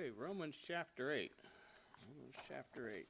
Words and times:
Okay, 0.00 0.10
Romans 0.16 0.56
chapter 0.66 1.12
8. 1.12 1.30
Romans 2.08 2.34
chapter 2.48 2.90
8. 2.90 3.06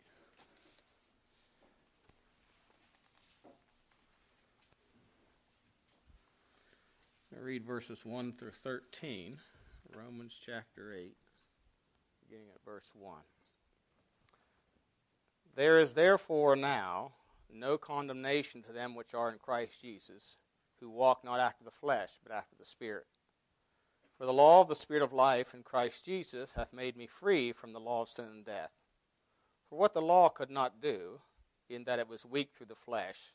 I 7.33 7.41
read 7.41 7.65
verses 7.65 8.05
1 8.05 8.33
through 8.33 8.51
13. 8.51 9.37
Romans 9.97 10.37
chapter 10.45 10.93
8, 10.93 11.15
beginning 12.25 12.49
at 12.53 12.65
verse 12.65 12.91
1. 12.99 13.21
There 15.55 15.79
is 15.79 15.95
therefore 15.95 16.57
now 16.57 17.13
no 17.53 17.79
condemnation 17.79 18.63
to 18.65 18.73
them 18.73 18.97
which 18.97 19.15
are 19.15 19.31
in 19.31 19.39
Christ 19.39 19.81
Jesus, 19.81 20.39
who 20.81 20.91
walk 20.91 21.23
not 21.23 21.39
after 21.39 21.63
the 21.63 21.71
flesh, 21.71 22.19
but 22.25 22.35
after 22.35 22.57
the 22.59 22.67
Spirit. 22.67 23.07
For 24.21 24.27
the 24.27 24.35
law 24.35 24.61
of 24.61 24.69
the 24.69 24.77
Spirit 24.77 25.03
of 25.03 25.15
life 25.15 25.55
in 25.55 25.63
Christ 25.63 26.05
Jesus 26.05 26.53
hath 26.53 26.75
made 26.75 26.95
me 26.95 27.07
free 27.07 27.53
from 27.53 27.73
the 27.73 27.81
law 27.81 28.03
of 28.03 28.11
sin 28.11 28.27
and 28.27 28.45
death. 28.45 28.73
For 29.71 29.79
what 29.79 29.95
the 29.95 30.03
law 30.03 30.29
could 30.29 30.51
not 30.51 30.83
do, 30.83 31.21
in 31.71 31.85
that 31.85 31.99
it 31.99 32.07
was 32.07 32.27
weak 32.27 32.51
through 32.53 32.67
the 32.67 32.75
flesh, 32.75 33.33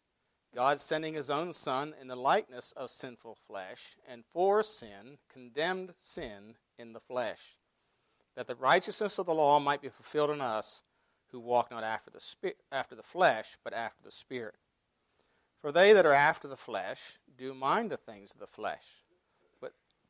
God 0.53 0.79
sending 0.79 1.15
his 1.15 1.31
own 1.31 1.53
Son 1.53 1.95
in 1.99 2.07
the 2.07 2.15
likeness 2.15 2.71
of 2.73 2.91
sinful 2.91 3.35
flesh, 3.47 3.95
and 4.07 4.25
for 4.31 4.61
sin 4.61 5.17
condemned 5.27 5.95
sin 5.99 6.57
in 6.77 6.93
the 6.93 6.99
flesh, 6.99 7.57
that 8.35 8.45
the 8.45 8.53
righteousness 8.53 9.17
of 9.17 9.25
the 9.25 9.33
law 9.33 9.59
might 9.59 9.81
be 9.81 9.89
fulfilled 9.89 10.29
in 10.29 10.39
us 10.39 10.83
who 11.31 11.39
walk 11.39 11.71
not 11.71 11.83
after 11.83 12.11
the, 12.11 12.21
spi- 12.21 12.53
after 12.71 12.93
the 12.93 13.01
flesh, 13.01 13.57
but 13.63 13.73
after 13.73 14.03
the 14.03 14.11
Spirit. 14.11 14.53
For 15.59 15.71
they 15.71 15.93
that 15.93 16.05
are 16.05 16.13
after 16.13 16.47
the 16.47 16.55
flesh 16.55 17.17
do 17.35 17.55
mind 17.55 17.89
the 17.89 17.97
things 17.97 18.33
of 18.35 18.39
the 18.39 18.45
flesh 18.45 19.04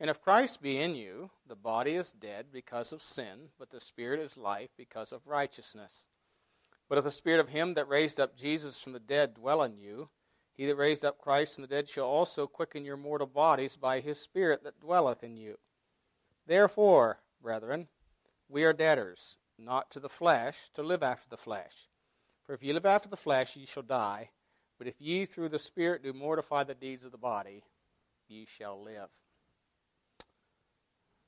And 0.00 0.10
if 0.10 0.20
Christ 0.20 0.62
be 0.62 0.78
in 0.78 0.94
you, 0.94 1.30
the 1.46 1.54
body 1.54 1.92
is 1.92 2.10
dead 2.10 2.46
because 2.52 2.92
of 2.92 3.02
sin, 3.02 3.50
but 3.58 3.70
the 3.70 3.80
spirit 3.80 4.20
is 4.20 4.36
life 4.36 4.70
because 4.76 5.12
of 5.12 5.26
righteousness. 5.26 6.08
But 6.88 6.98
if 6.98 7.04
the 7.04 7.10
spirit 7.10 7.40
of 7.40 7.50
him 7.50 7.74
that 7.74 7.88
raised 7.88 8.18
up 8.18 8.36
Jesus 8.36 8.80
from 8.80 8.92
the 8.92 9.00
dead 9.00 9.34
dwell 9.34 9.62
in 9.62 9.76
you, 9.76 10.10
he 10.52 10.66
that 10.66 10.76
raised 10.76 11.04
up 11.04 11.18
Christ 11.18 11.54
from 11.54 11.62
the 11.62 11.68
dead 11.68 11.88
shall 11.88 12.04
also 12.04 12.46
quicken 12.46 12.84
your 12.84 12.96
mortal 12.96 13.26
bodies 13.26 13.76
by 13.76 14.00
his 14.00 14.20
spirit 14.20 14.64
that 14.64 14.80
dwelleth 14.80 15.22
in 15.22 15.36
you. 15.36 15.58
Therefore, 16.46 17.20
brethren, 17.40 17.88
we 18.48 18.64
are 18.64 18.72
debtors, 18.72 19.38
not 19.58 19.90
to 19.92 20.00
the 20.00 20.08
flesh, 20.08 20.68
to 20.74 20.82
live 20.82 21.02
after 21.02 21.28
the 21.30 21.36
flesh. 21.36 21.88
For 22.44 22.54
if 22.54 22.62
ye 22.62 22.72
live 22.72 22.84
after 22.84 23.08
the 23.08 23.16
flesh, 23.16 23.56
ye 23.56 23.64
shall 23.64 23.82
die. 23.82 24.30
But 24.78 24.88
if 24.88 25.00
ye 25.00 25.24
through 25.26 25.50
the 25.50 25.58
Spirit 25.58 26.02
do 26.02 26.12
mortify 26.12 26.64
the 26.64 26.74
deeds 26.74 27.04
of 27.04 27.12
the 27.12 27.18
body, 27.18 27.62
ye 28.28 28.44
shall 28.44 28.82
live. 28.82 29.10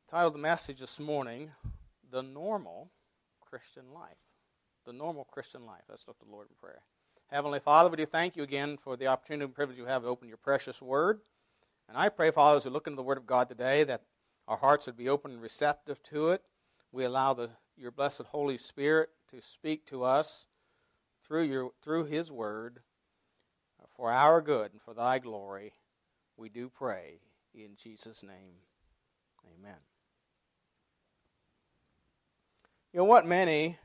Title 0.06 0.26
of 0.26 0.34
the 0.34 0.38
message 0.38 0.80
this 0.80 1.00
morning, 1.00 1.52
The 2.10 2.22
Normal 2.22 2.90
Christian 3.40 3.94
Life. 3.94 4.18
The 4.84 4.92
Normal 4.92 5.24
Christian 5.24 5.64
Life. 5.64 5.84
Let's 5.88 6.06
look 6.06 6.18
to 6.18 6.26
the 6.26 6.30
Lord 6.30 6.48
in 6.50 6.56
prayer. 6.60 6.82
Heavenly 7.30 7.58
Father, 7.58 7.88
we 7.88 7.96
do 7.96 8.04
thank 8.04 8.36
you 8.36 8.42
again 8.42 8.76
for 8.76 8.98
the 8.98 9.06
opportunity 9.06 9.46
and 9.46 9.54
privilege 9.54 9.78
you 9.78 9.86
have 9.86 10.02
to 10.02 10.08
open 10.08 10.28
your 10.28 10.36
precious 10.36 10.82
word. 10.82 11.20
And 11.88 11.96
I 11.96 12.10
pray, 12.10 12.30
Father, 12.30 12.58
as 12.58 12.66
we 12.66 12.70
look 12.70 12.86
into 12.86 12.96
the 12.96 13.02
Word 13.02 13.16
of 13.16 13.24
God 13.24 13.48
today, 13.48 13.82
that 13.84 14.02
our 14.46 14.58
hearts 14.58 14.84
would 14.84 14.96
be 14.98 15.08
open 15.08 15.32
and 15.32 15.40
receptive 15.40 16.02
to 16.04 16.28
it. 16.28 16.42
We 16.92 17.04
allow 17.04 17.32
the, 17.32 17.50
your 17.74 17.90
blessed 17.90 18.24
Holy 18.28 18.58
Spirit 18.58 19.08
to 19.30 19.40
speak 19.40 19.86
to 19.86 20.04
us 20.04 20.46
through, 21.26 21.44
your, 21.44 21.70
through 21.82 22.04
His 22.04 22.30
Word 22.30 22.80
for 23.96 24.12
our 24.12 24.42
good 24.42 24.72
and 24.72 24.82
for 24.82 24.92
thy 24.92 25.18
glory. 25.18 25.72
We 26.36 26.50
do 26.50 26.68
pray 26.68 27.20
in 27.54 27.76
Jesus' 27.76 28.22
name. 28.22 28.56
Amen. 29.58 29.78
You 32.94 32.98
know, 32.98 33.06
what 33.06 33.26
many 33.26 33.76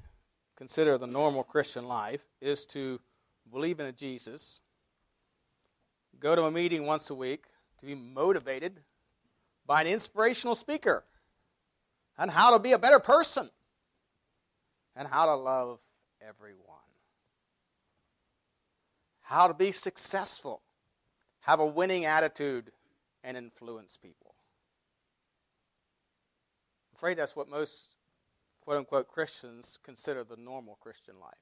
consider 0.56 0.96
the 1.00 1.08
normal 1.08 1.44
Christian 1.44 1.88
life 1.88 2.24
is 2.40 2.68
to 2.68 3.00
believe 3.52 3.80
in 3.80 3.88
a 3.88 3.92
Jesus, 3.92 4.62
go 6.20 6.36
to 6.36 6.44
a 6.44 6.52
meeting 6.52 6.86
once 6.86 7.10
a 7.10 7.16
week, 7.16 7.46
to 7.80 7.88
be 7.88 7.96
motivated 7.96 8.82
by 9.66 9.82
an 9.82 9.88
inspirational 9.88 10.54
speaker, 10.54 11.06
and 12.20 12.30
how 12.30 12.52
to 12.56 12.60
be 12.60 12.72
a 12.74 12.78
better 12.78 13.00
person, 13.00 13.50
and 14.96 15.08
how 15.08 15.26
to 15.26 15.34
love 15.34 15.80
everyone, 16.22 16.60
how 19.22 19.48
to 19.48 19.56
be 19.56 19.72
successful, 19.72 20.62
have 21.40 21.60
a 21.60 21.66
winning 21.66 22.06
attitude, 22.06 22.72
and 23.24 23.36
influence 23.36 23.98
people. 23.98 24.36
I'm 26.92 26.98
afraid 26.98 27.18
that's 27.18 27.36
what 27.36 27.50
most 27.50 27.96
quote 28.70 28.78
unquote 28.78 29.08
Christians 29.08 29.80
consider 29.82 30.24
the 30.24 30.38
normal 30.38 30.78
Christian 30.80 31.16
life. 31.20 31.40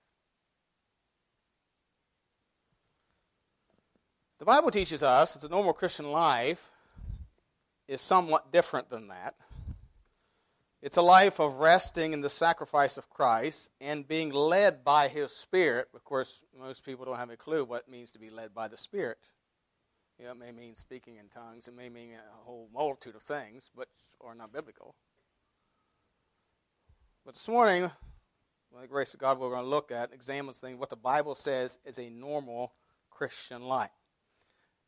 The 4.39 4.45
Bible 4.45 4.71
teaches 4.71 5.03
us 5.03 5.33
that 5.33 5.41
the 5.41 5.53
normal 5.53 5.73
Christian 5.73 6.09
life 6.09 6.71
is 7.85 7.99
somewhat 7.99 8.53
different 8.53 8.89
than 8.89 9.09
that. 9.09 9.35
It's 10.81 10.95
a 10.95 11.01
life 11.01 11.41
of 11.41 11.55
resting 11.55 12.13
in 12.13 12.21
the 12.21 12.29
sacrifice 12.29 12.95
of 12.95 13.09
Christ 13.09 13.71
and 13.81 14.07
being 14.07 14.29
led 14.29 14.85
by 14.85 15.09
His 15.09 15.33
Spirit. 15.33 15.89
Of 15.93 16.05
course, 16.05 16.45
most 16.57 16.85
people 16.85 17.03
don't 17.03 17.17
have 17.17 17.29
a 17.29 17.35
clue 17.35 17.65
what 17.65 17.83
it 17.87 17.91
means 17.91 18.13
to 18.13 18.19
be 18.19 18.29
led 18.29 18.53
by 18.53 18.69
the 18.69 18.77
Spirit. 18.77 19.17
You 20.17 20.27
know, 20.27 20.31
it 20.31 20.39
may 20.39 20.53
mean 20.53 20.75
speaking 20.75 21.17
in 21.17 21.27
tongues, 21.27 21.67
it 21.67 21.75
may 21.75 21.89
mean 21.89 22.11
a 22.13 22.45
whole 22.45 22.69
multitude 22.73 23.17
of 23.17 23.21
things, 23.21 23.69
which 23.75 23.89
are 24.21 24.33
not 24.33 24.53
biblical. 24.53 24.95
But 27.27 27.33
this 27.33 27.49
morning, 27.49 27.91
by 28.73 28.79
the 28.79 28.87
grace 28.87 29.13
of 29.13 29.19
God, 29.19 29.37
we're 29.37 29.49
going 29.49 29.65
to 29.65 29.69
look 29.69 29.91
at, 29.91 30.13
examine 30.13 30.53
things, 30.53 30.79
what 30.79 30.89
the 30.89 30.95
Bible 30.95 31.35
says 31.35 31.77
is 31.83 31.99
a 31.99 32.09
normal 32.09 32.71
Christian 33.09 33.63
life. 33.63 33.89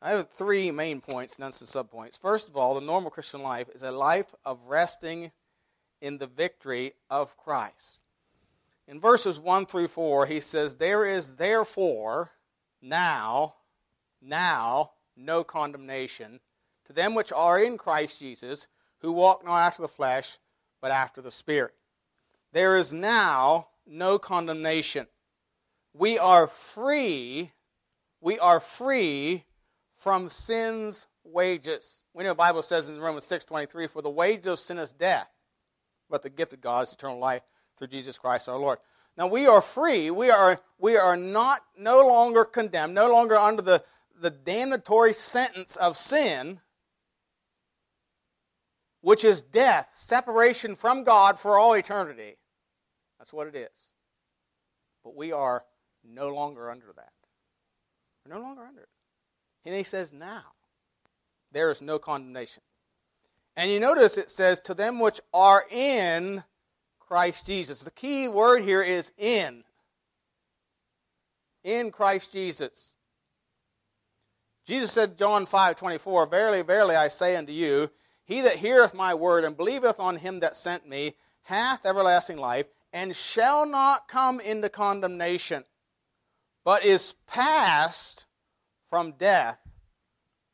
I 0.02 0.12
have 0.12 0.30
three 0.30 0.72
main 0.72 1.02
points, 1.02 1.38
none 1.38 1.52
some 1.52 1.68
subpoints. 1.68 2.18
First 2.18 2.48
of 2.48 2.56
all, 2.56 2.76
the 2.76 2.80
normal 2.80 3.12
Christian 3.12 3.44
life 3.44 3.68
is 3.76 3.82
a 3.82 3.92
life 3.92 4.34
of 4.46 4.58
resting 4.68 5.34
in 6.00 6.20
the 6.20 6.28
victory 6.28 6.94
of 7.10 7.36
Christ. 7.36 8.00
In 8.88 9.02
verses 9.02 9.38
1 9.38 9.66
through 9.66 9.90
4, 9.90 10.28
he 10.28 10.40
says, 10.40 10.76
There 10.76 11.04
is 11.04 11.36
therefore 11.36 12.30
now, 12.82 13.56
now, 14.22 14.92
no 15.14 15.44
condemnation 15.44 16.40
to 16.86 16.94
them 16.94 17.16
which 17.16 17.34
are 17.34 17.62
in 17.62 17.78
Christ 17.78 18.20
Jesus, 18.20 18.68
who 19.00 19.12
walk 19.12 19.44
not 19.44 19.58
after 19.58 19.82
the 19.82 19.90
flesh, 19.90 20.38
but 20.80 20.92
after 20.92 21.22
the 21.22 21.32
Spirit 21.32 21.74
there 22.52 22.78
is 22.78 22.94
now 22.94 23.68
no 23.86 24.20
condemnation. 24.20 25.08
We 25.94 26.18
are 26.18 26.48
free, 26.48 27.52
we 28.22 28.40
are 28.40 28.60
free 28.60 29.46
from 29.94 30.30
sin's 30.30 31.08
wages. 31.24 32.04
We 32.14 32.24
know 32.24 32.32
the 32.32 32.36
Bible 32.36 32.62
says 32.62 32.90
in 32.90 33.00
Romans 33.00 33.26
6:23 33.26 33.88
for 33.88 34.02
the 34.02 34.10
wages 34.10 34.54
of 34.54 34.60
sin 34.60 34.78
is 34.78 34.92
death, 34.92 35.30
but 36.10 36.22
the 36.22 36.30
gift 36.30 36.54
of 36.54 36.62
God 36.62 36.84
is 36.84 36.94
eternal 36.94 37.20
life 37.20 37.44
through 37.78 37.88
Jesus 37.88 38.18
Christ 38.18 38.50
our 38.50 38.58
Lord. 38.58 38.80
Now 39.18 39.28
we 39.28 39.48
are 39.48 39.62
free. 39.62 40.10
We 40.10 40.30
are 40.30 40.62
we 40.78 40.96
are 40.98 41.18
not 41.18 41.66
no 41.78 42.06
longer 42.06 42.46
condemned, 42.46 42.94
no 42.94 43.12
longer 43.12 43.36
under 43.36 43.62
the 43.62 43.84
the 44.16 44.32
damnatory 44.32 45.14
sentence 45.14 45.76
of 45.76 45.96
sin 45.96 46.62
which 49.02 49.24
is 49.24 49.42
death, 49.42 49.92
separation 49.96 50.76
from 50.76 51.04
God 51.04 51.40
for 51.40 51.58
all 51.58 51.74
eternity. 51.74 52.36
That's 53.20 53.34
what 53.34 53.48
it 53.48 53.56
is. 53.56 53.90
But 55.04 55.16
we 55.16 55.32
are 55.32 55.64
no 56.04 56.34
longer 56.34 56.72
under 56.72 56.88
that. 56.96 57.12
We're 58.26 58.36
no 58.36 58.42
longer 58.42 58.64
under 58.64 58.82
it. 58.82 58.90
And 59.66 59.76
he 59.76 59.84
says, 59.84 60.12
now 60.14 60.44
there 61.52 61.72
is 61.72 61.82
no 61.82 62.00
condemnation. 62.00 62.64
And 63.56 63.70
you 63.70 63.80
notice 63.80 64.18
it 64.18 64.32
says, 64.32 64.60
to 64.62 64.74
them 64.74 65.00
which 65.00 65.20
are 65.34 65.66
in 65.70 66.44
Christ 67.00 67.46
Jesus. 67.46 67.84
The 67.84 67.92
key 67.92 68.28
word 68.28 68.64
here 68.64 68.82
is 68.82 69.12
in. 69.18 69.64
In 71.64 71.92
Christ 71.92 72.32
Jesus. 72.32 72.94
Jesus 74.66 74.92
said, 74.92 75.18
John 75.18 75.46
5 75.46 75.76
24, 75.76 76.28
Verily, 76.28 76.62
verily, 76.62 76.96
I 76.96 77.08
say 77.08 77.36
unto 77.36 77.52
you, 77.52 77.90
He 78.24 78.42
that 78.42 78.58
heareth 78.58 78.94
my 78.94 79.16
word 79.16 79.44
and 79.44 79.58
believeth 79.58 80.00
on 80.00 80.18
him 80.18 80.40
that 80.42 80.56
sent 80.56 80.88
me 80.88 81.16
hath 81.44 81.86
everlasting 81.86 82.38
life, 82.38 82.68
and 82.92 83.16
shall 83.16 83.66
not 83.66 84.08
come 84.08 84.40
into 84.40 84.70
condemnation, 84.70 85.64
but 86.64 86.84
is 86.84 87.14
passed 87.28 88.26
from 88.90 89.14
death 89.14 89.60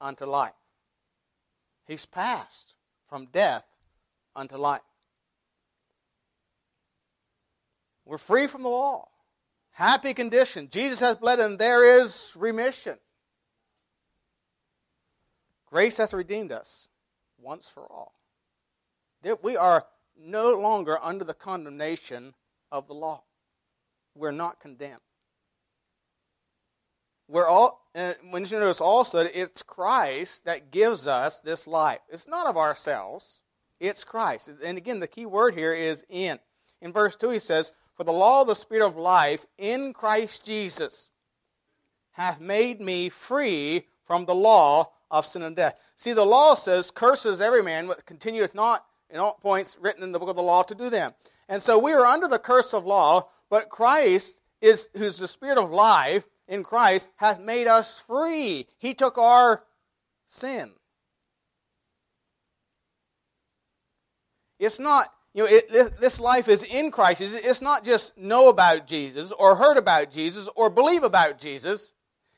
unto 0.02 0.26
life. 0.26 0.54
He's 1.88 2.06
passed 2.06 2.76
from 3.08 3.28
death 3.28 3.64
unto 4.36 4.58
life. 4.58 4.82
We're 8.06 8.18
free 8.18 8.48
from 8.48 8.64
the 8.64 8.70
law. 8.70 9.08
Happy 9.72 10.14
condition. 10.14 10.70
Jesus 10.70 11.00
has 11.00 11.16
bled 11.16 11.40
and 11.40 11.58
there 11.58 12.02
is 12.02 12.34
remission. 12.38 12.98
Grace 15.68 15.98
hath 15.98 16.14
redeemed 16.14 16.52
us 16.52 16.88
once 17.38 17.68
for 17.68 17.84
all. 17.92 18.14
We 19.42 19.58
are 19.58 19.86
no 20.20 20.54
longer 20.60 20.98
under 21.02 21.24
the 21.24 21.34
condemnation 21.34 22.34
of 22.72 22.88
the 22.88 22.94
law. 22.94 23.24
We're 24.16 24.32
not 24.32 24.60
condemned. 24.60 25.02
We're 27.28 27.48
all, 27.48 27.82
when 28.30 28.46
you 28.46 28.60
notice 28.60 28.80
also, 28.80 29.20
it's 29.20 29.64
Christ 29.64 30.46
that 30.46 30.72
gives 30.72 31.08
us 31.08 31.40
this 31.40 31.66
life. 31.68 32.00
It's 32.10 32.28
not 32.28 32.48
of 32.48 32.56
ourselves, 32.56 33.42
it's 33.80 34.04
Christ. 34.04 34.52
And 34.64 34.78
again, 34.78 35.00
the 35.00 35.08
key 35.08 35.26
word 35.26 35.56
here 35.56 35.74
is 35.74 36.04
in. 36.10 36.40
In 36.82 36.94
verse 36.94 37.16
2, 37.16 37.32
he 37.32 37.40
says, 37.40 37.74
For 37.96 38.04
the 38.04 38.14
law 38.14 38.42
of 38.42 38.48
the 38.48 38.56
Spirit 38.56 38.86
of 38.86 38.96
life 38.96 39.46
in 39.58 39.92
Christ 39.92 40.46
Jesus 40.46 41.12
hath 42.12 42.40
made 42.40 42.80
me 42.80 43.10
free 43.10 43.88
from 44.06 44.26
the 44.26 44.36
law 44.36 44.92
of 45.10 45.26
sin 45.26 45.42
and 45.42 45.56
death. 45.56 45.80
See, 45.96 46.14
the 46.14 46.26
law 46.26 46.54
says, 46.54 46.92
Curses 46.92 47.42
every 47.42 47.64
man 47.64 47.88
that 47.88 48.06
continueth 48.06 48.54
not 48.54 48.86
in 49.16 49.22
all 49.22 49.40
points 49.42 49.78
written 49.80 50.04
in 50.04 50.12
the 50.12 50.20
book 50.20 50.30
of 50.30 50.36
the 50.36 50.44
law 50.44 50.62
to 50.62 50.76
do 50.76 50.90
them. 50.90 51.14
And 51.48 51.62
so 51.62 51.80
we 51.80 51.94
are 51.94 52.06
under 52.06 52.28
the 52.28 52.38
curse 52.38 52.74
of 52.74 52.86
law, 52.86 53.30
but 53.50 53.70
Christ 53.70 54.42
is 54.62 54.90
who's 54.94 55.18
the 55.18 55.28
spirit 55.28 55.58
of 55.58 55.72
life 55.72 56.28
in 56.50 56.64
Christ 56.64 57.10
hath 57.16 57.40
made 57.40 57.66
us 57.66 58.02
free. 58.02 58.68
He 58.78 58.94
took 58.94 59.18
our 59.18 59.64
sin. 60.26 60.72
It's 64.60 64.80
not, 64.80 65.14
you 65.34 65.44
know, 65.44 65.50
it, 65.50 66.00
this 66.02 66.20
life 66.20 66.50
is 66.50 66.64
in 66.64 66.92
Christ. 66.92 67.22
It's 67.22 67.62
not 67.62 67.86
just 67.86 68.18
know 68.18 68.50
about 68.50 68.86
Jesus 68.86 69.32
or 69.32 69.56
heard 69.56 69.78
about 69.78 70.12
Jesus 70.12 70.50
or 70.58 70.70
believe 70.70 71.04
about 71.04 71.40
Jesus. 71.40 71.94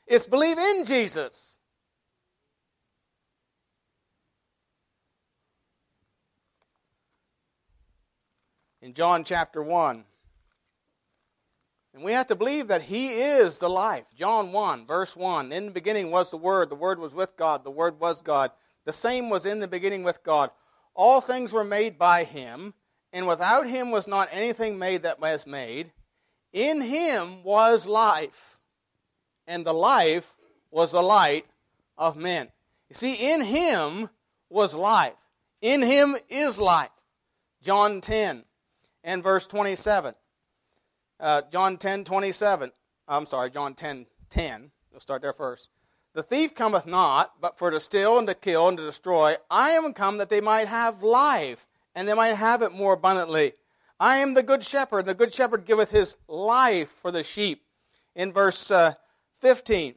It's 0.06 0.26
believe 0.26 0.58
in 0.58 0.84
Jesus. 0.84 1.57
In 8.80 8.94
John 8.94 9.24
chapter 9.24 9.62
1. 9.62 10.04
And 11.94 12.02
we 12.02 12.12
have 12.12 12.28
to 12.28 12.36
believe 12.36 12.68
that 12.68 12.82
He 12.82 13.08
is 13.08 13.58
the 13.58 13.70
life. 13.70 14.04
John 14.14 14.52
1, 14.52 14.86
verse 14.86 15.16
1. 15.16 15.52
In 15.52 15.66
the 15.66 15.72
beginning 15.72 16.10
was 16.10 16.30
the 16.30 16.36
Word. 16.36 16.70
The 16.70 16.76
Word 16.76 16.98
was 16.98 17.14
with 17.14 17.36
God. 17.36 17.64
The 17.64 17.70
Word 17.70 17.98
was 17.98 18.20
God. 18.20 18.52
The 18.84 18.92
same 18.92 19.30
was 19.30 19.44
in 19.44 19.60
the 19.60 19.68
beginning 19.68 20.04
with 20.04 20.22
God. 20.22 20.50
All 20.94 21.20
things 21.20 21.52
were 21.52 21.64
made 21.64 21.98
by 21.98 22.24
Him, 22.24 22.74
and 23.12 23.26
without 23.26 23.68
Him 23.68 23.90
was 23.90 24.06
not 24.06 24.28
anything 24.32 24.78
made 24.78 25.02
that 25.02 25.20
was 25.20 25.46
made. 25.46 25.92
In 26.52 26.80
Him 26.82 27.42
was 27.42 27.86
life, 27.86 28.58
and 29.46 29.64
the 29.64 29.74
life 29.74 30.34
was 30.70 30.92
the 30.92 31.02
light 31.02 31.46
of 31.96 32.16
men. 32.16 32.48
You 32.88 32.94
see, 32.94 33.32
in 33.32 33.42
Him 33.42 34.10
was 34.48 34.74
life. 34.74 35.12
In 35.60 35.82
Him 35.82 36.16
is 36.28 36.58
life. 36.58 36.90
John 37.62 38.00
10, 38.00 38.44
and 39.08 39.22
verse 39.22 39.46
27. 39.46 40.14
Uh, 41.18 41.40
John 41.50 41.78
10, 41.78 42.04
27. 42.04 42.70
I'm 43.08 43.24
sorry, 43.24 43.50
John 43.50 43.74
10, 43.74 44.04
10. 44.28 44.70
We'll 44.92 45.00
start 45.00 45.22
there 45.22 45.32
first. 45.32 45.70
The 46.12 46.22
thief 46.22 46.54
cometh 46.54 46.86
not, 46.86 47.40
but 47.40 47.56
for 47.56 47.70
to 47.70 47.80
steal 47.80 48.18
and 48.18 48.28
to 48.28 48.34
kill 48.34 48.68
and 48.68 48.76
to 48.76 48.84
destroy. 48.84 49.36
I 49.50 49.70
am 49.70 49.94
come 49.94 50.18
that 50.18 50.28
they 50.28 50.42
might 50.42 50.68
have 50.68 51.02
life, 51.02 51.66
and 51.94 52.06
they 52.06 52.12
might 52.12 52.34
have 52.34 52.60
it 52.60 52.72
more 52.72 52.92
abundantly. 52.92 53.54
I 53.98 54.18
am 54.18 54.34
the 54.34 54.42
good 54.42 54.62
shepherd. 54.62 55.00
and 55.00 55.08
The 55.08 55.14
good 55.14 55.32
shepherd 55.32 55.64
giveth 55.64 55.90
his 55.90 56.16
life 56.28 56.90
for 56.90 57.10
the 57.10 57.22
sheep. 57.22 57.62
In 58.14 58.30
verse 58.30 58.70
uh, 58.70 58.92
15. 59.40 59.94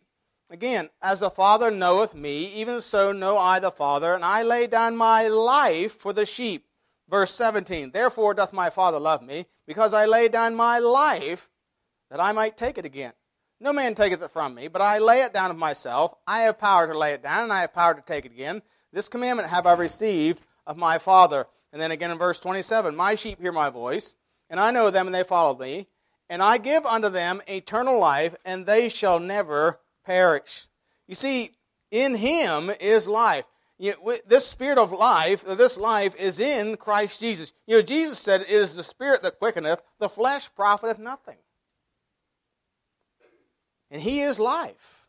Again, 0.49 0.89
as 1.01 1.19
the 1.19 1.29
Father 1.29 1.69
knoweth 1.69 2.15
me, 2.15 2.45
even 2.53 2.79
so 2.79 3.11
know 3.11 3.37
I 3.37 3.59
the 3.59 3.71
Father, 3.71 4.13
and 4.13 4.23
I 4.23 4.43
lay 4.43 4.67
down 4.67 4.95
my 4.95 5.27
life 5.27 5.91
for 5.91 6.13
the 6.13 6.25
sheep. 6.25 6.65
Verse 7.11 7.31
17 7.35 7.91
Therefore 7.91 8.33
doth 8.33 8.53
my 8.53 8.69
Father 8.69 8.99
love 8.99 9.21
me, 9.21 9.45
because 9.67 9.93
I 9.93 10.05
lay 10.05 10.29
down 10.29 10.55
my 10.55 10.79
life 10.79 11.49
that 12.09 12.21
I 12.21 12.31
might 12.31 12.57
take 12.57 12.77
it 12.77 12.85
again. 12.85 13.11
No 13.59 13.73
man 13.73 13.93
taketh 13.93 14.23
it 14.23 14.31
from 14.31 14.55
me, 14.55 14.69
but 14.69 14.81
I 14.81 14.97
lay 14.97 15.21
it 15.21 15.33
down 15.33 15.51
of 15.51 15.57
myself. 15.57 16.15
I 16.25 16.41
have 16.41 16.57
power 16.57 16.87
to 16.87 16.97
lay 16.97 17.13
it 17.13 17.21
down, 17.21 17.43
and 17.43 17.53
I 17.53 17.61
have 17.61 17.75
power 17.75 17.93
to 17.93 18.01
take 18.01 18.25
it 18.25 18.31
again. 18.31 18.63
This 18.91 19.09
commandment 19.09 19.49
have 19.49 19.67
I 19.67 19.73
received 19.73 20.41
of 20.65 20.77
my 20.77 20.97
Father. 20.97 21.45
And 21.71 21.81
then 21.81 21.91
again 21.91 22.11
in 22.11 22.17
verse 22.17 22.39
27 22.39 22.95
My 22.95 23.15
sheep 23.15 23.39
hear 23.39 23.51
my 23.51 23.69
voice, 23.69 24.15
and 24.49 24.59
I 24.59 24.71
know 24.71 24.89
them, 24.89 25.05
and 25.05 25.13
they 25.13 25.23
follow 25.23 25.57
me. 25.57 25.87
And 26.29 26.41
I 26.41 26.57
give 26.57 26.85
unto 26.85 27.09
them 27.09 27.41
eternal 27.45 27.99
life, 27.99 28.35
and 28.45 28.65
they 28.65 28.87
shall 28.87 29.19
never 29.19 29.79
perish. 30.05 30.67
You 31.07 31.15
see, 31.15 31.51
in 31.91 32.15
him 32.15 32.71
is 32.79 33.07
life. 33.07 33.43
You 33.81 33.95
know, 34.05 34.15
this 34.27 34.45
spirit 34.45 34.77
of 34.77 34.91
life, 34.91 35.43
this 35.43 35.75
life 35.75 36.15
is 36.15 36.39
in 36.39 36.77
Christ 36.77 37.19
Jesus. 37.19 37.51
You 37.65 37.77
know, 37.77 37.81
Jesus 37.81 38.19
said, 38.19 38.41
It 38.41 38.51
is 38.51 38.75
the 38.75 38.83
spirit 38.83 39.23
that 39.23 39.39
quickeneth, 39.39 39.81
the 39.97 40.07
flesh 40.07 40.53
profiteth 40.53 40.99
nothing. 40.99 41.39
And 43.89 43.99
he 43.99 44.21
is 44.21 44.39
life. 44.39 45.07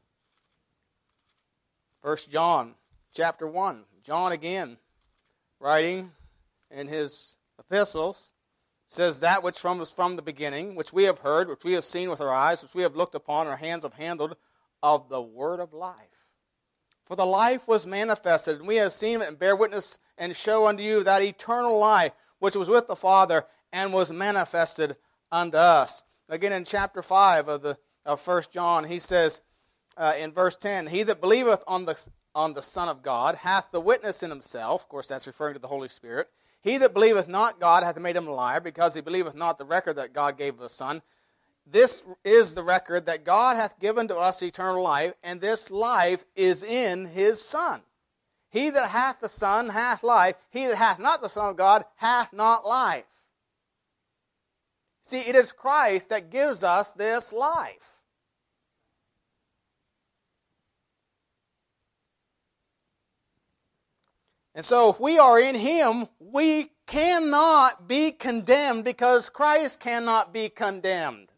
First 2.00 2.30
John 2.30 2.74
chapter 3.14 3.46
1. 3.46 3.84
John 4.02 4.32
again, 4.32 4.78
writing 5.60 6.12
in 6.70 6.88
his 6.88 7.36
epistles, 7.58 8.32
says 8.86 9.20
that 9.20 9.42
which 9.42 9.58
from 9.58 9.80
was 9.80 9.90
from 9.90 10.16
the 10.16 10.22
beginning, 10.22 10.76
which 10.76 10.94
we 10.94 11.04
have 11.04 11.18
heard, 11.18 11.50
which 11.50 11.64
we 11.64 11.74
have 11.74 11.84
seen 11.84 12.08
with 12.08 12.22
our 12.22 12.32
eyes, 12.32 12.62
which 12.62 12.74
we 12.74 12.84
have 12.84 12.96
looked 12.96 13.14
upon, 13.14 13.46
our 13.46 13.56
hands 13.56 13.82
have 13.82 13.92
handled, 13.92 14.34
of 14.82 15.10
the 15.10 15.20
word 15.20 15.60
of 15.60 15.74
life. 15.74 16.11
For 17.12 17.16
the 17.16 17.26
life 17.26 17.68
was 17.68 17.86
manifested, 17.86 18.60
and 18.60 18.66
we 18.66 18.76
have 18.76 18.94
seen 18.94 19.20
it 19.20 19.28
and 19.28 19.38
bear 19.38 19.54
witness 19.54 19.98
and 20.16 20.34
show 20.34 20.66
unto 20.66 20.82
you 20.82 21.04
that 21.04 21.20
eternal 21.20 21.78
life 21.78 22.12
which 22.38 22.56
was 22.56 22.70
with 22.70 22.86
the 22.86 22.96
Father 22.96 23.44
and 23.70 23.92
was 23.92 24.10
manifested 24.10 24.96
unto 25.30 25.58
us. 25.58 26.04
Again, 26.30 26.54
in 26.54 26.64
chapter 26.64 27.02
5 27.02 27.48
of, 27.48 27.60
the, 27.60 27.76
of 28.06 28.26
1 28.26 28.44
John, 28.50 28.84
he 28.84 28.98
says 28.98 29.42
uh, 29.98 30.14
in 30.18 30.32
verse 30.32 30.56
10 30.56 30.86
He 30.86 31.02
that 31.02 31.20
believeth 31.20 31.62
on 31.66 31.84
the, 31.84 32.02
on 32.34 32.54
the 32.54 32.62
Son 32.62 32.88
of 32.88 33.02
God 33.02 33.34
hath 33.34 33.70
the 33.72 33.80
witness 33.80 34.22
in 34.22 34.30
himself. 34.30 34.84
Of 34.84 34.88
course, 34.88 35.08
that's 35.08 35.26
referring 35.26 35.52
to 35.52 35.60
the 35.60 35.68
Holy 35.68 35.88
Spirit. 35.88 36.28
He 36.62 36.78
that 36.78 36.94
believeth 36.94 37.28
not 37.28 37.60
God 37.60 37.84
hath 37.84 38.00
made 38.00 38.16
him 38.16 38.26
a 38.26 38.32
liar, 38.32 38.60
because 38.60 38.94
he 38.94 39.02
believeth 39.02 39.34
not 39.34 39.58
the 39.58 39.66
record 39.66 39.96
that 39.96 40.14
God 40.14 40.38
gave 40.38 40.54
of 40.54 40.60
the 40.60 40.70
Son. 40.70 41.02
This 41.66 42.04
is 42.24 42.54
the 42.54 42.62
record 42.62 43.06
that 43.06 43.24
God 43.24 43.56
hath 43.56 43.78
given 43.78 44.08
to 44.08 44.16
us 44.16 44.42
eternal 44.42 44.82
life, 44.82 45.14
and 45.22 45.40
this 45.40 45.70
life 45.70 46.24
is 46.34 46.62
in 46.62 47.06
his 47.06 47.40
Son. 47.40 47.82
He 48.50 48.68
that 48.68 48.90
hath 48.90 49.20
the 49.20 49.28
Son 49.28 49.70
hath 49.70 50.02
life. 50.02 50.36
He 50.50 50.66
that 50.66 50.76
hath 50.76 50.98
not 50.98 51.22
the 51.22 51.28
Son 51.28 51.50
of 51.50 51.56
God 51.56 51.84
hath 51.96 52.32
not 52.32 52.66
life. 52.66 53.04
See, 55.02 55.20
it 55.20 55.34
is 55.34 55.52
Christ 55.52 56.10
that 56.10 56.30
gives 56.30 56.62
us 56.62 56.92
this 56.92 57.32
life. 57.32 58.02
And 64.54 64.64
so, 64.64 64.90
if 64.90 65.00
we 65.00 65.18
are 65.18 65.40
in 65.40 65.54
Him, 65.54 66.08
we 66.20 66.72
cannot 66.86 67.88
be 67.88 68.12
condemned 68.12 68.84
because 68.84 69.30
Christ 69.30 69.80
cannot 69.80 70.32
be 70.32 70.50
condemned. 70.50 71.31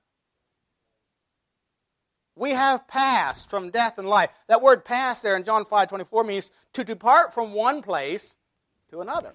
We 2.36 2.50
have 2.50 2.88
passed 2.88 3.48
from 3.48 3.70
death 3.70 3.98
and 3.98 4.08
life. 4.08 4.30
That 4.48 4.60
word 4.60 4.84
pass 4.84 5.20
there 5.20 5.36
in 5.36 5.44
John 5.44 5.64
5 5.64 5.88
24 5.88 6.24
means 6.24 6.50
to 6.72 6.84
depart 6.84 7.32
from 7.32 7.52
one 7.52 7.80
place 7.80 8.36
to 8.90 9.00
another. 9.00 9.34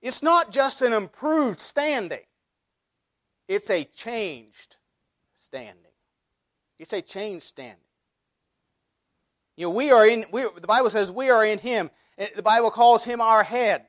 It's 0.00 0.22
not 0.22 0.52
just 0.52 0.80
an 0.82 0.92
improved 0.92 1.60
standing, 1.60 2.24
it's 3.48 3.70
a 3.70 3.84
changed 3.84 4.76
standing. 5.36 5.84
It's 6.78 6.92
a 6.92 7.02
changed 7.02 7.44
standing. 7.44 7.76
You 9.56 9.66
know, 9.66 9.70
we 9.70 9.90
are 9.90 10.06
in, 10.06 10.24
we, 10.30 10.42
the 10.42 10.68
Bible 10.68 10.90
says 10.90 11.10
we 11.10 11.28
are 11.28 11.44
in 11.44 11.58
Him. 11.58 11.90
The 12.36 12.42
Bible 12.42 12.70
calls 12.70 13.02
Him 13.02 13.20
our 13.20 13.42
head. 13.42 13.86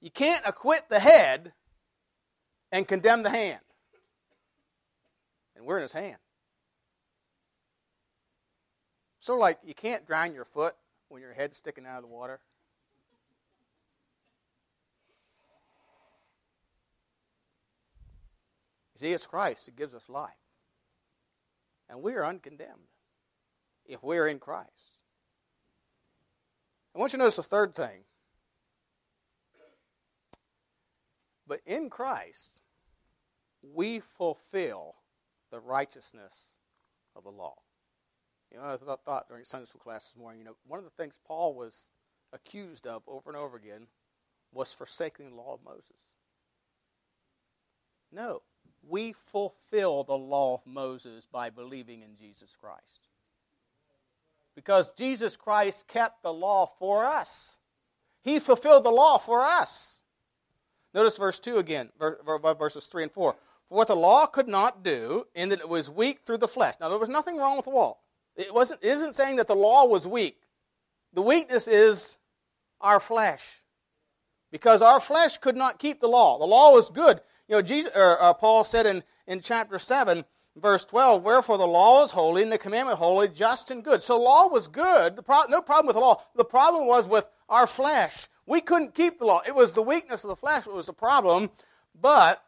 You 0.00 0.10
can't 0.10 0.42
acquit 0.44 0.88
the 0.90 0.98
head 0.98 1.52
and 2.72 2.88
condemn 2.88 3.22
the 3.22 3.30
hand 3.30 3.60
and 5.64 5.68
we're 5.70 5.78
in 5.78 5.82
his 5.82 5.94
hand. 5.94 6.18
So, 9.18 9.38
like, 9.38 9.58
you 9.64 9.72
can't 9.72 10.06
drown 10.06 10.34
your 10.34 10.44
foot 10.44 10.74
when 11.08 11.22
your 11.22 11.32
head's 11.32 11.56
sticking 11.56 11.86
out 11.86 11.96
of 11.96 12.02
the 12.02 12.08
water. 12.08 12.40
You 18.94 18.98
see, 18.98 19.12
it's 19.12 19.26
Christ 19.26 19.64
that 19.64 19.76
gives 19.76 19.94
us 19.94 20.10
life. 20.10 20.32
And 21.88 22.02
we 22.02 22.12
are 22.12 22.26
uncondemned 22.26 22.90
if 23.86 24.02
we 24.02 24.18
are 24.18 24.28
in 24.28 24.38
Christ. 24.38 25.04
I 26.94 26.98
want 26.98 27.14
you 27.14 27.16
to 27.16 27.22
notice 27.22 27.36
the 27.36 27.42
third 27.42 27.74
thing. 27.74 28.04
But 31.46 31.60
in 31.64 31.88
Christ, 31.88 32.60
we 33.62 34.00
fulfill 34.00 34.96
the 35.54 35.60
righteousness 35.60 36.52
of 37.14 37.22
the 37.22 37.30
law. 37.30 37.54
You 38.50 38.58
know, 38.58 38.64
I 38.64 38.76
thought 38.76 39.28
during 39.28 39.44
Sunday 39.44 39.66
school 39.66 39.80
class 39.80 40.10
this 40.10 40.20
morning, 40.20 40.40
you 40.40 40.44
know, 40.44 40.56
one 40.66 40.78
of 40.78 40.84
the 40.84 40.90
things 40.90 41.20
Paul 41.24 41.54
was 41.54 41.90
accused 42.32 42.88
of 42.88 43.04
over 43.06 43.30
and 43.30 43.36
over 43.36 43.56
again 43.56 43.86
was 44.52 44.72
forsaking 44.72 45.30
the 45.30 45.36
law 45.36 45.54
of 45.54 45.60
Moses. 45.64 46.08
No, 48.10 48.42
we 48.82 49.12
fulfill 49.12 50.02
the 50.02 50.18
law 50.18 50.54
of 50.54 50.66
Moses 50.66 51.24
by 51.24 51.50
believing 51.50 52.02
in 52.02 52.16
Jesus 52.16 52.56
Christ. 52.60 53.08
Because 54.56 54.90
Jesus 54.90 55.36
Christ 55.36 55.86
kept 55.86 56.24
the 56.24 56.32
law 56.32 56.66
for 56.80 57.04
us. 57.04 57.58
He 58.24 58.40
fulfilled 58.40 58.84
the 58.84 58.90
law 58.90 59.18
for 59.18 59.42
us. 59.42 60.00
Notice 60.92 61.16
verse 61.16 61.38
2 61.38 61.58
again, 61.58 61.90
verses 62.58 62.86
3 62.86 63.04
and 63.04 63.12
4. 63.12 63.36
For 63.68 63.76
what 63.76 63.88
the 63.88 63.96
law 63.96 64.26
could 64.26 64.48
not 64.48 64.82
do, 64.82 65.26
in 65.34 65.48
that 65.48 65.60
it 65.60 65.68
was 65.68 65.90
weak 65.90 66.20
through 66.26 66.38
the 66.38 66.48
flesh. 66.48 66.74
Now, 66.80 66.88
there 66.88 66.98
was 66.98 67.08
nothing 67.08 67.38
wrong 67.38 67.56
with 67.56 67.64
the 67.64 67.70
law. 67.70 67.98
It, 68.36 68.52
wasn't, 68.52 68.82
it 68.82 68.88
isn't 68.88 69.14
saying 69.14 69.36
that 69.36 69.46
the 69.46 69.56
law 69.56 69.86
was 69.86 70.06
weak. 70.06 70.40
The 71.12 71.22
weakness 71.22 71.68
is 71.68 72.18
our 72.80 73.00
flesh. 73.00 73.62
Because 74.50 74.82
our 74.82 75.00
flesh 75.00 75.38
could 75.38 75.56
not 75.56 75.78
keep 75.78 76.00
the 76.00 76.08
law. 76.08 76.38
The 76.38 76.44
law 76.44 76.72
was 76.72 76.90
good. 76.90 77.20
You 77.48 77.56
know, 77.56 77.62
Jesus, 77.62 77.92
or, 77.96 78.22
uh, 78.22 78.34
Paul 78.34 78.64
said 78.64 78.86
in, 78.86 79.02
in 79.26 79.40
chapter 79.40 79.78
7, 79.78 80.24
verse 80.56 80.84
12, 80.86 81.22
Wherefore 81.22 81.58
the 81.58 81.66
law 81.66 82.04
is 82.04 82.12
holy 82.12 82.42
and 82.42 82.52
the 82.52 82.58
commandment 82.58 82.98
holy, 82.98 83.28
just 83.28 83.70
and 83.70 83.82
good. 83.82 84.02
So 84.02 84.20
law 84.20 84.48
was 84.48 84.68
good. 84.68 85.24
Pro- 85.24 85.44
no 85.48 85.60
problem 85.60 85.86
with 85.86 85.94
the 85.94 86.00
law. 86.00 86.22
The 86.36 86.44
problem 86.44 86.86
was 86.86 87.08
with 87.08 87.26
our 87.48 87.66
flesh. 87.66 88.28
We 88.46 88.60
couldn't 88.60 88.94
keep 88.94 89.18
the 89.18 89.26
law. 89.26 89.40
It 89.46 89.54
was 89.54 89.72
the 89.72 89.82
weakness 89.82 90.24
of 90.24 90.28
the 90.28 90.36
flesh 90.36 90.64
that 90.64 90.72
was 90.72 90.86
the 90.86 90.92
problem. 90.92 91.50
But 92.00 92.42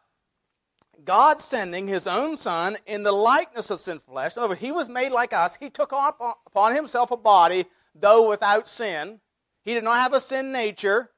God 1.03 1.41
sending 1.41 1.87
his 1.87 2.07
own 2.07 2.37
son 2.37 2.77
in 2.85 3.03
the 3.03 3.11
likeness 3.11 3.69
of 3.69 3.79
sinful 3.79 4.13
flesh. 4.13 4.35
In 4.35 4.41
other 4.41 4.49
words, 4.49 4.61
he 4.61 4.71
was 4.71 4.89
made 4.89 5.11
like 5.11 5.33
us. 5.33 5.55
He 5.55 5.69
took 5.69 5.91
upon 5.91 6.75
himself 6.75 7.11
a 7.11 7.17
body, 7.17 7.65
though 7.95 8.29
without 8.29 8.67
sin. 8.67 9.19
He 9.63 9.73
did 9.73 9.83
not 9.83 10.01
have 10.01 10.13
a 10.13 10.19
sin 10.19 10.51
nature. 10.51 11.11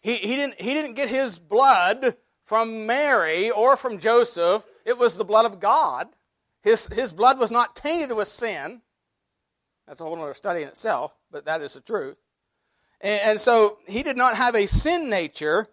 He, 0.00 0.14
he, 0.14 0.36
didn't, 0.36 0.60
he 0.60 0.74
didn't 0.74 0.94
get 0.94 1.08
his 1.08 1.38
blood 1.38 2.16
from 2.44 2.86
Mary 2.86 3.50
or 3.50 3.76
from 3.76 3.98
Joseph. 3.98 4.64
It 4.84 4.98
was 4.98 5.16
the 5.16 5.24
blood 5.24 5.46
of 5.46 5.60
God. 5.60 6.08
His, 6.62 6.86
his 6.86 7.12
blood 7.12 7.38
was 7.38 7.50
not 7.50 7.76
tainted 7.76 8.16
with 8.16 8.28
sin. 8.28 8.82
That's 9.86 10.00
a 10.00 10.04
whole 10.04 10.20
other 10.20 10.34
study 10.34 10.62
in 10.62 10.68
itself, 10.68 11.14
but 11.30 11.44
that 11.44 11.60
is 11.60 11.74
the 11.74 11.80
truth. 11.80 12.20
And, 13.00 13.20
and 13.24 13.40
so 13.40 13.78
he 13.86 14.02
did 14.02 14.16
not 14.16 14.36
have 14.36 14.54
a 14.54 14.66
sin 14.66 15.10
nature, 15.10 15.68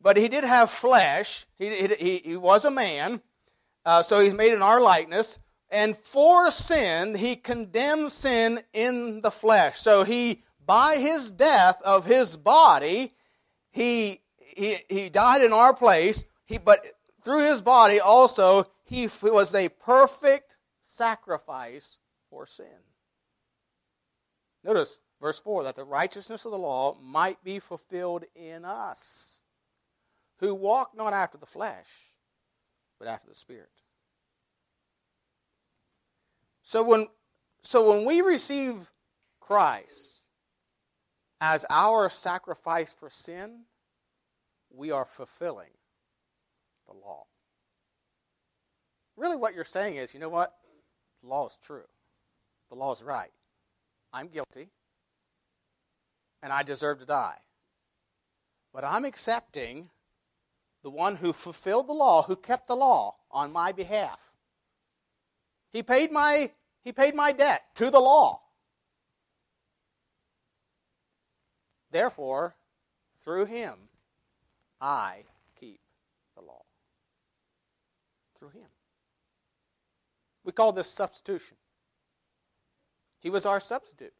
but 0.00 0.16
he 0.16 0.28
did 0.28 0.44
have 0.44 0.70
flesh. 0.70 1.46
He, 1.58 1.88
he, 1.88 2.18
he 2.24 2.36
was 2.36 2.64
a 2.64 2.70
man, 2.70 3.20
uh, 3.84 4.02
so 4.02 4.20
he's 4.20 4.34
made 4.34 4.52
in 4.52 4.62
our 4.62 4.80
likeness. 4.80 5.38
And 5.70 5.96
for 5.96 6.50
sin, 6.50 7.16
he 7.16 7.36
condemned 7.36 8.12
sin 8.12 8.60
in 8.72 9.20
the 9.22 9.30
flesh. 9.30 9.78
So 9.78 10.04
he, 10.04 10.44
by 10.64 10.96
his 10.98 11.32
death 11.32 11.80
of 11.84 12.06
his 12.06 12.36
body, 12.36 13.14
he, 13.70 14.20
he, 14.38 14.76
he 14.88 15.08
died 15.08 15.42
in 15.42 15.52
our 15.52 15.74
place. 15.74 16.24
He, 16.44 16.58
but 16.58 16.86
through 17.22 17.50
his 17.50 17.60
body 17.62 17.98
also, 17.98 18.68
he 18.84 19.08
was 19.22 19.54
a 19.54 19.68
perfect 19.68 20.56
sacrifice 20.82 21.98
for 22.30 22.46
sin. 22.46 22.66
Notice 24.62 25.00
verse 25.20 25.38
4 25.40 25.64
that 25.64 25.76
the 25.76 25.84
righteousness 25.84 26.44
of 26.44 26.52
the 26.52 26.58
law 26.58 26.96
might 27.02 27.42
be 27.42 27.58
fulfilled 27.58 28.24
in 28.34 28.64
us 28.64 29.40
who 30.38 30.54
walk 30.54 30.92
not 30.96 31.12
after 31.12 31.38
the 31.38 31.46
flesh, 31.46 31.88
but 32.98 33.08
after 33.08 33.28
the 33.28 33.34
Spirit. 33.34 33.70
So 36.62 36.86
when, 36.86 37.08
so 37.62 37.90
when 37.90 38.04
we 38.04 38.20
receive 38.20 38.92
Christ 39.40 40.24
as 41.40 41.64
our 41.70 42.10
sacrifice 42.10 42.92
for 42.92 43.10
sin, 43.10 43.64
we 44.74 44.90
are 44.90 45.04
fulfilling 45.04 45.70
the 46.86 46.92
law. 46.92 47.24
Really, 49.16 49.36
what 49.36 49.54
you're 49.54 49.64
saying 49.64 49.96
is 49.96 50.12
you 50.12 50.20
know 50.20 50.28
what? 50.28 50.52
The 51.22 51.28
law 51.28 51.46
is 51.46 51.56
true, 51.62 51.86
the 52.68 52.76
law 52.76 52.92
is 52.92 53.02
right. 53.02 53.30
I'm 54.12 54.28
guilty, 54.28 54.70
and 56.42 56.52
I 56.52 56.62
deserve 56.62 57.00
to 57.00 57.06
die. 57.06 57.38
But 58.72 58.84
I'm 58.84 59.04
accepting 59.04 59.90
the 60.86 60.90
one 60.90 61.16
who 61.16 61.32
fulfilled 61.32 61.88
the 61.88 61.92
law, 61.92 62.22
who 62.22 62.36
kept 62.36 62.68
the 62.68 62.76
law 62.76 63.16
on 63.32 63.52
my 63.52 63.72
behalf. 63.72 64.30
He 65.72 65.82
paid 65.82 66.12
my, 66.12 66.52
he 66.84 66.92
paid 66.92 67.12
my 67.12 67.32
debt 67.32 67.64
to 67.74 67.90
the 67.90 67.98
law. 67.98 68.40
Therefore, 71.90 72.54
through 73.24 73.46
him, 73.46 73.74
I 74.80 75.24
keep 75.58 75.80
the 76.36 76.42
law. 76.42 76.62
Through 78.38 78.50
him. 78.50 78.68
We 80.44 80.52
call 80.52 80.70
this 80.70 80.88
substitution. 80.88 81.56
He 83.18 83.28
was 83.28 83.44
our 83.44 83.58
substitute. 83.58 84.14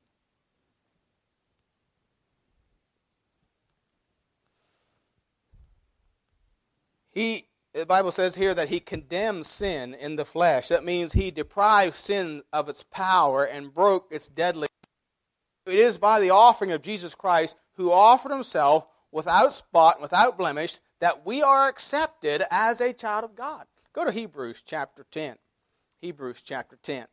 He, 7.16 7.46
the 7.72 7.86
Bible 7.86 8.12
says 8.12 8.36
here 8.36 8.52
that 8.52 8.68
he 8.68 8.78
condemns 8.78 9.48
sin 9.48 9.94
in 9.94 10.16
the 10.16 10.26
flesh. 10.26 10.68
That 10.68 10.84
means 10.84 11.14
he 11.14 11.30
deprived 11.30 11.94
sin 11.94 12.42
of 12.52 12.68
its 12.68 12.82
power 12.82 13.42
and 13.42 13.72
broke 13.72 14.08
its 14.10 14.28
deadly. 14.28 14.68
It 15.64 15.78
is 15.78 15.96
by 15.96 16.20
the 16.20 16.28
offering 16.28 16.72
of 16.72 16.82
Jesus 16.82 17.14
Christ, 17.14 17.56
who 17.76 17.90
offered 17.90 18.32
himself 18.32 18.86
without 19.10 19.54
spot, 19.54 19.94
and 19.94 20.02
without 20.02 20.36
blemish, 20.36 20.78
that 21.00 21.24
we 21.24 21.40
are 21.42 21.70
accepted 21.70 22.42
as 22.50 22.82
a 22.82 22.92
child 22.92 23.24
of 23.24 23.34
God. 23.34 23.64
Go 23.94 24.04
to 24.04 24.12
Hebrews 24.12 24.62
chapter 24.62 25.06
10. 25.10 25.36
Hebrews 26.02 26.42
chapter 26.42 26.76
10. 26.82 27.06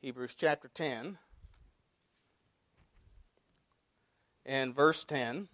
Hebrews 0.00 0.34
chapter 0.34 0.68
10 0.68 1.18
and 4.46 4.74
verse 4.74 5.04
10 5.04 5.48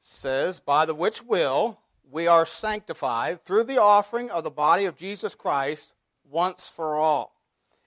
says, 0.00 0.58
By 0.58 0.86
the 0.86 0.94
which 0.94 1.22
will 1.22 1.78
we 2.10 2.26
are 2.26 2.46
sanctified 2.46 3.44
through 3.44 3.64
the 3.64 3.80
offering 3.80 4.30
of 4.30 4.42
the 4.42 4.50
body 4.50 4.86
of 4.86 4.96
Jesus 4.96 5.34
Christ 5.34 5.92
once 6.28 6.68
for 6.68 6.96
all. 6.96 7.36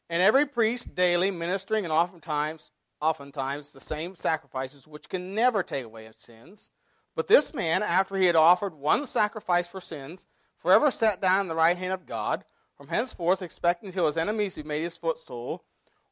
And 0.09 0.21
every 0.21 0.45
priest 0.45 0.95
daily 0.95 1.31
ministering 1.31 1.83
and 1.83 1.91
oftentimes, 1.91 2.71
oftentimes 3.01 3.71
the 3.71 3.81
same 3.81 4.15
sacrifices 4.15 4.87
which 4.87 5.09
can 5.09 5.33
never 5.33 5.63
take 5.63 5.83
away 5.83 6.09
sins. 6.15 6.69
But 7.15 7.27
this 7.27 7.53
man, 7.53 7.83
after 7.83 8.15
he 8.15 8.27
had 8.27 8.35
offered 8.35 8.75
one 8.75 9.05
sacrifice 9.05 9.67
for 9.67 9.81
sins, 9.81 10.25
forever 10.57 10.91
sat 10.91 11.21
down 11.21 11.41
in 11.41 11.47
the 11.47 11.55
right 11.55 11.77
hand 11.77 11.93
of 11.93 12.05
God, 12.05 12.45
from 12.75 12.87
henceforth 12.87 13.41
expecting 13.41 13.91
till 13.91 14.07
his 14.07 14.17
enemies 14.17 14.55
be 14.55 14.63
made 14.63 14.83
his 14.83 14.97
footstool. 14.97 15.63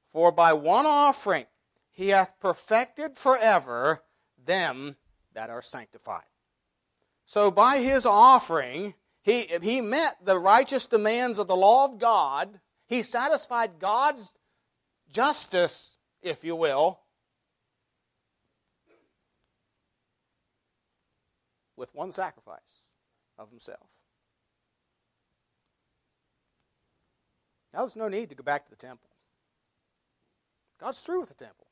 For 0.10 0.32
by 0.32 0.54
one 0.54 0.86
offering 0.86 1.46
he 1.90 2.10
hath 2.10 2.40
perfected 2.40 3.18
forever 3.18 4.02
them 4.38 4.96
that 5.34 5.50
are 5.50 5.62
sanctified. 5.62 6.24
So 7.26 7.52
by 7.52 7.78
his 7.78 8.06
offering, 8.06 8.94
he, 9.24 9.44
he 9.62 9.82
met 9.82 10.18
the 10.24 10.38
righteous 10.38 10.86
demands 10.86 11.40
of 11.40 11.48
the 11.48 11.56
law 11.56 11.86
of 11.86 12.00
God. 12.00 12.60
He 12.88 13.04
satisfied 13.04 13.80
God's 13.80 14.34
justice, 15.12 15.98
if 16.22 16.44
you 16.44 16.56
will, 16.56 17.00
with 21.78 21.96
one 21.96 22.12
sacrifice 22.12 22.96
of 23.38 23.50
himself. 23.50 23.88
Now 27.74 27.82
there's 27.82 27.96
no 27.96 28.08
need 28.08 28.30
to 28.30 28.36
go 28.36 28.44
back 28.44 28.66
to 28.66 28.70
the 28.70 28.76
temple. 28.76 29.10
God's 30.80 31.02
through 31.02 31.22
with 31.22 31.30
the 31.30 31.36
temple. 31.36 31.68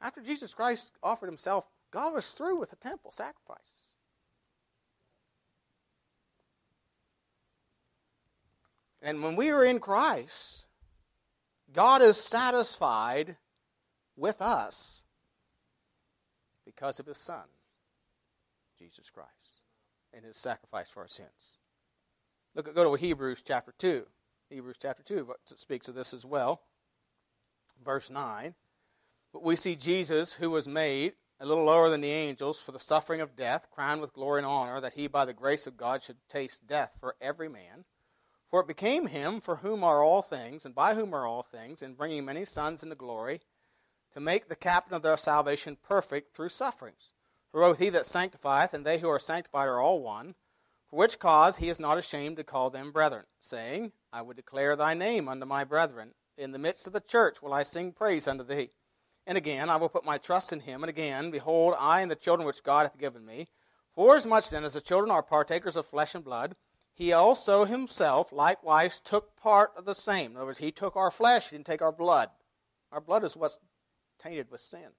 After 0.00 0.20
Jesus 0.20 0.54
Christ 0.54 0.92
offered 1.02 1.26
himself 1.26 1.66
God 1.94 2.12
was 2.12 2.32
through 2.32 2.58
with 2.58 2.70
the 2.70 2.76
temple 2.76 3.12
sacrifices. 3.12 3.94
And 9.00 9.22
when 9.22 9.36
we 9.36 9.50
are 9.50 9.64
in 9.64 9.78
Christ, 9.78 10.66
God 11.72 12.02
is 12.02 12.16
satisfied 12.16 13.36
with 14.16 14.42
us 14.42 15.04
because 16.64 16.98
of 16.98 17.06
his 17.06 17.18
Son, 17.18 17.44
Jesus 18.76 19.08
Christ. 19.08 19.60
and 20.14 20.24
his 20.24 20.36
sacrifice 20.36 20.88
for 20.88 21.00
our 21.00 21.08
sins. 21.08 21.58
Look 22.54 22.72
go 22.74 22.84
to 22.84 23.00
Hebrews 23.00 23.42
chapter 23.44 23.72
2. 23.76 24.06
Hebrews 24.50 24.76
chapter 24.80 25.02
2 25.02 25.32
speaks 25.56 25.88
of 25.88 25.94
this 25.94 26.14
as 26.14 26.24
well. 26.24 26.62
Verse 27.84 28.10
9. 28.10 28.54
But 29.32 29.42
we 29.42 29.56
see 29.56 29.74
Jesus, 29.74 30.34
who 30.34 30.50
was 30.50 30.68
made 30.68 31.14
a 31.40 31.46
little 31.46 31.64
lower 31.64 31.88
than 31.88 32.00
the 32.00 32.10
angels 32.10 32.60
for 32.60 32.72
the 32.72 32.78
suffering 32.78 33.20
of 33.20 33.36
death, 33.36 33.66
crowned 33.70 34.00
with 34.00 34.12
glory 34.12 34.40
and 34.40 34.46
honor, 34.46 34.80
that 34.80 34.94
he 34.94 35.06
by 35.06 35.24
the 35.24 35.32
grace 35.32 35.66
of 35.66 35.76
God 35.76 36.02
should 36.02 36.16
taste 36.28 36.66
death 36.66 36.96
for 36.98 37.16
every 37.20 37.48
man. 37.48 37.84
For 38.48 38.60
it 38.60 38.68
became 38.68 39.06
him 39.06 39.40
for 39.40 39.56
whom 39.56 39.82
are 39.82 40.02
all 40.02 40.22
things, 40.22 40.64
and 40.64 40.74
by 40.74 40.94
whom 40.94 41.12
are 41.12 41.26
all 41.26 41.42
things, 41.42 41.82
in 41.82 41.94
bringing 41.94 42.24
many 42.24 42.44
sons 42.44 42.82
into 42.82 42.94
glory, 42.94 43.40
to 44.12 44.20
make 44.20 44.48
the 44.48 44.54
captain 44.54 44.94
of 44.94 45.02
their 45.02 45.16
salvation 45.16 45.76
perfect 45.82 46.34
through 46.34 46.50
sufferings. 46.50 47.14
For 47.50 47.60
both 47.60 47.78
he 47.78 47.88
that 47.90 48.06
sanctifieth 48.06 48.72
and 48.72 48.86
they 48.86 48.98
who 48.98 49.08
are 49.08 49.18
sanctified 49.18 49.68
are 49.68 49.80
all 49.80 50.00
one, 50.00 50.36
for 50.88 50.96
which 50.96 51.18
cause 51.18 51.56
he 51.56 51.68
is 51.68 51.80
not 51.80 51.98
ashamed 51.98 52.36
to 52.36 52.44
call 52.44 52.70
them 52.70 52.92
brethren, 52.92 53.24
saying, 53.40 53.92
I 54.12 54.22
would 54.22 54.36
declare 54.36 54.76
thy 54.76 54.94
name 54.94 55.28
unto 55.28 55.46
my 55.46 55.64
brethren. 55.64 56.14
In 56.38 56.52
the 56.52 56.58
midst 56.58 56.86
of 56.86 56.92
the 56.92 57.00
church 57.00 57.42
will 57.42 57.52
I 57.52 57.64
sing 57.64 57.92
praise 57.92 58.28
unto 58.28 58.44
thee. 58.44 58.70
And 59.26 59.38
again, 59.38 59.70
I 59.70 59.76
will 59.76 59.88
put 59.88 60.04
my 60.04 60.18
trust 60.18 60.52
in 60.52 60.60
him. 60.60 60.82
And 60.82 60.90
again, 60.90 61.30
behold, 61.30 61.74
I 61.78 62.02
and 62.02 62.10
the 62.10 62.16
children 62.16 62.46
which 62.46 62.62
God 62.62 62.82
hath 62.82 62.98
given 62.98 63.24
me. 63.24 63.48
Forasmuch 63.94 64.50
then 64.50 64.64
as 64.64 64.74
the 64.74 64.80
children 64.80 65.10
are 65.10 65.22
partakers 65.22 65.76
of 65.76 65.86
flesh 65.86 66.14
and 66.14 66.24
blood, 66.24 66.56
he 66.92 67.12
also 67.12 67.64
himself 67.64 68.32
likewise 68.32 69.00
took 69.00 69.36
part 69.36 69.72
of 69.76 69.84
the 69.84 69.94
same. 69.94 70.32
In 70.32 70.36
other 70.36 70.46
words, 70.46 70.58
he 70.58 70.70
took 70.70 70.96
our 70.96 71.10
flesh, 71.10 71.50
he 71.50 71.56
didn't 71.56 71.66
take 71.66 71.82
our 71.82 71.92
blood. 71.92 72.28
Our 72.92 73.00
blood 73.00 73.24
is 73.24 73.36
what's 73.36 73.58
tainted 74.18 74.50
with 74.50 74.60
sin. 74.60 74.90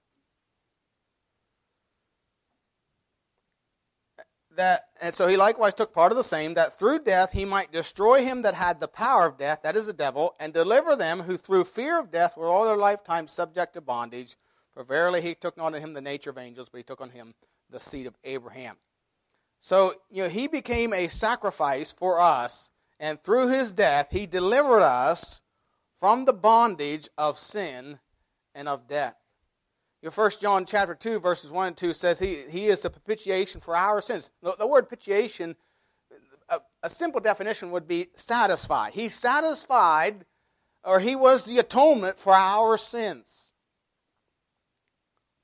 That, 4.56 4.80
and 5.02 5.12
so 5.12 5.28
he 5.28 5.36
likewise 5.36 5.74
took 5.74 5.92
part 5.92 6.12
of 6.12 6.18
the 6.18 6.24
same, 6.24 6.54
that 6.54 6.78
through 6.78 7.04
death 7.04 7.32
he 7.32 7.44
might 7.44 7.72
destroy 7.72 8.22
him 8.22 8.42
that 8.42 8.54
had 8.54 8.80
the 8.80 8.88
power 8.88 9.26
of 9.26 9.36
death, 9.36 9.60
that 9.62 9.76
is 9.76 9.86
the 9.86 9.92
devil, 9.92 10.34
and 10.40 10.52
deliver 10.52 10.96
them 10.96 11.20
who 11.20 11.36
through 11.36 11.64
fear 11.64 12.00
of 12.00 12.10
death 12.10 12.36
were 12.36 12.46
all 12.46 12.64
their 12.64 12.76
lifetime 12.76 13.28
subject 13.28 13.74
to 13.74 13.82
bondage. 13.82 14.36
For 14.72 14.82
verily 14.82 15.20
he 15.20 15.34
took 15.34 15.58
not 15.58 15.74
on 15.74 15.80
him 15.80 15.92
the 15.92 16.00
nature 16.00 16.30
of 16.30 16.38
angels, 16.38 16.68
but 16.70 16.78
he 16.78 16.84
took 16.84 17.02
on 17.02 17.10
him 17.10 17.34
the 17.68 17.80
seed 17.80 18.06
of 18.06 18.16
Abraham. 18.24 18.76
So, 19.60 19.92
you 20.10 20.22
know, 20.22 20.28
he 20.28 20.46
became 20.46 20.92
a 20.92 21.08
sacrifice 21.08 21.92
for 21.92 22.18
us, 22.18 22.70
and 22.98 23.22
through 23.22 23.48
his 23.48 23.74
death, 23.74 24.08
he 24.10 24.26
delivered 24.26 24.82
us 24.82 25.42
from 25.98 26.24
the 26.24 26.32
bondage 26.32 27.08
of 27.18 27.36
sin 27.36 27.98
and 28.54 28.68
of 28.68 28.88
death. 28.88 29.16
Your 30.02 30.12
First 30.12 30.40
John 30.40 30.66
chapter 30.66 30.94
2, 30.94 31.20
verses 31.20 31.50
1 31.50 31.66
and 31.68 31.76
2 31.76 31.92
says 31.92 32.18
he, 32.18 32.42
he 32.48 32.66
is 32.66 32.82
the 32.82 32.90
propitiation 32.90 33.60
for 33.60 33.74
our 33.74 34.00
sins. 34.00 34.30
The, 34.42 34.66
word 34.66 34.88
propitiation, 34.88 35.56
a, 36.48 36.60
a 36.82 36.90
simple 36.90 37.20
definition 37.20 37.70
would 37.70 37.88
be 37.88 38.08
satisfied. 38.14 38.92
He 38.92 39.08
satisfied, 39.08 40.26
or 40.84 41.00
he 41.00 41.16
was 41.16 41.44
the 41.44 41.58
atonement 41.58 42.18
for 42.18 42.34
our 42.34 42.76
sins. 42.76 43.52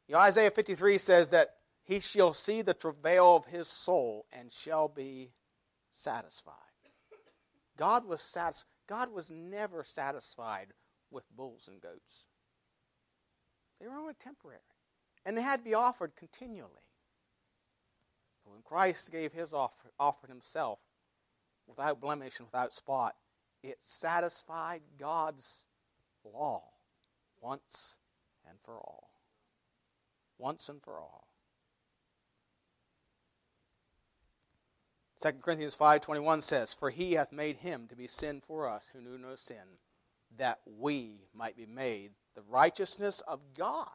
You 0.07 0.15
know, 0.15 0.21
Isaiah 0.21 0.51
53 0.51 0.99
says 0.99 1.31
that 1.31 1.55
he 1.83 2.01
shall 2.01 2.35
see 2.35 2.63
the 2.63 2.75
travail 2.75 3.37
of 3.37 3.47
his 3.47 3.69
soul 3.69 4.27
and 4.33 4.53
shall 4.53 4.89
be 4.89 5.33
satisfied. 5.93 6.55
God 7.77 8.07
was 8.07 8.21
satisfied. 8.21 8.69
God 8.89 9.13
was 9.13 9.31
never 9.31 9.85
satisfied 9.85 10.75
with 11.11 11.25
bulls 11.35 11.69
and 11.69 11.81
goats. 11.81 12.29
They 13.83 13.89
were 13.89 13.99
only 13.99 14.15
temporary. 14.15 14.61
And 15.27 15.37
they 15.37 15.43
had 15.43 15.59
to 15.59 15.65
be 15.65 15.75
offered 15.75 16.15
continually. 16.15 16.87
But 18.45 18.53
when 18.53 18.63
Christ 18.63 19.11
gave 19.11 19.33
his 19.33 19.53
offer, 19.53 19.91
offered 19.99 20.31
himself 20.31 20.79
without 21.67 22.01
blemish 22.01 22.39
and 22.39 22.47
without 22.47 22.73
spot, 22.73 23.17
it 23.63 23.79
satisfied 23.81 24.83
God's 24.99 25.67
law 26.25 26.63
once 27.41 27.97
and 28.49 28.59
for 28.65 28.75
all. 28.75 29.11
Once 30.39 30.69
and 30.69 30.81
for 30.81 31.01
all. 31.01 31.27
2 35.21 35.41
Corinthians 35.41 35.77
5:21 35.77 36.43
says, 36.43 36.73
"For 36.75 36.91
he 36.91 37.13
hath 37.13 37.33
made 37.33 37.59
him 37.59 37.89
to 37.89 37.97
be 37.97 38.09
sin 38.09 38.41
for 38.41 38.69
us 38.69 38.89
who 38.89 39.01
knew 39.01 39.19
no 39.19 39.37
sin, 39.37 39.79
that 40.31 40.61
we 40.67 41.29
might 41.33 41.57
be 41.57 41.67
made 41.67 42.15
the 42.35 42.43
righteousness 42.43 43.21
of 43.21 43.41
God." 43.55 43.89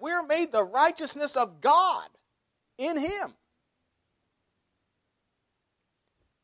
We're 0.00 0.22
made 0.22 0.52
the 0.52 0.64
righteousness 0.64 1.36
of 1.36 1.60
God 1.60 2.08
in 2.78 2.98
him. 2.98 3.34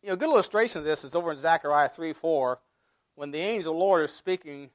You 0.02 0.08
know, 0.08 0.14
a 0.14 0.16
good 0.16 0.30
illustration 0.30 0.78
of 0.78 0.84
this 0.84 1.04
is 1.04 1.14
over 1.14 1.30
in 1.30 1.36
Zechariah 1.36 1.88
3 1.88 2.12
4, 2.12 2.60
when 3.14 3.30
the 3.30 3.38
angel 3.38 3.72
the 3.72 3.78
Lord 3.78 4.04
is 4.04 4.12
speaking 4.12 4.70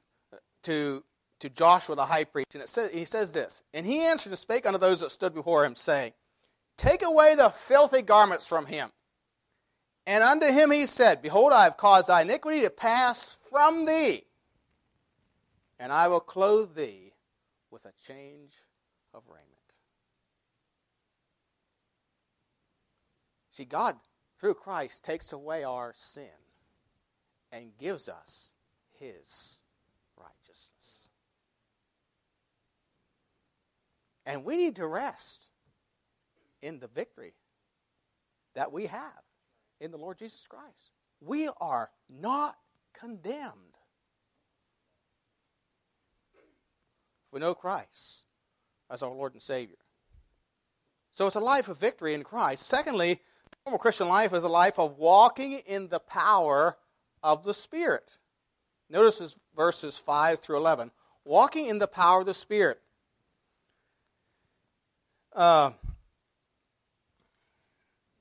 to, 0.64 1.02
to 1.40 1.48
Joshua 1.48 1.96
the 1.96 2.06
high 2.06 2.24
priest, 2.24 2.54
and 2.54 2.62
it 2.62 2.68
says, 2.68 2.92
he 2.92 3.04
says 3.04 3.32
this, 3.32 3.62
And 3.72 3.86
he 3.86 4.00
answered 4.00 4.32
and 4.32 4.38
spake 4.38 4.66
unto 4.66 4.78
those 4.78 5.00
that 5.00 5.10
stood 5.10 5.34
before 5.34 5.64
him, 5.64 5.76
saying, 5.76 6.12
Take 6.76 7.02
away 7.02 7.34
the 7.34 7.50
filthy 7.50 8.02
garments 8.02 8.46
from 8.46 8.66
him. 8.66 8.90
And 10.06 10.22
unto 10.22 10.46
him 10.46 10.70
he 10.70 10.84
said, 10.86 11.22
Behold, 11.22 11.52
I 11.52 11.64
have 11.64 11.78
caused 11.78 12.08
thy 12.08 12.22
iniquity 12.22 12.60
to 12.60 12.70
pass 12.70 13.38
from 13.50 13.86
thee, 13.86 14.24
and 15.78 15.92
I 15.92 16.08
will 16.08 16.20
clothe 16.20 16.74
thee 16.74 17.12
with 17.70 17.84
a 17.84 17.92
change 18.06 18.54
of 19.12 19.22
raiment. 19.28 19.48
See, 23.52 23.64
God, 23.64 23.96
through 24.36 24.54
Christ, 24.54 25.04
takes 25.04 25.32
away 25.32 25.62
our 25.62 25.92
sin 25.94 26.24
and 27.52 27.78
gives 27.78 28.08
us 28.08 28.50
his 28.98 29.60
righteousness. 30.16 31.08
And 34.26 34.44
we 34.44 34.56
need 34.56 34.76
to 34.76 34.86
rest 34.86 35.46
in 36.62 36.78
the 36.80 36.88
victory 36.88 37.34
that 38.54 38.72
we 38.72 38.86
have 38.86 39.22
in 39.80 39.90
the 39.90 39.98
Lord 39.98 40.18
Jesus 40.18 40.46
Christ. 40.46 40.90
We 41.20 41.48
are 41.60 41.90
not 42.08 42.56
condemned. 42.92 43.52
If 47.23 47.23
we 47.34 47.40
know 47.40 47.54
Christ 47.54 48.26
as 48.88 49.02
our 49.02 49.10
Lord 49.10 49.32
and 49.34 49.42
Savior. 49.42 49.76
So 51.10 51.26
it's 51.26 51.34
a 51.34 51.40
life 51.40 51.68
of 51.68 51.80
victory 51.80 52.14
in 52.14 52.22
Christ. 52.22 52.62
Secondly, 52.66 53.20
normal 53.66 53.80
Christian 53.80 54.08
life 54.08 54.32
is 54.32 54.44
a 54.44 54.48
life 54.48 54.78
of 54.78 54.98
walking 54.98 55.60
in 55.66 55.88
the 55.88 55.98
power 55.98 56.76
of 57.24 57.42
the 57.42 57.52
Spirit. 57.52 58.18
Notice 58.88 59.36
verses 59.56 59.98
5 59.98 60.38
through 60.38 60.58
11. 60.58 60.92
Walking 61.24 61.66
in 61.66 61.80
the 61.80 61.88
power 61.88 62.20
of 62.20 62.26
the 62.26 62.34
Spirit. 62.34 62.80
Uh, 65.34 65.72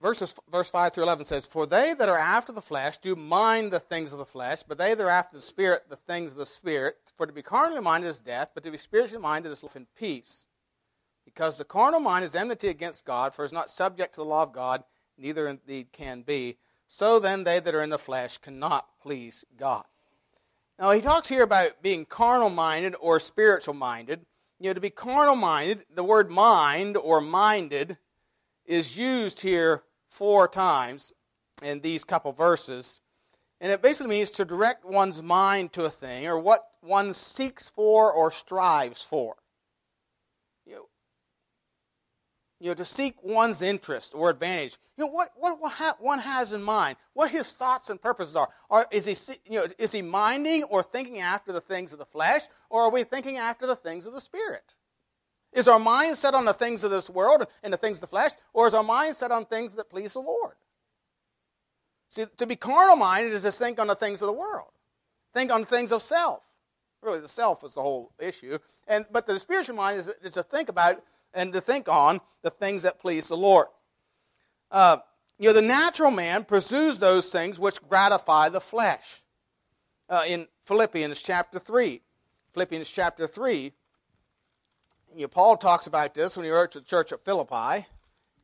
verses, 0.03 0.37
verse 0.51 0.69
5 0.69 0.93
through 0.93 1.03
11 1.03 1.25
says, 1.25 1.47
For 1.47 1.65
they 1.65 1.95
that 1.97 2.09
are 2.09 2.17
after 2.17 2.51
the 2.51 2.61
flesh 2.61 2.99
do 2.99 3.15
mind 3.15 3.71
the 3.71 3.79
things 3.79 4.11
of 4.13 4.19
the 4.19 4.25
flesh, 4.25 4.61
but 4.61 4.77
they 4.77 4.93
that 4.93 5.03
are 5.03 5.09
after 5.09 5.37
the 5.37 5.41
Spirit, 5.41 5.89
the 5.89 5.95
things 5.95 6.33
of 6.33 6.37
the 6.37 6.45
Spirit. 6.45 6.97
For 7.17 7.25
to 7.25 7.33
be 7.33 7.41
carnally 7.41 7.81
minded 7.81 8.09
is 8.09 8.19
death, 8.19 8.51
but 8.53 8.63
to 8.65 8.71
be 8.71 8.77
spiritually 8.77 9.23
minded 9.23 9.51
is 9.51 9.63
life 9.63 9.75
and 9.75 9.87
peace. 9.95 10.45
Because 11.25 11.57
the 11.57 11.63
carnal 11.63 12.01
mind 12.01 12.25
is 12.25 12.35
enmity 12.35 12.67
against 12.67 13.05
God, 13.05 13.33
for 13.33 13.43
it 13.43 13.47
is 13.47 13.53
not 13.53 13.71
subject 13.71 14.13
to 14.15 14.21
the 14.21 14.25
law 14.25 14.43
of 14.43 14.51
God, 14.51 14.83
neither 15.17 15.47
indeed 15.47 15.93
can 15.93 16.21
be. 16.21 16.57
So 16.89 17.17
then 17.17 17.45
they 17.45 17.59
that 17.59 17.73
are 17.73 17.81
in 17.81 17.89
the 17.89 17.97
flesh 17.97 18.37
cannot 18.37 18.87
please 19.01 19.45
God. 19.57 19.85
Now 20.77 20.91
he 20.91 21.01
talks 21.01 21.29
here 21.29 21.43
about 21.43 21.81
being 21.81 22.05
carnal 22.05 22.49
minded 22.49 22.93
or 22.99 23.19
spiritual 23.19 23.73
minded. 23.73 24.25
You 24.59 24.69
know, 24.69 24.73
to 24.73 24.81
be 24.81 24.89
carnal 24.89 25.35
minded, 25.35 25.85
the 25.93 26.03
word 26.03 26.29
mind 26.29 26.97
or 26.97 27.21
minded 27.21 27.97
is 28.65 28.97
used 28.97 29.41
here 29.41 29.83
four 30.13 30.47
times 30.47 31.11
in 31.63 31.81
these 31.81 32.03
couple 32.03 32.31
verses. 32.31 33.01
And 33.59 33.71
it 33.71 33.81
basically 33.81 34.15
means 34.15 34.29
to 34.31 34.45
direct 34.45 34.85
one's 34.85 35.23
mind 35.23 35.73
to 35.73 35.85
a 35.85 35.89
thing 35.89 36.27
or 36.27 36.39
what 36.39 36.67
one 36.81 37.13
seeks 37.13 37.69
for 37.69 38.11
or 38.11 38.29
strives 38.29 39.01
for. 39.01 39.35
You 40.65 40.73
know, 40.73 40.85
you 42.59 42.67
know 42.67 42.73
to 42.75 42.85
seek 42.85 43.15
one's 43.23 43.61
interest 43.61 44.13
or 44.13 44.29
advantage. 44.29 44.77
You 44.97 45.05
know, 45.05 45.11
what, 45.11 45.29
what 45.35 45.97
one 45.99 46.19
has 46.19 46.53
in 46.53 46.61
mind, 46.61 46.97
what 47.13 47.31
his 47.31 47.51
thoughts 47.53 47.89
and 47.89 47.99
purposes 47.99 48.35
are. 48.35 48.49
are 48.69 48.85
is, 48.91 49.05
he, 49.05 49.15
you 49.51 49.59
know, 49.59 49.67
is 49.79 49.93
he 49.93 50.03
minding 50.03 50.63
or 50.63 50.83
thinking 50.83 51.19
after 51.19 51.51
the 51.51 51.61
things 51.61 51.91
of 51.91 51.99
the 51.99 52.05
flesh, 52.05 52.41
or 52.69 52.83
are 52.83 52.91
we 52.91 53.03
thinking 53.03 53.37
after 53.37 53.65
the 53.65 53.75
things 53.75 54.05
of 54.05 54.13
the 54.13 54.21
Spirit? 54.21 54.75
Is 55.53 55.67
our 55.67 55.79
mind 55.79 56.17
set 56.17 56.33
on 56.33 56.45
the 56.45 56.53
things 56.53 56.83
of 56.83 56.91
this 56.91 57.09
world 57.09 57.45
and 57.61 57.71
the 57.71 57.77
things 57.77 57.97
of 57.97 58.01
the 58.01 58.07
flesh, 58.07 58.31
or 58.53 58.67
is 58.67 58.73
our 58.73 58.83
mind 58.83 59.15
set 59.15 59.31
on 59.31 59.45
things 59.45 59.73
that 59.73 59.89
please 59.89 60.13
the 60.13 60.19
Lord? 60.19 60.55
See, 62.09 62.25
to 62.37 62.47
be 62.47 62.55
carnal 62.55 62.95
minded 62.95 63.33
is 63.33 63.43
to 63.43 63.51
think 63.51 63.79
on 63.79 63.87
the 63.87 63.95
things 63.95 64.21
of 64.21 64.27
the 64.27 64.33
world, 64.33 64.71
think 65.33 65.51
on 65.51 65.65
things 65.65 65.91
of 65.91 66.01
self. 66.01 66.41
Really, 67.01 67.19
the 67.19 67.27
self 67.27 67.63
is 67.63 67.73
the 67.73 67.81
whole 67.81 68.11
issue. 68.19 68.59
And 68.87 69.05
but 69.11 69.27
the 69.27 69.39
spiritual 69.39 69.75
mind 69.75 69.99
is, 69.99 70.09
is 70.21 70.31
to 70.31 70.43
think 70.43 70.69
about 70.69 71.03
and 71.33 71.51
to 71.53 71.61
think 71.61 71.89
on 71.89 72.21
the 72.41 72.49
things 72.49 72.83
that 72.83 72.99
please 72.99 73.27
the 73.27 73.37
Lord. 73.37 73.67
Uh, 74.71 74.97
you 75.39 75.49
know, 75.49 75.53
the 75.53 75.61
natural 75.61 76.11
man 76.11 76.45
pursues 76.45 76.99
those 76.99 77.29
things 77.29 77.59
which 77.59 77.81
gratify 77.89 78.49
the 78.49 78.61
flesh. 78.61 79.21
Uh, 80.09 80.23
in 80.27 80.47
Philippians 80.61 81.21
chapter 81.21 81.59
3, 81.59 82.01
Philippians 82.53 82.89
chapter 82.89 83.25
3, 83.25 83.73
you 85.15 85.23
know, 85.23 85.27
Paul 85.27 85.57
talks 85.57 85.87
about 85.87 86.13
this 86.13 86.35
when 86.35 86.45
he 86.45 86.51
wrote 86.51 86.71
to 86.71 86.79
the 86.79 86.85
church 86.85 87.11
at 87.11 87.23
Philippi 87.23 87.85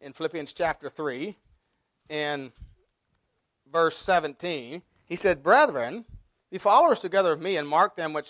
in 0.01 0.13
Philippians 0.13 0.53
chapter 0.53 0.89
3 0.89 1.36
in 2.10 2.51
verse 3.71 3.97
17. 3.97 4.82
He 5.05 5.15
said, 5.15 5.43
Brethren, 5.43 6.05
be 6.51 6.58
followers 6.58 6.99
together 6.99 7.34
of 7.34 7.41
me 7.41 7.58
and 7.58 7.67
mark 7.67 7.95
them 7.95 8.13
which 8.13 8.29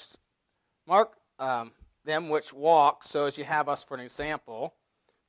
mark 0.88 1.14
um, 1.38 1.72
them 2.06 2.30
which 2.30 2.54
walk 2.54 3.04
so 3.04 3.26
as 3.26 3.38
you 3.38 3.44
have 3.44 3.70
us 3.70 3.84
for 3.84 3.96
an 3.96 4.02
example. 4.02 4.74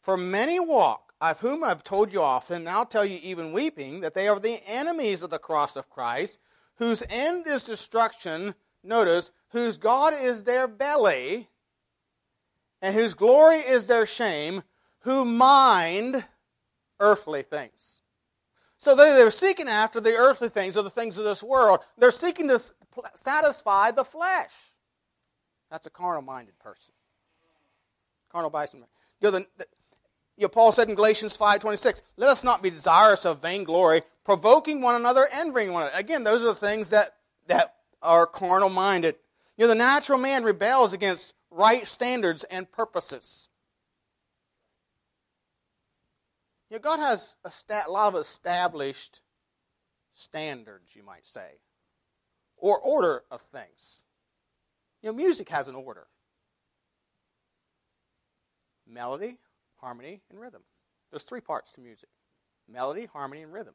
For 0.01 0.17
many 0.17 0.59
walk, 0.59 1.13
of 1.21 1.41
whom 1.41 1.63
I've 1.63 1.85
told 1.85 2.13
you 2.13 2.23
often, 2.23 2.65
now 2.65 2.85
tell 2.85 3.05
you 3.05 3.19
even 3.23 3.53
weeping, 3.53 4.01
that 4.01 4.15
they 4.15 4.27
are 4.27 4.41
the 4.41 4.59
enemies 4.67 5.23
of 5.23 5.31
the 5.31 5.39
cross 5.39 5.77
of 5.77 5.91
Christ, 5.91 6.39
whose 6.77 7.03
end 7.11 7.47
is 7.47 7.65
destruction, 7.65 8.55
notice, 8.83 9.31
whose 9.51 9.77
God 9.77 10.15
is 10.15 10.45
their 10.45 10.67
belly, 10.67 11.49
and 12.83 12.95
whose 12.95 13.15
glory 13.15 13.57
is 13.57 13.87
their 13.87 14.07
shame, 14.07 14.63
who 15.01 15.25
mind 15.25 16.25
earthly 16.99 17.43
things. 17.43 18.01
So 18.79 18.95
they, 18.95 19.13
they're 19.15 19.31
seeking 19.31 19.69
after 19.69 20.01
the 20.01 20.11
earthly 20.11 20.49
things 20.49 20.77
or 20.77 20.83
the 20.83 20.91
things 20.91 21.19
of 21.19 21.25
this 21.25 21.43
world. 21.43 21.81
They're 21.99 22.11
seeking 22.11 22.49
to 22.49 22.61
satisfy 23.15 23.91
the 23.91 24.05
flesh. 24.05 24.53
That's 25.71 25.87
a 25.87 25.91
carnal 25.91 26.23
minded 26.23 26.59
person. 26.59 26.93
Carnal 28.33 28.51
bison. 28.51 28.81
You 29.21 29.31
know, 29.31 29.39
the, 29.39 29.47
the, 29.59 29.67
you 30.37 30.45
know, 30.45 30.49
Paul 30.49 30.73
said 30.73 30.89
in 30.89 30.95
Galatians 30.95 31.37
5.26, 31.37 32.01
let 32.17 32.31
us 32.31 32.43
not 32.43 32.63
be 32.63 32.71
desirous 32.71 33.27
of 33.27 33.43
vainglory, 33.43 34.03
provoking 34.25 34.81
one 34.81 34.95
another, 34.97 35.29
envying 35.31 35.73
one 35.73 35.83
another. 35.83 35.99
Again, 35.99 36.25
those 36.25 36.43
are 36.43 36.47
the 36.47 36.55
things 36.55 36.89
that, 36.89 37.17
that 37.49 37.75
are 38.01 38.27
carnal 38.27 38.71
minded. 38.71 39.17
You 39.59 39.65
know, 39.65 39.69
the 39.69 39.75
natural 39.75 40.19
man 40.19 40.43
rebels 40.43 40.95
against 40.95 41.35
right 41.51 41.87
standards 41.87 42.45
and 42.45 42.71
purposes. 42.71 43.49
You 46.71 46.77
know, 46.77 46.81
God 46.81 47.01
has 47.01 47.37
a, 47.45 47.91
lot 47.91 48.15
of 48.15 48.21
established 48.21 49.21
standards, 50.13 50.95
you 50.95 51.03
might 51.03 51.27
say, 51.27 51.59
or 52.57 52.79
order 52.79 53.25
of 53.31 53.41
things. 53.41 54.05
You 55.03 55.11
know, 55.11 55.17
music 55.17 55.49
has 55.49 55.67
an 55.69 55.75
order 55.75 56.07
melody, 58.87 59.39
harmony, 59.77 60.21
and 60.31 60.41
rhythm. 60.41 60.63
There's 61.11 61.23
three 61.23 61.41
parts 61.41 61.73
to 61.73 61.81
music 61.81 62.09
melody, 62.69 63.07
harmony, 63.13 63.43
and 63.43 63.53
rhythm. 63.53 63.75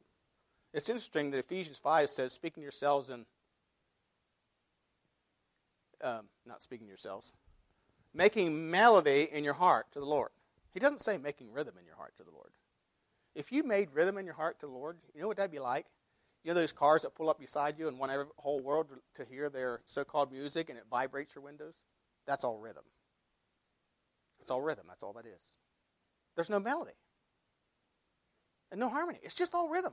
It's 0.72 0.88
interesting 0.88 1.30
that 1.30 1.38
Ephesians 1.38 1.78
5 1.78 2.08
says, 2.08 2.32
speaking 2.32 2.62
yourselves 2.62 3.10
in, 3.10 3.26
um, 6.02 6.28
not 6.46 6.62
speaking 6.62 6.88
yourselves, 6.88 7.32
making 8.16 8.70
melody 8.70 9.28
in 9.30 9.44
your 9.44 9.54
heart 9.54 9.92
to 9.92 10.00
the 10.00 10.06
Lord. 10.06 10.30
He 10.72 10.80
doesn't 10.80 11.02
say 11.02 11.18
making 11.18 11.52
rhythm 11.52 11.74
in 11.78 11.86
your 11.86 11.96
heart 11.96 12.16
to 12.16 12.24
the 12.24 12.30
Lord. 12.30 12.50
If 13.34 13.52
you 13.52 13.62
made 13.62 13.90
rhythm 13.92 14.16
in 14.16 14.24
your 14.24 14.34
heart 14.34 14.58
to 14.60 14.66
the 14.66 14.72
Lord, 14.72 14.96
you 15.14 15.20
know 15.20 15.28
what 15.28 15.36
that'd 15.36 15.50
be 15.52 15.58
like? 15.58 15.86
You 16.42 16.50
know 16.50 16.60
those 16.60 16.72
cars 16.72 17.02
that 17.02 17.14
pull 17.14 17.28
up 17.28 17.38
beside 17.38 17.78
you 17.78 17.88
and 17.88 17.98
want 17.98 18.12
every 18.12 18.26
whole 18.38 18.62
world 18.62 18.86
to 19.14 19.24
hear 19.24 19.50
their 19.50 19.80
so-called 19.84 20.32
music 20.32 20.70
and 20.70 20.78
it 20.78 20.84
vibrates 20.90 21.34
your 21.34 21.44
windows? 21.44 21.82
That's 22.26 22.44
all 22.44 22.58
rhythm. 22.58 22.84
It's 24.40 24.50
all 24.50 24.62
rhythm. 24.62 24.86
That's 24.88 25.02
all 25.02 25.12
that 25.14 25.26
is. 25.26 25.50
There's 26.34 26.50
no 26.50 26.60
melody 26.60 26.92
and 28.70 28.80
no 28.80 28.88
harmony. 28.88 29.18
It's 29.22 29.34
just 29.34 29.54
all 29.54 29.68
rhythm. 29.68 29.92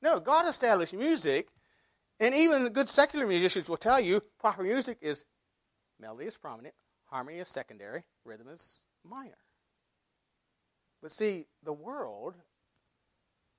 No, 0.00 0.18
God 0.18 0.48
established 0.48 0.94
music, 0.94 1.48
and 2.20 2.34
even 2.34 2.64
the 2.64 2.70
good 2.70 2.88
secular 2.88 3.26
musicians 3.26 3.68
will 3.68 3.76
tell 3.76 4.00
you 4.00 4.22
proper 4.38 4.62
music 4.62 4.98
is 5.00 5.24
melody 6.00 6.26
is 6.26 6.36
prominent, 6.36 6.74
harmony 7.06 7.38
is 7.38 7.48
secondary, 7.48 8.04
rhythm 8.24 8.48
is 8.48 8.80
minor. 9.04 9.38
But 11.00 11.10
see, 11.10 11.46
the 11.62 11.72
world 11.72 12.36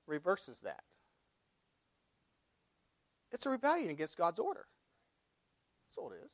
reverses 0.06 0.60
that. 0.60 0.84
It's 3.32 3.46
a 3.46 3.50
rebellion 3.50 3.90
against 3.90 4.16
God's 4.16 4.38
order. 4.38 4.66
That's 5.88 5.98
all 5.98 6.12
it 6.12 6.24
is. 6.24 6.32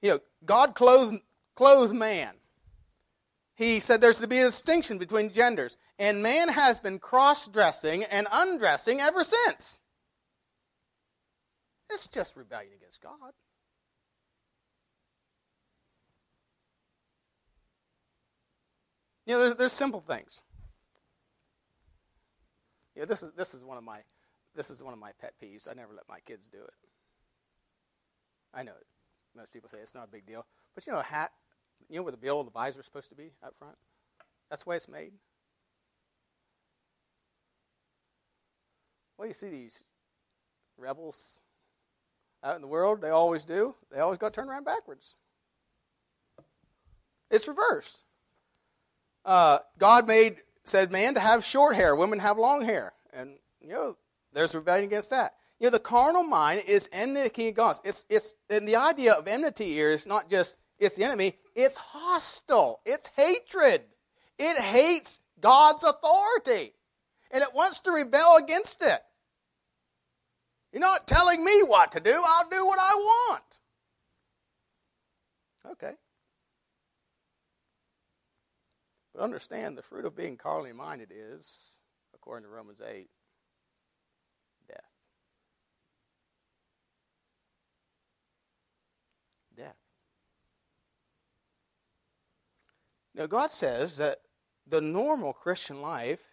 You 0.00 0.10
know, 0.10 0.18
God 0.44 0.74
clothed, 0.74 1.18
clothed 1.54 1.94
man. 1.94 2.34
He 3.58 3.80
said 3.80 4.00
there's 4.00 4.18
to 4.18 4.28
be 4.28 4.38
a 4.38 4.44
distinction 4.44 4.98
between 4.98 5.32
genders. 5.32 5.76
And 5.98 6.22
man 6.22 6.48
has 6.48 6.78
been 6.78 7.00
cross 7.00 7.48
dressing 7.48 8.04
and 8.04 8.28
undressing 8.32 9.00
ever 9.00 9.24
since. 9.24 9.80
It's 11.90 12.06
just 12.06 12.36
rebellion 12.36 12.70
against 12.76 13.02
God. 13.02 13.32
You 19.26 19.34
know, 19.34 19.40
there's, 19.40 19.56
there's 19.56 19.72
simple 19.72 20.00
things. 20.00 20.40
You 22.94 23.02
know, 23.02 23.06
this 23.06 23.24
is 23.24 23.32
this 23.36 23.54
is 23.54 23.64
one 23.64 23.76
of 23.76 23.82
my 23.82 24.02
this 24.54 24.70
is 24.70 24.84
one 24.84 24.94
of 24.94 25.00
my 25.00 25.10
pet 25.20 25.34
peeves. 25.42 25.66
I 25.68 25.74
never 25.74 25.92
let 25.92 26.08
my 26.08 26.20
kids 26.20 26.46
do 26.46 26.58
it. 26.58 26.74
I 28.54 28.62
know 28.62 28.74
most 29.34 29.52
people 29.52 29.68
say 29.68 29.78
it's 29.78 29.96
not 29.96 30.04
a 30.04 30.10
big 30.10 30.26
deal, 30.26 30.46
but 30.76 30.86
you 30.86 30.92
know, 30.92 31.00
a 31.00 31.02
hat, 31.02 31.32
you 31.88 31.96
know 31.96 32.02
where 32.02 32.12
the 32.12 32.18
bill 32.18 32.40
and 32.40 32.46
the 32.46 32.52
visor 32.52 32.80
is 32.80 32.86
supposed 32.86 33.10
to 33.10 33.14
be 33.14 33.32
up 33.42 33.54
front. 33.58 33.76
That's 34.50 34.64
the 34.64 34.70
way 34.70 34.76
it's 34.76 34.88
made. 34.88 35.12
Well, 39.16 39.28
you 39.28 39.34
see 39.34 39.48
these 39.48 39.82
rebels 40.76 41.40
out 42.42 42.56
in 42.56 42.62
the 42.62 42.68
world. 42.68 43.00
They 43.00 43.10
always 43.10 43.44
do. 43.44 43.74
They 43.90 43.98
always 43.98 44.18
got 44.18 44.32
to 44.32 44.40
turn 44.40 44.48
around 44.48 44.64
backwards. 44.64 45.16
It's 47.30 47.48
reversed 47.48 48.02
uh, 49.28 49.58
God 49.78 50.06
made 50.06 50.36
said 50.64 50.90
man 50.90 51.14
to 51.14 51.20
have 51.20 51.44
short 51.44 51.76
hair, 51.76 51.94
women 51.94 52.18
have 52.18 52.38
long 52.38 52.64
hair, 52.64 52.94
and 53.12 53.34
you 53.60 53.68
know 53.68 53.96
there's 54.32 54.54
rebellion 54.54 54.84
against 54.84 55.10
that. 55.10 55.34
You 55.60 55.66
know 55.66 55.70
the 55.70 55.78
carnal 55.78 56.22
mind 56.22 56.62
is 56.66 56.88
enmity 56.92 57.48
against 57.48 57.56
God. 57.56 57.76
It's 57.84 58.04
it's 58.08 58.34
and 58.48 58.66
the 58.66 58.76
idea 58.76 59.12
of 59.12 59.28
enmity 59.28 59.66
here 59.66 59.90
is 59.90 60.06
not 60.06 60.30
just 60.30 60.56
it's 60.78 60.96
the 60.96 61.04
enemy. 61.04 61.34
It's 61.60 61.76
hostile. 61.76 62.78
It's 62.86 63.10
hatred. 63.16 63.82
It 64.38 64.56
hates 64.62 65.18
God's 65.40 65.82
authority, 65.82 66.72
and 67.32 67.42
it 67.42 67.48
wants 67.52 67.80
to 67.80 67.90
rebel 67.90 68.36
against 68.40 68.80
it. 68.80 69.00
You're 70.72 70.80
not 70.80 71.08
telling 71.08 71.44
me 71.44 71.64
what 71.64 71.90
to 71.92 72.00
do. 72.00 72.12
I'll 72.12 72.48
do 72.48 72.64
what 72.64 72.78
I 72.78 72.94
want. 72.94 73.58
Okay. 75.72 75.94
But 79.12 79.24
understand 79.24 79.76
the 79.76 79.82
fruit 79.82 80.04
of 80.04 80.14
being 80.14 80.36
carnally 80.36 80.72
minded 80.72 81.10
is, 81.12 81.78
according 82.14 82.48
to 82.48 82.54
Romans 82.54 82.80
8, 82.80 83.08
death. 84.68 84.78
Death. 89.56 89.74
Now, 93.18 93.26
God 93.26 93.50
says 93.50 93.96
that 93.96 94.18
the 94.64 94.80
normal 94.80 95.32
Christian 95.32 95.82
life 95.82 96.28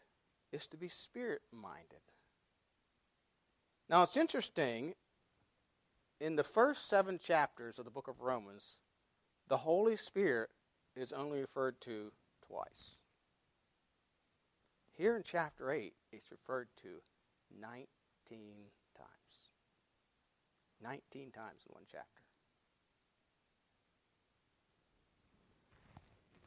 is 0.52 0.68
to 0.68 0.78
be 0.78 0.88
spirit 0.88 1.42
minded. 1.52 2.02
Now, 3.90 4.04
it's 4.04 4.16
interesting, 4.16 4.94
in 6.22 6.36
the 6.36 6.44
first 6.44 6.88
seven 6.88 7.18
chapters 7.18 7.80
of 7.80 7.86
the 7.86 7.92
book 7.92 8.08
of 8.08 8.22
Romans, 8.22 8.76
the 9.48 9.58
Holy 9.58 9.96
Spirit 9.96 10.52
is 10.96 11.12
only 11.12 11.42
referred 11.42 11.82
to 11.82 12.12
twice. 12.48 12.98
Here 14.92 15.18
in 15.18 15.24
chapter 15.24 15.72
8, 15.72 15.92
it's 16.12 16.30
referred 16.30 16.68
to 16.84 17.02
19 17.60 17.88
times. 18.96 19.50
19 20.84 21.32
times 21.32 21.64
in 21.68 21.74
one 21.74 21.84
chapter. 21.92 22.25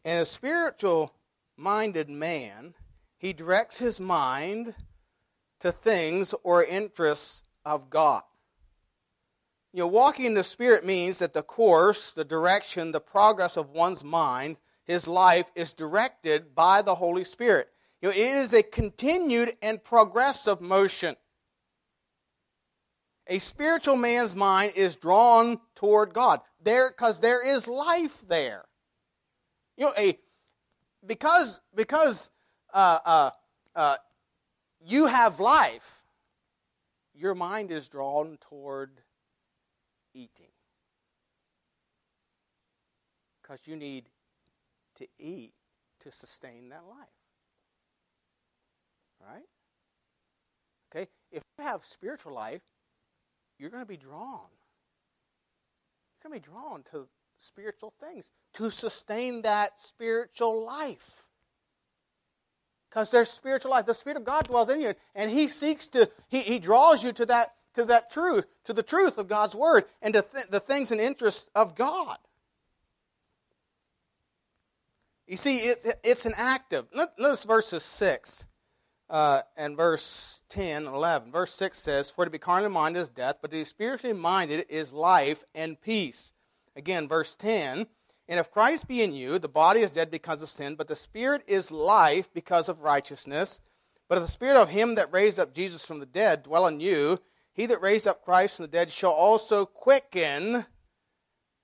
And 0.08 0.22
a 0.22 0.24
spiritual 0.24 1.12
minded 1.54 2.08
man, 2.08 2.72
he 3.18 3.34
directs 3.34 3.76
his 3.76 4.00
mind 4.00 4.74
to 5.60 5.70
things 5.70 6.34
or 6.42 6.64
interests 6.64 7.42
of 7.62 7.90
God. 7.90 8.22
You 9.74 9.80
know, 9.80 9.88
walking 9.88 10.24
in 10.24 10.32
the 10.32 10.42
Spirit 10.42 10.86
means 10.86 11.18
that 11.18 11.34
the 11.34 11.42
course, 11.42 12.14
the 12.14 12.24
direction, 12.24 12.92
the 12.92 13.02
progress 13.02 13.58
of 13.58 13.68
one's 13.68 14.02
mind 14.02 14.60
his 14.86 15.06
life 15.06 15.50
is 15.54 15.74
directed 15.74 16.54
by 16.54 16.80
the 16.80 16.94
Holy 16.94 17.24
Spirit. 17.24 17.68
You 18.00 18.08
know, 18.08 18.14
it 18.14 18.16
is 18.16 18.54
a 18.54 18.62
continued 18.62 19.50
and 19.60 19.84
progressive 19.84 20.62
motion. 20.62 21.16
A 23.26 23.40
spiritual 23.40 23.96
man's 23.96 24.34
mind 24.34 24.72
is 24.74 24.96
drawn 24.96 25.60
toward 25.74 26.14
God. 26.14 26.40
There, 26.62 26.88
because 26.88 27.20
there 27.20 27.46
is 27.46 27.68
life 27.68 28.26
there. 28.26 28.67
You 29.78 29.86
know, 29.86 29.92
a 29.96 30.18
because 31.06 31.60
because 31.72 32.30
uh, 32.74 32.98
uh, 33.04 33.30
uh, 33.76 33.96
you 34.84 35.06
have 35.06 35.38
life, 35.38 36.02
your 37.14 37.36
mind 37.36 37.70
is 37.70 37.88
drawn 37.88 38.38
toward 38.40 38.90
eating. 40.12 40.50
Because 43.40 43.60
you 43.66 43.76
need 43.76 44.10
to 44.96 45.06
eat 45.16 45.52
to 46.00 46.10
sustain 46.10 46.70
that 46.70 46.82
life. 46.90 47.08
Right? 49.24 49.46
Okay? 50.90 51.08
If 51.30 51.44
you 51.56 51.64
have 51.64 51.84
spiritual 51.84 52.34
life, 52.34 52.62
you're 53.58 53.70
going 53.70 53.82
to 53.82 53.88
be 53.88 53.96
drawn. 53.96 54.48
You're 56.24 56.30
going 56.30 56.40
to 56.40 56.48
be 56.48 56.52
drawn 56.52 56.82
to 56.90 57.08
spiritual 57.38 57.92
things 58.00 58.30
to 58.54 58.70
sustain 58.70 59.42
that 59.42 59.80
spiritual 59.80 60.64
life. 60.64 61.24
Because 62.88 63.10
there's 63.10 63.30
spiritual 63.30 63.70
life. 63.70 63.86
The 63.86 63.94
Spirit 63.94 64.16
of 64.16 64.24
God 64.24 64.44
dwells 64.44 64.68
in 64.68 64.80
you, 64.80 64.94
and 65.14 65.30
He 65.30 65.46
seeks 65.48 65.88
to, 65.88 66.10
He, 66.28 66.40
he 66.40 66.58
draws 66.58 67.04
you 67.04 67.12
to 67.12 67.26
that, 67.26 67.54
to 67.74 67.84
that 67.84 68.10
truth, 68.10 68.46
to 68.64 68.72
the 68.72 68.82
truth 68.82 69.18
of 69.18 69.28
God's 69.28 69.54
Word, 69.54 69.84
and 70.00 70.14
to 70.14 70.22
th- 70.22 70.48
the 70.48 70.60
things 70.60 70.90
and 70.90 71.00
interests 71.00 71.48
of 71.54 71.74
God. 71.74 72.18
You 75.26 75.36
see, 75.36 75.58
it's, 75.58 75.86
it's 76.02 76.24
an 76.24 76.32
active. 76.36 76.86
Notice 77.18 77.44
verses 77.44 77.82
6 77.82 78.46
uh, 79.10 79.42
and 79.58 79.76
verse 79.76 80.40
10 80.48 80.86
and 80.86 80.94
11. 80.94 81.30
Verse 81.30 81.52
6 81.52 81.78
says, 81.78 82.10
For 82.10 82.24
to 82.24 82.30
be 82.30 82.38
carnally 82.38 82.72
minded 82.72 83.00
is 83.00 83.10
death, 83.10 83.36
but 83.42 83.50
to 83.50 83.58
be 83.58 83.64
spiritually 83.64 84.18
minded 84.18 84.64
is 84.70 84.92
life 84.92 85.44
and 85.54 85.80
peace. 85.80 86.32
Again, 86.78 87.08
verse 87.08 87.34
10 87.34 87.88
And 88.28 88.40
if 88.40 88.50
Christ 88.50 88.86
be 88.86 89.02
in 89.02 89.12
you, 89.12 89.38
the 89.38 89.48
body 89.48 89.80
is 89.80 89.90
dead 89.90 90.10
because 90.10 90.40
of 90.40 90.48
sin, 90.48 90.76
but 90.76 90.86
the 90.86 90.96
spirit 90.96 91.42
is 91.46 91.72
life 91.72 92.32
because 92.32 92.68
of 92.68 92.80
righteousness. 92.80 93.60
But 94.08 94.16
if 94.16 94.24
the 94.24 94.30
spirit 94.30 94.56
of 94.56 94.70
him 94.70 94.94
that 94.94 95.12
raised 95.12 95.40
up 95.40 95.52
Jesus 95.52 95.84
from 95.84 95.98
the 95.98 96.06
dead 96.06 96.44
dwell 96.44 96.66
in 96.66 96.80
you, 96.80 97.18
he 97.52 97.66
that 97.66 97.82
raised 97.82 98.06
up 98.06 98.24
Christ 98.24 98.56
from 98.56 98.64
the 98.64 98.70
dead 98.70 98.90
shall 98.90 99.10
also 99.10 99.66
quicken 99.66 100.64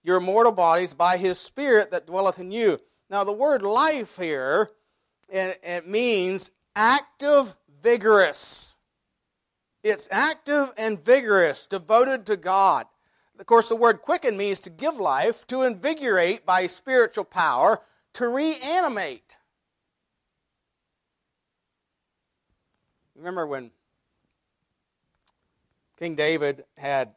your 0.02 0.20
mortal 0.20 0.52
bodies 0.52 0.92
by 0.92 1.16
his 1.16 1.38
spirit 1.38 1.92
that 1.92 2.06
dwelleth 2.06 2.38
in 2.40 2.50
you. 2.50 2.80
Now, 3.08 3.22
the 3.22 3.32
word 3.32 3.62
life 3.62 4.18
here, 4.18 4.70
it, 5.28 5.60
it 5.62 5.88
means 5.88 6.50
active, 6.74 7.56
vigorous. 7.80 8.76
It's 9.84 10.08
active 10.10 10.72
and 10.76 11.02
vigorous, 11.02 11.66
devoted 11.66 12.26
to 12.26 12.36
God. 12.36 12.86
Of 13.38 13.46
course, 13.46 13.68
the 13.68 13.76
word 13.76 14.00
quicken 14.02 14.36
means 14.36 14.60
to 14.60 14.70
give 14.70 14.96
life, 14.96 15.46
to 15.48 15.62
invigorate 15.62 16.46
by 16.46 16.66
spiritual 16.66 17.24
power, 17.24 17.80
to 18.14 18.28
reanimate. 18.28 19.36
Remember 23.16 23.46
when 23.46 23.70
King 25.98 26.14
David 26.14 26.64
had 26.76 27.14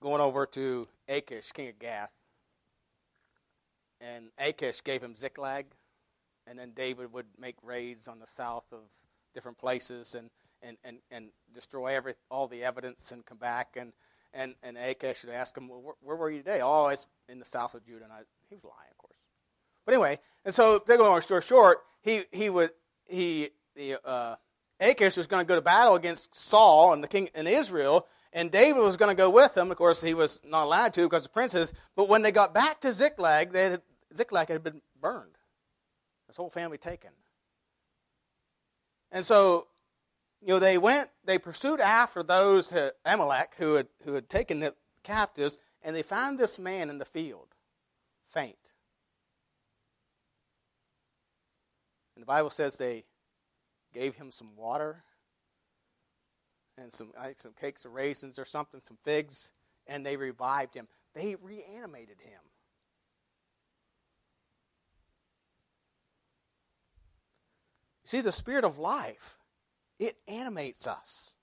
going 0.00 0.20
over 0.20 0.46
to 0.46 0.88
Achish, 1.08 1.52
king 1.52 1.68
of 1.68 1.78
Gath, 1.78 2.12
and 4.00 4.28
Achish 4.38 4.82
gave 4.84 5.02
him 5.02 5.16
Ziklag 5.16 5.66
and 6.48 6.58
then 6.58 6.72
David 6.74 7.12
would 7.12 7.26
make 7.38 7.56
raids 7.62 8.08
on 8.08 8.18
the 8.18 8.26
south 8.26 8.72
of 8.72 8.80
different 9.34 9.58
places 9.58 10.14
and, 10.14 10.30
and, 10.62 10.78
and, 10.82 10.98
and 11.10 11.30
destroy 11.52 11.94
every, 11.94 12.14
all 12.30 12.48
the 12.48 12.64
evidence 12.64 13.12
and 13.12 13.24
come 13.26 13.38
back. 13.38 13.76
And, 13.76 13.92
and, 14.32 14.54
and 14.62 14.76
Achish 14.76 15.24
would 15.24 15.34
ask 15.34 15.56
him, 15.56 15.68
well, 15.68 15.80
where, 15.80 15.94
where, 16.00 16.16
were 16.16 16.30
you 16.30 16.38
today? 16.38 16.60
Oh, 16.62 16.88
it's 16.88 17.06
in 17.28 17.38
the 17.38 17.44
south 17.44 17.74
of 17.74 17.84
Judah. 17.84 18.04
And 18.04 18.12
I, 18.12 18.20
he 18.48 18.54
was 18.54 18.64
lying, 18.64 18.90
of 18.90 18.98
course. 18.98 19.16
But 19.84 19.94
anyway, 19.94 20.18
and 20.44 20.54
so, 20.54 20.82
big 20.86 21.00
long 21.00 21.20
story 21.20 21.42
short, 21.42 21.78
he, 22.02 22.22
he 22.32 22.50
would, 22.50 22.70
he, 23.06 23.50
the, 23.74 23.98
uh, 24.04 24.36
was 24.80 25.26
going 25.26 25.44
to 25.44 25.48
go 25.48 25.54
to 25.54 25.62
battle 25.62 25.94
against 25.94 26.36
Saul 26.36 26.92
and 26.92 27.02
the 27.02 27.08
king 27.08 27.28
in 27.34 27.46
Israel, 27.46 28.06
and 28.32 28.50
David 28.50 28.80
was 28.80 28.96
going 28.96 29.10
to 29.10 29.16
go 29.16 29.30
with 29.30 29.56
him. 29.56 29.70
Of 29.70 29.76
course, 29.76 30.02
he 30.02 30.14
was 30.14 30.40
not 30.44 30.64
allowed 30.64 30.94
to 30.94 31.02
because 31.02 31.24
of 31.24 31.30
the 31.30 31.34
princes. 31.34 31.72
But 31.96 32.08
when 32.08 32.22
they 32.22 32.30
got 32.30 32.52
back 32.52 32.80
to 32.82 32.92
Ziklag, 32.92 33.52
they 33.52 33.70
had, 33.70 33.82
Ziklag 34.14 34.48
had 34.48 34.62
been 34.62 34.82
burned. 35.00 35.36
His 36.26 36.36
whole 36.36 36.50
family 36.50 36.78
taken. 36.78 37.10
And 39.10 39.24
so, 39.24 39.66
you 40.40 40.48
know, 40.48 40.58
they 40.58 40.78
went, 40.78 41.10
they 41.24 41.38
pursued 41.38 41.80
after 41.80 42.22
those, 42.22 42.72
uh, 42.72 42.90
Amalek, 43.04 43.54
who 43.58 43.74
had, 43.74 43.88
who 44.04 44.14
had 44.14 44.28
taken 44.28 44.60
the 44.60 44.74
captives, 45.02 45.58
and 45.82 45.96
they 45.96 46.02
found 46.02 46.38
this 46.38 46.58
man 46.58 46.90
in 46.90 46.98
the 46.98 47.04
field, 47.04 47.54
faint. 48.28 48.72
And 52.14 52.22
the 52.22 52.26
Bible 52.26 52.50
says 52.50 52.76
they 52.76 53.04
gave 53.92 54.16
him 54.16 54.30
some 54.30 54.56
water 54.56 55.04
and 56.76 56.92
some, 56.92 57.12
some 57.36 57.52
cakes 57.60 57.84
of 57.84 57.92
raisins 57.92 58.38
or 58.38 58.44
something, 58.44 58.80
some 58.84 58.98
figs, 59.04 59.52
and 59.86 60.04
they 60.04 60.16
revived 60.16 60.74
him. 60.74 60.86
They 61.14 61.36
reanimated 61.40 62.20
him. 62.20 62.40
See, 68.04 68.20
the 68.20 68.32
spirit 68.32 68.64
of 68.64 68.78
life, 68.78 69.37
it 69.98 70.16
animates 70.26 70.86
us. 70.86 71.34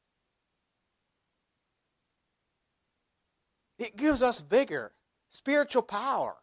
It 3.78 3.98
gives 3.98 4.22
us 4.22 4.42
vigor, 4.42 4.94
spiritual 5.30 5.82
power. 5.82 6.36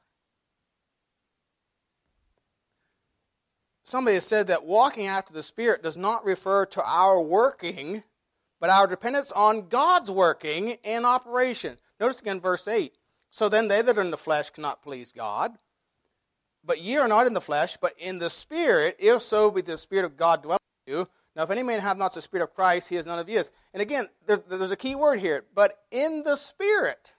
Somebody 3.85 4.15
has 4.15 4.27
said 4.27 4.47
that 4.47 4.65
walking 4.65 5.07
after 5.07 5.33
the 5.33 5.43
Spirit 5.43 5.83
does 5.83 5.97
not 5.97 6.25
refer 6.25 6.67
to 6.67 6.83
our 6.83 7.21
working, 7.21 8.03
but 8.61 8.71
our 8.71 8.87
dependence 8.87 9.33
on 9.33 9.69
God's 9.69 10.11
working 10.11 10.77
and 10.85 11.05
operation. 11.05 11.79
Notice 11.99 12.21
again 12.21 12.41
verse 12.41 12.69
8. 12.69 12.95
So 13.31 13.49
then 13.49 13.69
they 13.69 13.83
that 13.83 13.97
are 13.97 14.03
in 14.03 14.11
the 14.11 14.17
flesh 14.17 14.51
cannot 14.51 14.83
please 14.83 15.13
God. 15.13 15.53
But 16.65 16.81
ye 16.81 16.97
are 16.97 17.09
not 17.09 17.27
in 17.27 17.33
the 17.33 17.41
flesh, 17.41 17.77
but 17.77 17.95
in 17.99 18.19
the 18.19 18.31
Spirit, 18.31 18.97
if 18.99 19.23
so 19.23 19.51
be 19.51 19.63
the 19.63 19.79
Spirit 19.79 20.05
of 20.05 20.17
God 20.17 20.43
dwell 20.43 20.59
in 20.87 20.93
you. 20.93 21.09
Now, 21.35 21.45
if 21.45 21.51
any 21.51 21.63
man 21.63 21.81
have 21.81 21.97
not 21.97 22.15
the 22.15 22.23
Spirit 22.23 22.45
of 22.45 22.55
Christ, 22.55 22.89
he 22.89 22.97
is 22.97 23.07
none 23.07 23.19
of 23.19 23.27
his. 23.27 23.51
And 23.73 23.81
again, 23.81 24.07
there's, 24.27 24.41
there's 24.49 24.71
a 24.71 24.77
key 24.77 24.95
word 24.95 25.19
here, 25.19 25.45
but 25.55 25.73
in 25.91 26.25
the 26.25 26.37
Spirit. 26.37 27.15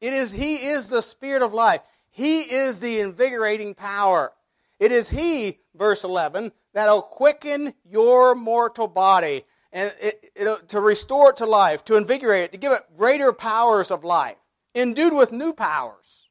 It 0.00 0.12
is 0.12 0.32
He 0.32 0.56
is 0.56 0.90
the 0.90 1.00
Spirit 1.00 1.40
of 1.40 1.54
life. 1.54 1.80
He 2.10 2.40
is 2.42 2.80
the 2.80 3.00
invigorating 3.00 3.74
power. 3.74 4.32
It 4.78 4.92
is 4.92 5.08
He, 5.08 5.60
verse 5.74 6.04
11, 6.04 6.52
that'll 6.74 7.00
quicken 7.00 7.72
your 7.84 8.34
mortal 8.34 8.86
body 8.86 9.44
and 9.72 9.92
it, 10.00 10.32
it, 10.36 10.68
to 10.68 10.80
restore 10.80 11.30
it 11.30 11.38
to 11.38 11.46
life, 11.46 11.84
to 11.86 11.96
invigorate 11.96 12.44
it, 12.44 12.52
to 12.52 12.58
give 12.58 12.72
it 12.72 12.82
greater 12.96 13.32
powers 13.32 13.90
of 13.90 14.04
life, 14.04 14.36
endued 14.74 15.12
with 15.14 15.32
new 15.32 15.52
powers. 15.52 16.28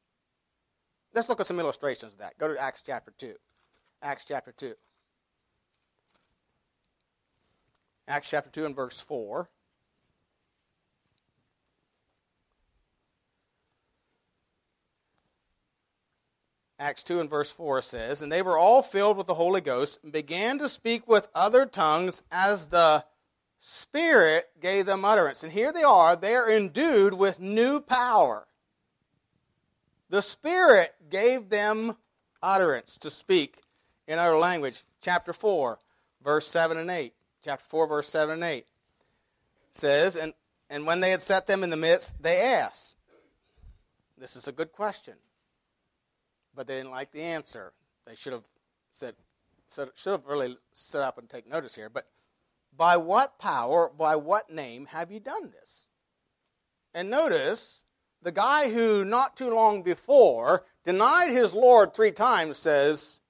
Let's 1.12 1.28
look 1.28 1.40
at 1.40 1.46
some 1.46 1.60
illustrations 1.60 2.12
of 2.12 2.20
that. 2.20 2.38
Go 2.38 2.52
to 2.52 2.60
Acts 2.60 2.82
chapter 2.84 3.12
2. 3.18 3.34
Acts 4.04 4.26
chapter 4.26 4.52
2. 4.52 4.74
Acts 8.06 8.28
chapter 8.28 8.50
2 8.50 8.66
and 8.66 8.76
verse 8.76 9.00
4. 9.00 9.48
Acts 16.78 17.02
2 17.02 17.18
and 17.18 17.30
verse 17.30 17.50
4 17.50 17.80
says, 17.80 18.20
And 18.20 18.30
they 18.30 18.42
were 18.42 18.58
all 18.58 18.82
filled 18.82 19.16
with 19.16 19.26
the 19.26 19.34
Holy 19.34 19.62
Ghost 19.62 20.00
and 20.02 20.12
began 20.12 20.58
to 20.58 20.68
speak 20.68 21.08
with 21.08 21.28
other 21.34 21.64
tongues 21.64 22.20
as 22.30 22.66
the 22.66 23.06
Spirit 23.58 24.50
gave 24.60 24.84
them 24.84 25.06
utterance. 25.06 25.42
And 25.42 25.52
here 25.52 25.72
they 25.72 25.82
are, 25.82 26.14
they 26.14 26.34
are 26.34 26.50
endued 26.50 27.14
with 27.14 27.40
new 27.40 27.80
power. 27.80 28.48
The 30.10 30.20
Spirit 30.20 30.94
gave 31.08 31.48
them 31.48 31.96
utterance 32.42 32.98
to 32.98 33.08
speak 33.08 33.63
in 34.06 34.18
other 34.18 34.36
language. 34.36 34.84
Chapter 35.00 35.32
4, 35.32 35.78
verse 36.22 36.46
7 36.46 36.76
and 36.76 36.90
8. 36.90 37.12
Chapter 37.44 37.64
4, 37.64 37.86
verse 37.86 38.08
7 38.08 38.34
and 38.34 38.44
8 38.44 38.66
says, 39.72 40.16
And, 40.16 40.32
and 40.70 40.86
when 40.86 41.00
they 41.00 41.10
had 41.10 41.22
set 41.22 41.46
them 41.46 41.62
in 41.62 41.70
the 41.70 41.76
midst, 41.76 42.22
they 42.22 42.40
asked. 42.40 42.96
This 44.16 44.36
is 44.36 44.48
a 44.48 44.52
good 44.52 44.72
question. 44.72 45.14
But 46.54 46.66
they 46.66 46.76
didn't 46.76 46.92
like 46.92 47.10
the 47.10 47.22
answer. 47.22 47.72
They 48.06 48.14
should 48.14 48.32
have 48.32 48.44
said, 48.90 49.14
should 49.68 50.10
have 50.10 50.26
really 50.26 50.56
set 50.72 51.02
up 51.02 51.18
and 51.18 51.28
take 51.28 51.48
notice 51.48 51.74
here. 51.74 51.88
But 51.88 52.06
by 52.76 52.96
what 52.96 53.38
power, 53.38 53.90
by 53.96 54.16
what 54.16 54.50
name 54.50 54.86
have 54.86 55.10
you 55.10 55.20
done 55.20 55.50
this? 55.50 55.88
And 56.94 57.10
notice 57.10 57.84
the 58.22 58.32
guy 58.32 58.70
who 58.70 59.04
not 59.04 59.36
too 59.36 59.50
long 59.52 59.82
before 59.82 60.64
denied 60.84 61.30
his 61.30 61.54
Lord 61.54 61.92
three 61.92 62.12
times 62.12 62.58
says, 62.58 63.20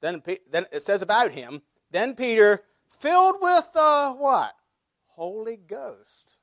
then, 0.00 0.22
then 0.50 0.66
it 0.72 0.82
says 0.82 1.02
about 1.02 1.32
him, 1.32 1.62
then 1.90 2.14
Peter 2.14 2.62
filled 2.88 3.36
with 3.40 3.68
uh, 3.74 4.12
what? 4.12 4.54
Holy 5.08 5.56
Ghost. 5.56 6.38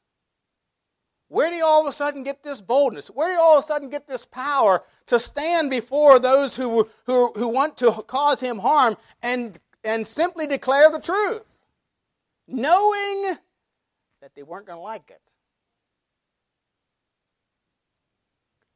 Where 1.27 1.49
do 1.49 1.55
you 1.55 1.65
all 1.65 1.81
of 1.81 1.89
a 1.89 1.93
sudden 1.93 2.23
get 2.23 2.43
this 2.43 2.61
boldness? 2.61 3.07
Where 3.07 3.29
do 3.29 3.33
you 3.33 3.39
all 3.39 3.57
of 3.57 3.63
a 3.63 3.67
sudden 3.67 3.89
get 3.89 4.07
this 4.07 4.25
power 4.25 4.83
to 5.07 5.19
stand 5.19 5.69
before 5.69 6.19
those 6.19 6.55
who, 6.55 6.89
who, 7.05 7.31
who 7.33 7.49
want 7.49 7.77
to 7.77 7.91
cause 8.07 8.41
him 8.41 8.59
harm 8.59 8.95
and, 9.23 9.57
and 9.83 10.05
simply 10.05 10.45
declare 10.45 10.91
the 10.91 10.99
truth, 10.99 11.63
knowing 12.47 13.37
that 14.21 14.35
they 14.35 14.43
weren't 14.43 14.67
going 14.67 14.77
to 14.77 14.83
like 14.83 15.09
it? 15.09 15.21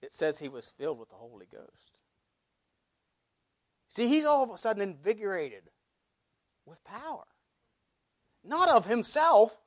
It 0.01 0.13
says 0.13 0.39
he 0.39 0.49
was 0.49 0.67
filled 0.67 0.97
with 0.97 1.09
the 1.09 1.15
Holy 1.15 1.45
Ghost. 1.51 1.98
See, 3.99 4.07
he's 4.07 4.25
all 4.25 4.45
of 4.45 4.49
a 4.49 4.57
sudden 4.57 4.81
invigorated 4.81 5.63
with 6.65 6.81
power. 6.85 7.25
Not 8.45 8.69
of 8.69 8.85
himself, 8.85 9.57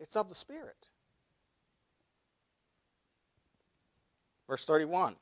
it's 0.00 0.16
of 0.16 0.28
the 0.28 0.34
Spirit. 0.34 0.88
Verse 4.48 4.64
31 4.64 5.14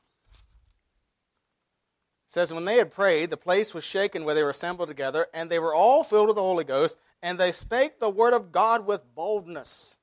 says, 2.25 2.51
When 2.51 2.65
they 2.65 2.77
had 2.77 2.89
prayed, 2.89 3.29
the 3.29 3.37
place 3.37 3.75
was 3.75 3.83
shaken 3.83 4.25
where 4.25 4.33
they 4.33 4.41
were 4.41 4.49
assembled 4.49 4.89
together, 4.89 5.27
and 5.31 5.47
they 5.47 5.59
were 5.59 5.75
all 5.75 6.03
filled 6.03 6.29
with 6.29 6.35
the 6.35 6.41
Holy 6.41 6.63
Ghost, 6.63 6.97
and 7.21 7.37
they 7.37 7.51
spake 7.51 7.99
the 7.99 8.09
word 8.09 8.33
of 8.33 8.51
God 8.51 8.87
with 8.87 9.13
boldness. 9.13 9.97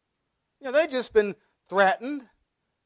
You 0.60 0.66
know, 0.66 0.72
they'd 0.72 0.92
just 0.92 1.12
been 1.12 1.34
threatened, 1.68 2.28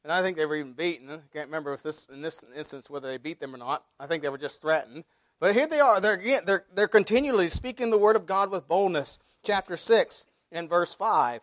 and 0.03 0.11
I 0.11 0.21
think 0.21 0.37
they 0.37 0.45
were 0.45 0.55
even 0.55 0.73
beaten. 0.73 1.09
I 1.09 1.19
can't 1.33 1.47
remember 1.47 1.73
if 1.73 1.83
this 1.83 2.05
in 2.05 2.21
this 2.21 2.43
instance 2.55 2.89
whether 2.89 3.07
they 3.07 3.17
beat 3.17 3.39
them 3.39 3.53
or 3.55 3.57
not. 3.57 3.85
I 3.99 4.07
think 4.07 4.23
they 4.23 4.29
were 4.29 4.37
just 4.37 4.61
threatened. 4.61 5.03
But 5.39 5.55
here 5.55 5.67
they 5.67 5.79
are. 5.79 5.99
They're 5.99 6.13
again 6.13 6.43
they're 6.45 6.65
they're 6.73 6.87
continually 6.87 7.49
speaking 7.49 7.89
the 7.89 7.97
word 7.97 8.15
of 8.15 8.25
God 8.25 8.51
with 8.51 8.67
boldness. 8.67 9.19
Chapter 9.43 9.77
six 9.77 10.25
and 10.51 10.69
verse 10.69 10.93
five. 10.93 11.41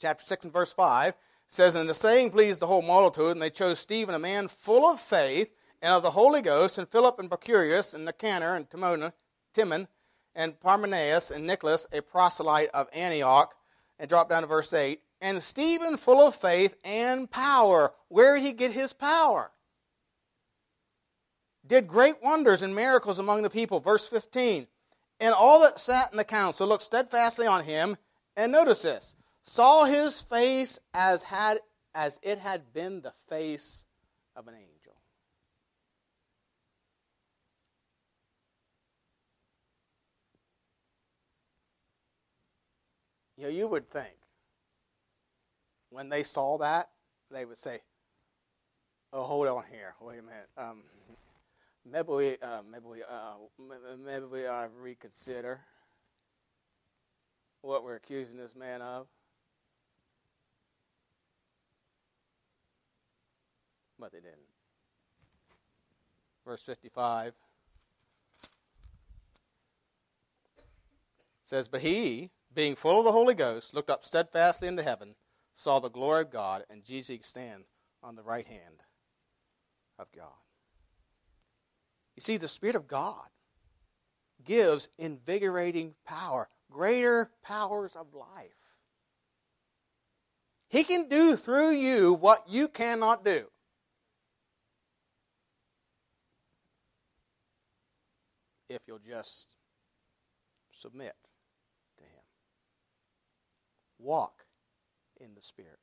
Chapter 0.00 0.24
six 0.24 0.44
and 0.44 0.52
verse 0.52 0.72
five 0.72 1.14
says, 1.48 1.74
And 1.74 1.88
the 1.88 1.94
saying 1.94 2.30
pleased 2.30 2.60
the 2.60 2.66
whole 2.66 2.82
multitude, 2.82 3.32
and 3.32 3.42
they 3.42 3.50
chose 3.50 3.78
Stephen, 3.78 4.14
a 4.14 4.18
man 4.18 4.48
full 4.48 4.88
of 4.88 5.00
faith 5.00 5.52
and 5.82 5.92
of 5.92 6.02
the 6.02 6.12
Holy 6.12 6.42
Ghost, 6.42 6.78
and 6.78 6.88
Philip 6.88 7.18
and 7.18 7.30
Prochorus, 7.30 7.94
and 7.94 8.04
Nicanor, 8.04 8.54
and 8.56 8.68
Timon, 8.68 9.12
Timon, 9.54 9.88
and 10.34 10.58
Parmenas, 10.60 11.30
and 11.30 11.46
Nicholas, 11.46 11.86
a 11.92 12.00
proselyte 12.00 12.70
of 12.70 12.88
Antioch. 12.92 13.54
And 13.98 14.10
drop 14.10 14.28
down 14.28 14.42
to 14.42 14.46
verse 14.46 14.74
8. 14.74 15.00
And 15.20 15.42
Stephen, 15.42 15.96
full 15.96 16.26
of 16.26 16.34
faith 16.34 16.76
and 16.84 17.30
power. 17.30 17.92
Where 18.08 18.36
did 18.36 18.44
he 18.44 18.52
get 18.52 18.72
his 18.72 18.92
power? 18.92 19.50
Did 21.66 21.88
great 21.88 22.22
wonders 22.22 22.62
and 22.62 22.74
miracles 22.74 23.18
among 23.18 23.42
the 23.42 23.50
people. 23.50 23.80
Verse 23.80 24.08
15. 24.08 24.66
And 25.18 25.34
all 25.34 25.62
that 25.62 25.78
sat 25.78 26.10
in 26.12 26.18
the 26.18 26.24
council 26.24 26.68
looked 26.68 26.82
steadfastly 26.82 27.46
on 27.46 27.64
him. 27.64 27.96
And 28.36 28.52
notice 28.52 28.82
this 28.82 29.14
saw 29.42 29.84
his 29.84 30.20
face 30.20 30.78
as 30.92 31.22
had 31.24 31.60
as 31.94 32.20
it 32.22 32.38
had 32.38 32.74
been 32.74 33.00
the 33.00 33.14
face 33.28 33.86
of 34.34 34.46
an 34.48 34.54
angel. 34.54 34.94
You 43.38 43.44
know, 43.44 43.50
you 43.50 43.66
would 43.66 43.90
think 43.90 44.16
when 45.90 46.08
they 46.08 46.22
saw 46.22 46.58
that, 46.58 46.90
they 47.30 47.44
would 47.44 47.58
say, 47.58 47.80
"Oh, 49.12 49.22
hold 49.22 49.48
on 49.48 49.64
here. 49.70 49.94
Wait 50.00 50.18
a 50.18 50.22
minute. 50.22 50.48
Um, 50.56 50.82
maybe 51.84 52.08
we, 52.08 52.36
uh, 52.38 52.62
maybe 52.70 52.84
we, 52.86 53.02
uh, 53.02 53.34
maybe 53.98 54.24
we 54.26 54.46
uh, 54.46 54.68
reconsider 54.78 55.60
what 57.62 57.84
we're 57.84 57.96
accusing 57.96 58.36
this 58.36 58.54
man 58.54 58.82
of." 58.82 59.06
But 63.98 64.12
they 64.12 64.20
didn't. 64.20 64.46
Verse 66.44 66.62
55 66.62 67.34
says, 71.42 71.68
But 71.68 71.80
he, 71.80 72.30
being 72.54 72.76
full 72.76 72.98
of 73.00 73.04
the 73.04 73.12
Holy 73.12 73.34
Ghost, 73.34 73.74
looked 73.74 73.90
up 73.90 74.04
steadfastly 74.04 74.68
into 74.68 74.82
heaven, 74.82 75.16
saw 75.56 75.80
the 75.80 75.90
glory 75.90 76.22
of 76.22 76.30
God, 76.30 76.62
and 76.70 76.84
Jesus 76.84 77.26
stand 77.26 77.64
on 78.02 78.14
the 78.14 78.22
right 78.22 78.46
hand 78.46 78.82
of 79.98 80.06
God. 80.14 80.28
You 82.14 82.20
see, 82.20 82.36
the 82.36 82.46
Spirit 82.46 82.76
of 82.76 82.86
God 82.86 83.26
gives 84.44 84.88
invigorating 84.96 85.94
power, 86.06 86.48
greater 86.70 87.32
powers 87.42 87.96
of 87.96 88.14
life. 88.14 88.54
He 90.68 90.84
can 90.84 91.08
do 91.08 91.34
through 91.34 91.72
you 91.72 92.14
what 92.14 92.44
you 92.48 92.68
cannot 92.68 93.24
do. 93.24 93.46
if 98.68 98.80
you'll 98.86 98.98
just 98.98 99.48
submit 100.70 101.14
to 101.98 102.04
Him. 102.04 102.22
Walk 103.98 104.44
in 105.20 105.34
the 105.34 105.42
Spirit. 105.42 105.78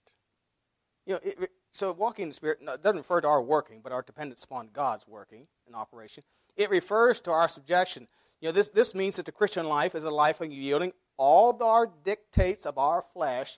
You 1.06 1.14
know, 1.14 1.20
it, 1.24 1.52
so 1.72 1.92
walking 1.94 2.24
in 2.24 2.30
the 2.30 2.36
Spirit 2.36 2.60
doesn't 2.66 2.98
refer 2.98 3.22
to 3.22 3.28
our 3.28 3.42
working, 3.42 3.82
but 3.84 3.92
our 3.92 4.02
dependence 4.02 4.44
upon 4.44 4.70
God's 4.72 5.08
working 5.08 5.48
and 5.66 5.76
operation. 5.76 6.24
It 6.56 6.70
refers 6.70 7.20
to 7.22 7.32
our 7.32 7.48
subjection. 7.48 8.08
You 8.42 8.50
know, 8.50 8.54
this, 8.54 8.70
this 8.70 8.96
means 8.96 9.18
that 9.18 9.26
the 9.26 9.32
Christian 9.32 9.66
life 9.66 9.96
is 9.96 10.04
a 10.04 10.12
life 10.12 10.40
of 10.42 10.52
yielding 10.52 10.94
all 11.18 11.62
our 11.64 11.92
dictates 12.04 12.66
of 12.66 12.78
our 12.78 13.02
flesh 13.02 13.58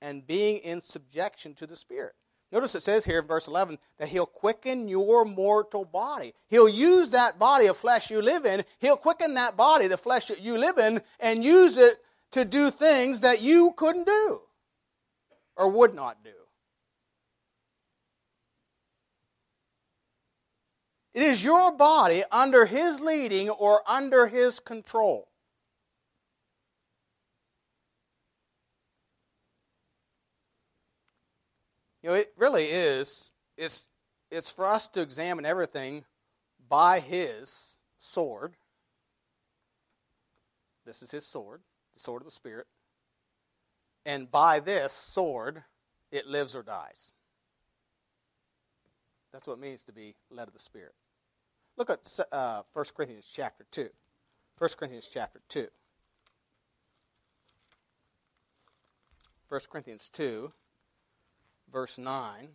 and 0.00 0.26
being 0.26 0.58
in 0.58 0.82
subjection 0.82 1.54
to 1.54 1.66
the 1.66 1.76
Spirit. 1.76 2.12
Notice 2.52 2.76
it 2.76 2.82
says 2.82 3.04
here 3.04 3.18
in 3.18 3.26
verse 3.26 3.48
11 3.48 3.78
that 3.98 4.08
he'll 4.08 4.26
quicken 4.26 4.88
your 4.88 5.24
mortal 5.24 5.84
body. 5.84 6.32
He'll 6.48 6.68
use 6.68 7.10
that 7.10 7.38
body 7.38 7.66
of 7.66 7.76
flesh 7.76 8.10
you 8.10 8.22
live 8.22 8.46
in, 8.46 8.62
he'll 8.78 8.96
quicken 8.96 9.34
that 9.34 9.56
body, 9.56 9.88
the 9.88 9.96
flesh 9.96 10.26
that 10.26 10.40
you 10.40 10.56
live 10.56 10.78
in, 10.78 11.02
and 11.18 11.42
use 11.42 11.76
it 11.76 11.98
to 12.30 12.44
do 12.44 12.70
things 12.70 13.20
that 13.20 13.42
you 13.42 13.72
couldn't 13.76 14.06
do 14.06 14.42
or 15.56 15.70
would 15.70 15.94
not 15.94 16.22
do. 16.22 16.30
It 21.14 21.22
is 21.22 21.42
your 21.42 21.74
body 21.76 22.22
under 22.30 22.66
his 22.66 23.00
leading 23.00 23.48
or 23.48 23.80
under 23.86 24.26
his 24.26 24.60
control. 24.60 25.28
You 32.02 32.10
know, 32.10 32.16
it 32.16 32.32
really 32.36 32.66
is. 32.66 33.32
It's, 33.56 33.88
it's 34.30 34.50
for 34.50 34.66
us 34.66 34.88
to 34.88 35.00
examine 35.00 35.46
everything 35.46 36.04
by 36.68 37.00
his 37.00 37.78
sword. 37.98 38.56
This 40.84 41.02
is 41.02 41.10
his 41.10 41.26
sword, 41.26 41.62
the 41.94 42.00
sword 42.00 42.20
of 42.20 42.26
the 42.26 42.30
Spirit. 42.30 42.66
And 44.06 44.30
by 44.30 44.60
this 44.60 44.92
sword, 44.92 45.64
it 46.12 46.26
lives 46.26 46.54
or 46.54 46.62
dies. 46.62 47.12
That's 49.32 49.46
what 49.46 49.54
it 49.54 49.60
means 49.60 49.82
to 49.84 49.92
be 49.92 50.14
led 50.30 50.46
of 50.46 50.54
the 50.54 50.60
Spirit. 50.60 50.94
Look 51.76 51.90
at 51.90 52.08
uh, 52.32 52.62
1 52.72 52.84
Corinthians 52.96 53.28
chapter 53.30 53.66
2. 53.70 53.88
1 54.58 54.70
Corinthians 54.78 55.10
chapter 55.12 55.40
2. 55.48 55.66
1 59.48 59.60
Corinthians 59.70 60.08
2 60.08 60.50
verse 61.70 61.98
9. 61.98 62.48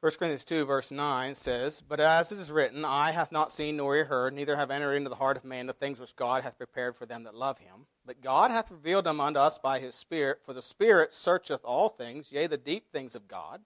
First 0.00 0.18
Corinthians 0.18 0.44
2, 0.44 0.64
verse 0.64 0.90
9 0.90 1.34
says, 1.34 1.82
But 1.86 2.00
as 2.00 2.32
it 2.32 2.38
is 2.38 2.50
written, 2.50 2.86
Eye 2.86 3.10
hath 3.10 3.30
not 3.30 3.52
seen 3.52 3.76
nor 3.76 3.94
ear 3.94 4.06
heard, 4.06 4.32
neither 4.32 4.56
have 4.56 4.70
entered 4.70 4.94
into 4.94 5.10
the 5.10 5.16
heart 5.16 5.36
of 5.36 5.44
man 5.44 5.66
the 5.66 5.74
things 5.74 6.00
which 6.00 6.16
God 6.16 6.42
hath 6.42 6.56
prepared 6.56 6.96
for 6.96 7.04
them 7.04 7.24
that 7.24 7.34
love 7.34 7.58
him. 7.58 7.86
But 8.06 8.22
God 8.22 8.50
hath 8.50 8.70
revealed 8.70 9.04
them 9.04 9.20
unto 9.20 9.38
us 9.38 9.58
by 9.58 9.78
his 9.78 9.94
Spirit, 9.94 10.38
for 10.42 10.54
the 10.54 10.62
Spirit 10.62 11.12
searcheth 11.12 11.60
all 11.64 11.90
things, 11.90 12.32
yea, 12.32 12.46
the 12.46 12.56
deep 12.56 12.90
things 12.90 13.14
of 13.14 13.28
God. 13.28 13.60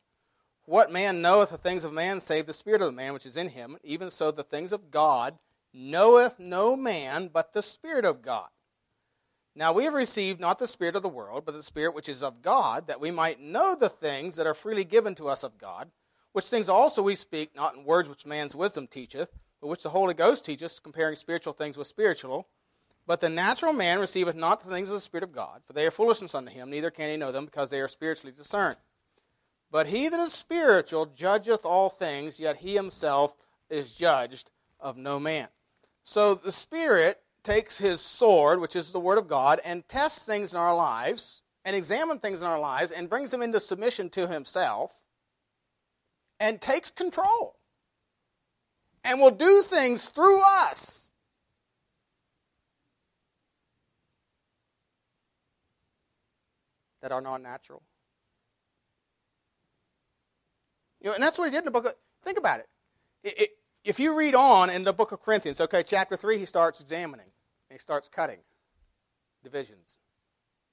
What 0.64 0.90
man 0.90 1.22
knoweth 1.22 1.50
the 1.50 1.56
things 1.56 1.84
of 1.84 1.92
man, 1.92 2.20
save 2.20 2.46
the 2.46 2.52
Spirit 2.52 2.80
of 2.80 2.86
the 2.86 2.96
man 2.96 3.12
which 3.12 3.26
is 3.26 3.36
in 3.36 3.50
him? 3.50 3.76
Even 3.84 4.10
so 4.10 4.32
the 4.32 4.42
things 4.42 4.72
of 4.72 4.90
God 4.90 5.38
knoweth 5.72 6.40
no 6.40 6.74
man 6.74 7.30
but 7.32 7.52
the 7.52 7.62
Spirit 7.62 8.04
of 8.04 8.22
God. 8.22 8.48
Now 9.54 9.72
we 9.72 9.84
have 9.84 9.94
received 9.94 10.40
not 10.40 10.58
the 10.58 10.66
Spirit 10.66 10.96
of 10.96 11.02
the 11.02 11.08
world, 11.08 11.44
but 11.46 11.52
the 11.52 11.62
Spirit 11.62 11.94
which 11.94 12.08
is 12.08 12.24
of 12.24 12.42
God, 12.42 12.88
that 12.88 13.00
we 13.00 13.12
might 13.12 13.40
know 13.40 13.76
the 13.76 13.88
things 13.88 14.34
that 14.34 14.48
are 14.48 14.54
freely 14.54 14.82
given 14.82 15.14
to 15.14 15.28
us 15.28 15.44
of 15.44 15.58
God, 15.58 15.92
which 16.34 16.46
things 16.46 16.68
also 16.68 17.00
we 17.00 17.14
speak, 17.14 17.54
not 17.54 17.76
in 17.76 17.84
words 17.84 18.08
which 18.08 18.26
man's 18.26 18.56
wisdom 18.56 18.88
teacheth, 18.88 19.30
but 19.60 19.68
which 19.68 19.84
the 19.84 19.90
Holy 19.90 20.14
Ghost 20.14 20.44
teacheth, 20.44 20.82
comparing 20.82 21.14
spiritual 21.14 21.52
things 21.52 21.76
with 21.76 21.86
spiritual. 21.86 22.48
But 23.06 23.20
the 23.20 23.28
natural 23.28 23.72
man 23.72 24.00
receiveth 24.00 24.34
not 24.34 24.60
the 24.60 24.68
things 24.68 24.88
of 24.88 24.96
the 24.96 25.00
Spirit 25.00 25.22
of 25.22 25.32
God, 25.32 25.62
for 25.64 25.72
they 25.72 25.86
are 25.86 25.92
foolishness 25.92 26.34
unto 26.34 26.50
him, 26.50 26.70
neither 26.70 26.90
can 26.90 27.08
he 27.08 27.16
know 27.16 27.30
them, 27.30 27.44
because 27.44 27.70
they 27.70 27.80
are 27.80 27.86
spiritually 27.86 28.34
discerned. 28.36 28.78
But 29.70 29.86
he 29.86 30.08
that 30.08 30.18
is 30.18 30.32
spiritual 30.32 31.06
judgeth 31.06 31.64
all 31.64 31.88
things, 31.88 32.40
yet 32.40 32.56
he 32.56 32.74
himself 32.74 33.36
is 33.70 33.94
judged 33.94 34.50
of 34.80 34.96
no 34.96 35.20
man. 35.20 35.46
So 36.02 36.34
the 36.34 36.50
Spirit 36.50 37.22
takes 37.44 37.78
his 37.78 38.00
sword, 38.00 38.60
which 38.60 38.74
is 38.74 38.90
the 38.90 38.98
Word 38.98 39.18
of 39.18 39.28
God, 39.28 39.60
and 39.64 39.88
tests 39.88 40.24
things 40.24 40.52
in 40.52 40.58
our 40.58 40.74
lives, 40.74 41.42
and 41.64 41.76
examines 41.76 42.22
things 42.22 42.40
in 42.40 42.46
our 42.48 42.58
lives, 42.58 42.90
and 42.90 43.08
brings 43.08 43.30
them 43.30 43.40
into 43.40 43.60
submission 43.60 44.10
to 44.10 44.26
himself, 44.26 45.03
and 46.40 46.60
takes 46.60 46.90
control. 46.90 47.56
And 49.02 49.20
will 49.20 49.30
do 49.30 49.62
things 49.62 50.08
through 50.08 50.40
us. 50.42 51.10
That 57.02 57.12
are 57.12 57.20
not 57.20 57.42
natural. 57.42 57.82
You 61.02 61.10
know, 61.10 61.14
and 61.14 61.22
that's 61.22 61.38
what 61.38 61.44
he 61.44 61.50
did 61.50 61.58
in 61.58 61.64
the 61.66 61.70
book 61.70 61.84
of, 61.84 61.94
think 62.22 62.38
about 62.38 62.60
it. 62.60 62.68
it, 63.22 63.34
it 63.38 63.50
if 63.84 64.00
you 64.00 64.16
read 64.16 64.34
on 64.34 64.70
in 64.70 64.84
the 64.84 64.94
book 64.94 65.12
of 65.12 65.20
Corinthians, 65.20 65.60
okay, 65.60 65.82
chapter 65.82 66.16
3, 66.16 66.38
he 66.38 66.46
starts 66.46 66.80
examining. 66.80 67.26
And 67.68 67.76
he 67.76 67.78
starts 67.78 68.08
cutting. 68.08 68.38
Divisions. 69.42 69.98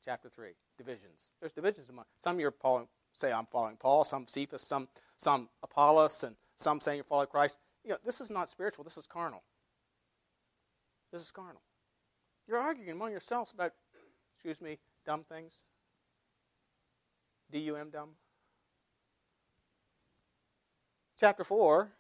Chapter 0.06 0.30
3. 0.30 0.52
Divisions. 0.78 1.36
There's 1.42 1.52
divisions 1.52 1.90
among 1.90 2.06
some 2.18 2.40
you're 2.40 2.52
following, 2.52 2.88
say 3.12 3.34
I'm 3.34 3.46
following 3.46 3.76
Paul, 3.76 4.06
some 4.06 4.26
Cephas, 4.28 4.62
some 4.62 4.88
some 5.22 5.50
Apollos, 5.64 6.24
and 6.24 6.36
some 6.58 6.82
saying 6.82 6.98
you 6.98 7.04
follow 7.04 7.26
Christ. 7.26 7.58
You 7.84 7.92
know, 7.92 7.98
this 8.06 8.22
is 8.22 8.30
not 8.30 8.50
spiritual, 8.50 8.84
this 8.84 8.98
is 8.98 9.06
carnal. 9.06 9.44
This 11.12 11.22
is 11.22 11.32
carnal. 11.32 11.62
You're 12.48 12.58
arguing 12.58 12.92
among 12.92 13.12
yourselves 13.12 13.52
about, 13.52 13.74
excuse 14.36 14.62
me, 14.62 14.80
dumb 15.06 15.24
things. 15.24 15.64
D 17.50 17.60
U 17.60 17.76
M 17.76 17.90
dumb. 17.90 18.12
Chapter 21.20 21.44
4, 21.44 21.92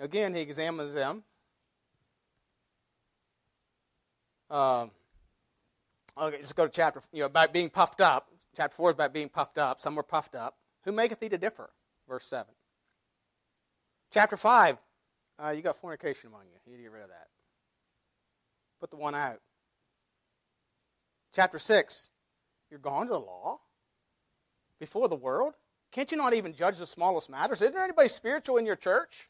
Again, 0.00 0.34
he 0.34 0.40
examines 0.40 0.92
them. 0.92 1.22
Um, 4.50 4.90
okay, 6.20 6.36
let's 6.36 6.52
go 6.52 6.66
to 6.66 6.72
chapter, 6.72 7.00
you 7.12 7.20
know, 7.20 7.26
about 7.26 7.52
being 7.52 7.70
puffed 7.70 8.00
up. 8.00 8.28
Chapter 8.54 8.76
4 8.76 8.90
is 8.90 8.94
about 8.94 9.12
being 9.12 9.28
puffed 9.28 9.58
up. 9.58 9.80
Some 9.80 9.94
were 9.94 10.02
puffed 10.02 10.34
up. 10.34 10.56
Who 10.84 10.92
maketh 10.92 11.20
thee 11.20 11.28
to 11.28 11.38
differ? 11.38 11.70
Verse 12.08 12.26
7. 12.26 12.52
Chapter 14.12 14.36
5, 14.36 14.78
uh, 15.42 15.50
you 15.50 15.62
got 15.62 15.76
fornication 15.76 16.28
among 16.28 16.42
you. 16.42 16.58
You 16.64 16.72
need 16.72 16.78
to 16.78 16.82
get 16.84 16.92
rid 16.92 17.02
of 17.02 17.08
that. 17.08 17.28
Put 18.80 18.90
the 18.90 18.96
one 18.96 19.14
out. 19.14 19.40
Chapter 21.34 21.58
6, 21.58 22.10
you're 22.70 22.78
gone 22.78 23.06
to 23.06 23.12
the 23.12 23.18
law 23.18 23.60
before 24.78 25.08
the 25.08 25.16
world. 25.16 25.54
Can't 25.90 26.10
you 26.10 26.16
not 26.16 26.34
even 26.34 26.54
judge 26.54 26.78
the 26.78 26.86
smallest 26.86 27.28
matters? 27.28 27.60
Isn't 27.60 27.74
there 27.74 27.82
anybody 27.82 28.08
spiritual 28.08 28.56
in 28.56 28.66
your 28.66 28.76
church? 28.76 29.28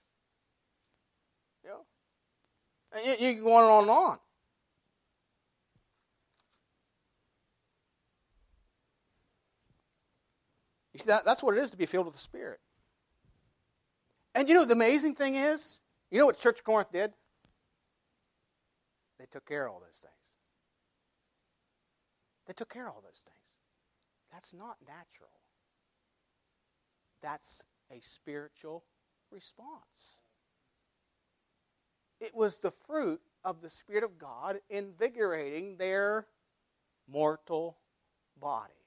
You, 3.03 3.15
you, 3.19 3.37
you 3.37 3.43
go 3.43 3.55
on 3.55 3.63
and 3.63 3.73
on 3.73 3.83
and 3.83 3.91
on. 3.91 4.19
You 10.95 11.01
see, 11.01 11.07
that, 11.09 11.25
that's 11.25 11.43
what 11.43 11.57
it 11.57 11.61
is 11.61 11.71
to 11.71 11.77
be 11.77 11.87
filled 11.87 12.07
with 12.07 12.15
the 12.15 12.21
Spirit. 12.21 12.61
And 14.35 14.49
you 14.49 14.55
know, 14.55 14.65
the 14.65 14.73
amazing 14.73 15.15
thing 15.15 15.35
is, 15.35 15.81
you 16.11 16.19
know 16.19 16.27
what 16.27 16.41
Church 16.41 16.61
of 16.61 16.65
Corinth 16.65 16.93
did? 16.93 17.13
They 19.19 19.27
took 19.27 19.47
care 19.47 19.67
of 19.67 19.75
all 19.75 19.81
those 19.81 20.01
things. 20.01 20.15
They 22.47 22.53
took 22.53 22.73
care 22.73 22.87
of 22.87 22.95
all 22.95 23.03
those 23.03 23.23
things. 23.23 23.57
That's 24.33 24.53
not 24.53 24.77
natural. 24.87 25.31
That's 27.23 27.65
a 27.91 28.01
spiritual 28.01 28.85
response. 29.31 30.19
It 32.21 32.35
was 32.35 32.59
the 32.59 32.71
fruit 32.71 33.21
of 33.45 33.61
the 33.61 33.71
Spirit 33.71 34.05
of 34.05 34.19
God 34.19 34.61
invigorating 34.69 35.77
their 35.77 36.27
mortal 37.09 37.79
bodies. 38.41 38.84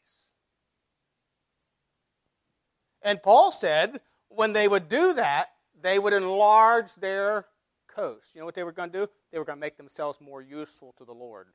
And 3.08 3.24
Paul 3.24 3.53
said 3.53 4.01
when 4.28 4.51
they 4.51 4.68
would 4.68 4.89
do 4.89 5.14
that, 5.14 5.45
they 5.82 5.97
would 5.97 6.12
enlarge 6.12 6.93
their 6.95 7.45
coast. 7.88 8.36
You 8.36 8.41
know 8.41 8.45
what 8.45 8.53
they 8.53 8.66
were 8.66 8.74
going 8.74 8.89
to 8.89 9.05
do? 9.05 9.08
They 9.32 9.39
were 9.39 9.45
going 9.45 9.55
to 9.55 9.62
make 9.62 9.78
themselves 9.78 10.20
more 10.20 10.41
useful 10.41 10.93
to 10.97 11.05
the 11.05 11.14
Lord. 11.14 11.47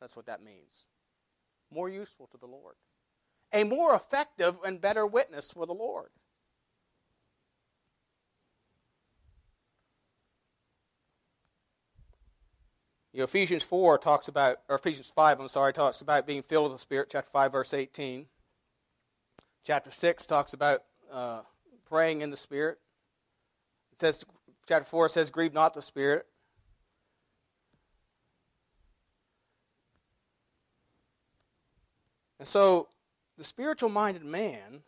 That's 0.00 0.14
what 0.14 0.26
that 0.26 0.44
means. 0.44 0.86
More 1.72 1.88
useful 1.88 2.28
to 2.28 2.38
the 2.38 2.46
Lord. 2.46 2.76
A 3.52 3.64
more 3.64 3.96
effective 3.96 4.54
and 4.64 4.80
better 4.80 5.04
witness 5.04 5.50
for 5.50 5.66
the 5.66 5.74
Lord. 5.74 6.10
You 13.12 13.18
know, 13.18 13.24
Ephesians 13.24 13.64
4 13.64 13.98
talks 13.98 14.28
about, 14.28 14.58
or 14.68 14.76
Ephesians 14.76 15.10
5, 15.10 15.40
I'm 15.40 15.48
sorry, 15.48 15.72
talks 15.72 16.00
about 16.00 16.28
being 16.28 16.42
filled 16.42 16.70
with 16.70 16.74
the 16.74 16.78
Spirit, 16.78 17.08
chapter 17.10 17.30
5, 17.32 17.50
verse 17.50 17.74
18. 17.74 18.26
Chapter 19.64 19.90
6 19.90 20.26
talks 20.26 20.52
about 20.52 20.82
uh, 21.12 21.42
praying 21.88 22.22
in 22.22 22.30
the 22.30 22.36
Spirit. 22.36 22.78
It 23.92 24.00
says, 24.00 24.24
chapter 24.66 24.84
4 24.84 25.08
says, 25.08 25.30
grieve 25.30 25.52
not 25.52 25.74
the 25.74 25.82
Spirit. 25.82 26.26
And 32.38 32.48
so, 32.48 32.88
the 33.38 33.44
spiritual 33.44 33.88
minded 33.88 34.24
man 34.24 34.82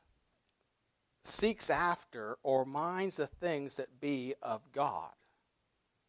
seeks 1.23 1.71
after 1.71 2.37
or 2.43 2.65
minds 2.65 3.17
the 3.17 3.27
things 3.27 3.77
that 3.77 4.01
be 4.01 4.35
of 4.43 4.61
God, 4.73 5.13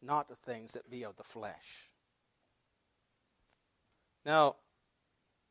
not 0.02 0.28
the 0.28 0.34
things 0.34 0.72
that 0.72 0.90
be 0.90 1.04
of 1.04 1.16
the 1.16 1.22
flesh. 1.22 1.88
Now, 4.24 4.56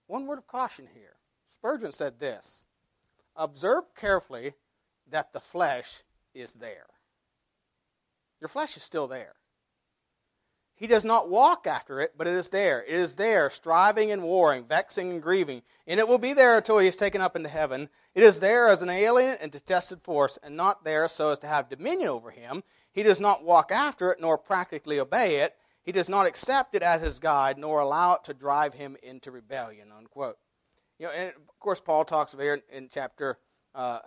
one 0.08 0.28
word 0.28 0.38
of 0.38 0.48
caution 0.48 0.88
here. 0.94 1.16
Spurgeon 1.46 1.92
said 1.92 2.20
this 2.20 2.66
Observe 3.36 3.84
carefully 3.96 4.54
that 5.10 5.34
the 5.34 5.40
flesh 5.40 6.04
is 6.34 6.56
there. 6.56 6.88
Your 8.42 8.48
flesh 8.48 8.78
is 8.78 8.84
still 8.84 9.08
there. 9.08 9.36
He 10.78 10.88
does 10.88 11.06
not 11.06 11.30
walk 11.30 11.68
after 11.68 12.02
it, 12.02 12.16
but 12.18 12.28
it 12.28 12.34
is 12.34 12.50
there. 12.50 12.84
It 12.84 12.96
is 12.96 13.16
there, 13.16 13.50
striving 13.50 14.12
and 14.12 14.24
warring, 14.24 14.66
vexing 14.66 15.10
and 15.10 15.22
grieving, 15.22 15.62
and 15.88 16.02
it 16.02 16.08
will 16.08 16.18
be 16.18 16.34
there 16.34 16.58
until 16.58 16.80
he 16.80 16.88
is 16.88 16.98
taken 16.98 17.22
up 17.22 17.38
into 17.38 17.48
heaven. 17.48 17.88
It 18.14 18.24
is 18.24 18.42
there 18.42 18.68
as 18.68 18.82
an 18.82 18.90
alien 18.90 19.38
and 19.42 19.52
detested 19.52 20.02
force, 20.02 20.38
and 20.44 20.58
not 20.58 20.84
there 20.84 21.08
so 21.08 21.30
as 21.30 21.40
to 21.40 21.48
have 21.48 21.70
dominion 21.70 22.10
over 22.10 22.32
him. 22.32 22.64
He 22.92 23.04
does 23.04 23.22
not 23.22 23.44
walk 23.44 23.72
after 23.72 24.12
it, 24.12 24.20
nor 24.20 24.38
practically 24.38 25.00
obey 25.00 25.38
it. 25.38 25.56
He 25.82 25.94
does 25.94 26.10
not 26.10 26.26
accept 26.26 26.76
it 26.76 26.84
as 26.84 27.02
his 27.02 27.20
guide, 27.20 27.58
nor 27.58 27.80
allow 27.80 28.16
it 28.16 28.26
to 28.26 28.34
drive 28.34 28.74
him 28.74 28.98
into 29.02 29.32
rebellion. 29.32 29.94
Unquote. 29.98 30.38
You 31.00 31.08
know, 31.08 31.12
and 31.12 31.30
of 31.30 31.60
course, 31.60 31.82
Paul 31.82 32.06
talks 32.06 32.34
about 32.34 32.44
here 32.44 32.62
in, 32.72 32.90
chapter 32.90 33.38
uh, 33.74 34.00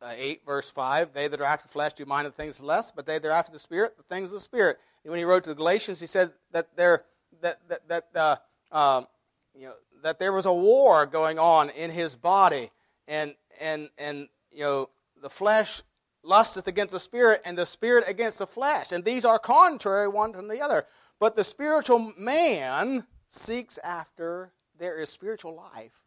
uh, 0.00 0.12
8, 0.16 0.42
verse 0.44 0.70
5, 0.70 1.12
they 1.12 1.28
that 1.28 1.40
are 1.40 1.44
after 1.44 1.66
the 1.66 1.72
flesh 1.72 1.94
do 1.94 2.04
mind 2.04 2.26
the 2.26 2.30
things 2.30 2.60
less, 2.60 2.90
but 2.90 3.06
they 3.06 3.18
that 3.18 3.28
are 3.28 3.32
after 3.32 3.52
the 3.52 3.58
Spirit, 3.58 3.96
the 3.96 4.02
things 4.02 4.28
of 4.28 4.34
the 4.34 4.40
Spirit. 4.40 4.78
And 5.02 5.10
when 5.10 5.18
he 5.18 5.24
wrote 5.24 5.44
to 5.44 5.50
the 5.50 5.56
Galatians, 5.56 6.00
he 6.00 6.06
said 6.06 6.32
that 6.52 6.76
there, 6.76 7.04
that, 7.40 7.56
that, 7.68 7.88
that, 7.88 8.40
uh, 8.72 8.96
um, 8.98 9.06
you 9.54 9.66
know, 9.66 9.74
that 10.02 10.18
there 10.18 10.32
was 10.32 10.46
a 10.46 10.52
war 10.52 11.06
going 11.06 11.38
on 11.38 11.70
in 11.70 11.90
his 11.90 12.14
body, 12.16 12.70
and, 13.08 13.34
and, 13.60 13.88
and 13.98 14.28
you 14.52 14.62
know, 14.62 14.90
the 15.20 15.30
flesh 15.30 15.82
lusteth 16.22 16.66
against 16.66 16.92
the 16.92 17.00
spirit, 17.00 17.40
and 17.44 17.56
the 17.56 17.66
spirit 17.66 18.04
against 18.06 18.38
the 18.38 18.46
flesh. 18.46 18.92
And 18.92 19.04
these 19.04 19.24
are 19.24 19.38
contrary 19.38 20.08
one 20.08 20.32
to 20.32 20.42
the 20.42 20.60
other. 20.60 20.86
But 21.18 21.36
the 21.36 21.44
spiritual 21.44 22.12
man 22.18 23.06
seeks 23.28 23.78
after, 23.78 24.52
there 24.78 24.98
is 24.98 25.08
spiritual 25.08 25.54
life, 25.54 26.03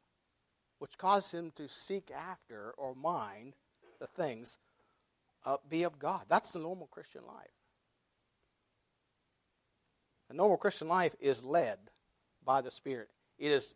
which 0.80 0.98
causes 0.98 1.34
him 1.34 1.52
to 1.56 1.68
seek 1.68 2.12
after 2.12 2.74
or 2.78 2.96
mind 2.96 3.54
the 4.00 4.08
things 4.08 4.58
uh, 5.46 5.58
be 5.70 5.84
of 5.84 6.00
God. 6.00 6.26
That's 6.28 6.52
the 6.52 6.60
normal 6.60 6.88
Christian 6.88 7.22
life. 7.26 7.52
The 10.30 10.36
normal 10.36 10.58
Christian 10.58 10.88
life 10.88 11.16
is 11.20 11.44
led 11.44 11.78
by 12.44 12.62
the 12.62 12.72
Spirit. 12.72 13.10
It 13.38 13.52
is 13.52 13.76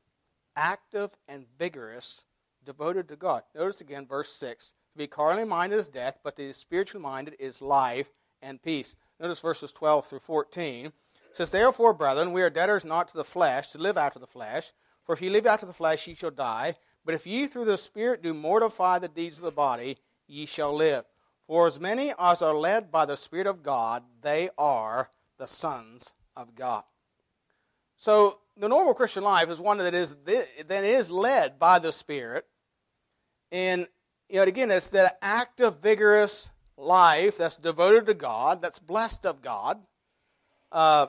active 0.56 1.16
and 1.28 1.46
vigorous, 1.58 2.26
devoted 2.64 3.08
to 3.08 3.16
God. 3.16 3.44
Notice 3.56 3.82
again 3.82 4.06
verse 4.06 4.32
6 4.34 4.74
to 4.94 4.98
be 4.98 5.08
carnally 5.08 5.46
minded 5.46 5.78
is 5.78 5.88
death, 5.88 6.20
but 6.24 6.36
to 6.36 6.48
be 6.48 6.54
spiritually 6.54 7.02
minded 7.02 7.36
is 7.40 7.62
life 7.62 8.10
and 8.42 8.62
peace. 8.62 8.96
Notice 9.20 9.40
verses 9.40 9.72
12 9.72 10.06
through 10.06 10.20
14. 10.20 10.88
It 10.88 10.94
says, 11.34 11.52
Therefore, 11.52 11.94
brethren, 11.94 12.34
we 12.34 12.42
are 12.42 12.50
debtors 12.50 12.84
not 12.84 13.08
to 13.10 13.18
the 13.18 13.24
flesh, 13.24 13.70
to 13.70 13.78
live 13.78 13.98
after 13.98 14.20
the 14.20 14.28
flesh. 14.28 14.74
For 15.06 15.14
if 15.14 15.22
ye 15.22 15.30
live 15.30 15.48
after 15.48 15.66
the 15.66 15.74
flesh, 15.74 16.08
ye 16.08 16.14
shall 16.14 16.32
die. 16.32 16.76
But 17.06 17.16
if 17.16 17.26
ye 17.26 17.48
through 17.48 17.66
the 17.66 17.78
Spirit 17.78 18.22
do 18.22 18.34
mortify 18.34 19.00
the 19.00 19.08
deeds 19.08 19.38
of 19.38 19.44
the 19.44 19.52
body, 19.52 19.98
ye 20.28 20.46
shall 20.46 20.74
live. 20.74 21.06
For 21.48 21.68
as 21.68 21.80
many 21.80 22.14
as 22.20 22.42
are 22.42 22.54
led 22.54 22.92
by 22.92 23.06
the 23.06 23.18
Spirit 23.18 23.48
of 23.48 23.64
God, 23.64 24.04
they 24.22 24.50
are 24.58 25.10
the 25.38 25.48
sons 25.48 26.14
of 26.36 26.56
God. 26.56 26.84
So 27.98 28.40
the 28.58 28.70
normal 28.70 28.94
Christian 28.94 29.24
life 29.24 29.50
is 29.50 29.60
one 29.60 29.78
that 29.78 29.94
is 29.94 30.16
that 30.26 30.84
is 30.84 31.12
led 31.12 31.60
by 31.60 31.80
the 31.80 31.92
Spirit, 31.92 32.46
and 33.52 33.88
you 34.30 34.38
know, 34.38 34.44
again, 34.44 34.72
it's 34.72 34.92
that 34.92 35.18
active, 35.22 35.82
vigorous 35.82 36.52
life 36.78 37.38
that's 37.38 37.58
devoted 37.58 38.06
to 38.06 38.14
God, 38.14 38.62
that's 38.62 38.80
blessed 38.80 39.26
of 39.26 39.42
God. 39.42 39.82
Uh, 40.72 41.08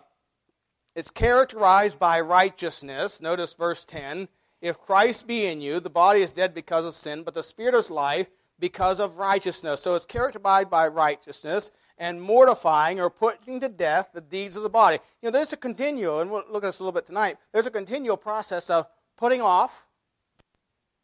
it's 0.97 1.11
characterized 1.11 2.01
by 2.01 2.21
righteousness. 2.21 3.23
Notice 3.23 3.55
verse 3.55 3.85
10. 3.85 4.29
If 4.63 4.79
Christ 4.79 5.27
be 5.27 5.47
in 5.47 5.61
you, 5.61 5.81
the 5.81 5.91
body 5.91 6.21
is 6.21 6.31
dead 6.31 6.55
because 6.55 6.85
of 6.85 6.95
sin, 6.95 7.25
but 7.25 7.35
the 7.35 7.43
spirit 7.43 7.75
is 7.75 7.91
life 7.91 8.29
because 8.61 9.01
of 9.01 9.17
righteousness. 9.17 9.83
So 9.83 9.97
it's 9.97 10.05
characterized 10.05 10.71
by 10.71 10.87
righteousness 10.87 11.73
and 11.99 12.23
mortifying 12.23 13.01
or 13.01 13.11
putting 13.11 13.59
to 13.59 13.69
death 13.69 14.11
the 14.15 14.21
deeds 14.21 14.57
of 14.57 14.63
the 14.63 14.71
body. 14.71 14.99
You 15.21 15.27
know, 15.27 15.33
there's 15.33 15.53
a 15.53 15.57
continual, 15.57 16.21
and 16.21 16.31
we'll 16.31 16.45
look 16.49 16.63
at 16.63 16.69
this 16.69 16.79
a 16.79 16.85
little 16.85 16.93
bit 16.93 17.07
tonight, 17.07 17.39
there's 17.53 17.67
a 17.67 17.73
continual 17.73 18.17
process 18.17 18.71
of 18.71 18.87
putting 19.17 19.43
off 19.43 19.89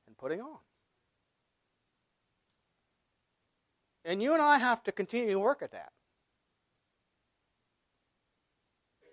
and 0.06 0.16
putting 0.16 0.40
on. 0.40 0.58
And 4.04 4.22
you 4.22 4.34
and 4.34 4.40
I 4.40 4.58
have 4.58 4.84
to 4.84 4.92
continue 4.92 5.32
to 5.32 5.40
work 5.40 5.62
at 5.62 5.72
that. 5.72 5.90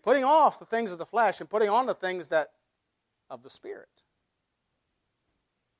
Putting 0.03 0.23
off 0.23 0.59
the 0.59 0.65
things 0.65 0.91
of 0.91 0.99
the 0.99 1.05
flesh 1.05 1.41
and 1.41 1.49
putting 1.49 1.67
on 1.67 1.87
the 1.87 1.95
things 1.95 2.27
that 2.27 2.49
of 3.27 3.41
the 3.41 3.49
spirit. 3.49 3.89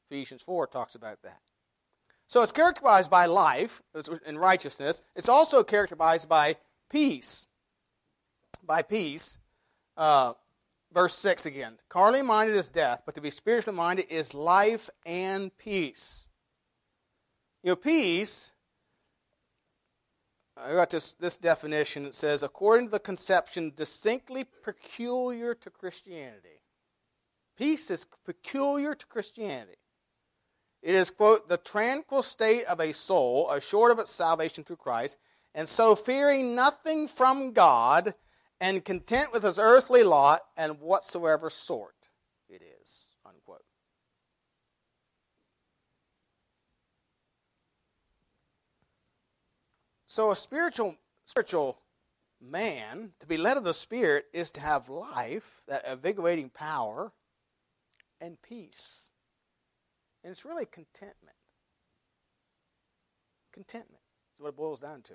Ephesians 0.10 0.42
4 0.42 0.68
talks 0.68 0.96
about 0.96 1.22
that. 1.24 1.40
So 2.28 2.42
it's 2.42 2.52
characterized 2.52 3.12
by 3.12 3.26
life 3.28 3.82
and 4.26 4.40
righteousness. 4.40 5.02
It's 5.16 5.30
also 5.30 5.64
characterized 5.64 6.28
by 6.28 6.58
peace. 6.90 7.46
By 8.64 8.82
peace. 8.82 9.38
Uh, 9.96 10.34
verse 10.92 11.14
6 11.16 11.46
again. 11.46 11.78
Carnally 11.88 12.24
minded 12.24 12.56
is 12.56 12.68
death, 12.68 13.04
but 13.06 13.16
to 13.16 13.22
be 13.22 13.30
spiritually 13.30 13.78
minded 13.78 14.06
is 14.10 14.34
life 14.34 14.90
and 15.06 15.56
peace. 15.58 16.28
You 17.64 17.72
know, 17.72 17.76
peace 17.76 18.52
I 20.58 20.72
got 20.72 20.90
this, 20.90 21.12
this 21.14 21.38
definition. 21.38 22.06
It 22.06 22.16
says, 22.16 22.42
according 22.42 22.88
to 22.88 22.92
the 22.92 23.00
conception 23.00 23.74
distinctly 23.76 24.46
peculiar 24.64 25.54
to 25.56 25.70
Christianity. 25.70 26.62
Peace 27.58 27.92
is 27.92 28.06
peculiar 28.26 28.96
to 28.96 29.06
Christianity. 29.06 29.78
It 30.86 30.94
is, 30.94 31.10
quote, 31.10 31.50
the 31.50 31.58
tranquil 31.58 32.22
state 32.22 32.64
of 32.66 32.80
a 32.80 32.94
soul 32.94 33.50
assured 33.50 33.92
of 33.92 33.98
its 33.98 34.12
salvation 34.12 34.64
through 34.64 34.76
Christ, 34.76 35.18
and 35.56 35.68
so 35.68 35.96
fearing 35.96 36.54
nothing 36.54 37.08
from 37.08 37.54
God, 37.54 38.14
and 38.62 38.86
content 38.86 39.34
with 39.34 39.42
his 39.42 39.58
earthly 39.58 40.04
lot 40.04 40.42
and 40.56 40.80
whatsoever 40.80 41.50
sort 41.50 41.96
it 42.48 42.62
is, 42.82 43.08
unquote. 43.26 43.66
So 50.06 50.30
a 50.30 50.36
spiritual 50.36 50.98
spiritual 51.26 51.80
man, 52.40 53.14
to 53.20 53.26
be 53.26 53.38
led 53.38 53.58
of 53.58 53.64
the 53.64 53.74
Spirit, 53.74 54.26
is 54.34 54.52
to 54.52 54.62
have 54.62 54.88
life, 54.88 55.64
that 55.68 55.88
invigorating 55.88 56.52
power, 56.52 57.12
and 58.22 58.40
peace. 58.40 59.05
And 60.26 60.32
it's 60.32 60.44
really 60.44 60.66
contentment. 60.66 61.38
Contentment 63.54 64.02
is 64.34 64.42
what 64.42 64.50
it 64.50 64.58
boils 64.58 64.80
down 64.80 65.04
to. 65.04 65.14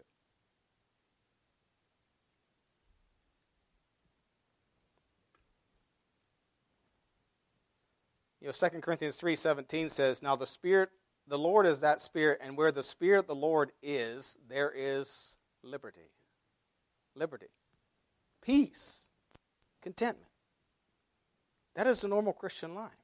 You 8.40 8.46
know, 8.46 8.52
2 8.52 8.80
Corinthians 8.80 9.20
3.17 9.20 9.90
says, 9.90 10.22
Now 10.22 10.36
the 10.36 10.46
Spirit 10.46 10.90
the 11.26 11.38
Lord 11.38 11.66
is 11.66 11.80
that 11.80 12.00
Spirit, 12.00 12.40
and 12.42 12.56
where 12.56 12.72
the 12.72 12.82
Spirit 12.82 13.20
of 13.20 13.26
the 13.26 13.34
Lord 13.34 13.72
is, 13.82 14.36
there 14.48 14.72
is 14.74 15.36
liberty. 15.62 16.12
Liberty. 17.16 17.50
Peace. 18.42 19.10
Contentment. 19.82 20.30
That 21.74 21.86
is 21.86 22.00
the 22.00 22.08
normal 22.08 22.32
Christian 22.32 22.74
life. 22.74 22.99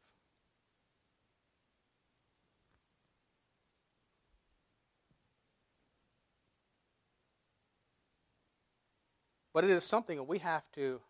But 9.56 9.64
it 9.64 9.70
is 9.70 9.84
something 9.84 10.18
that 10.18 10.24
we 10.24 10.36
have 10.40 10.70
to 10.72 11.00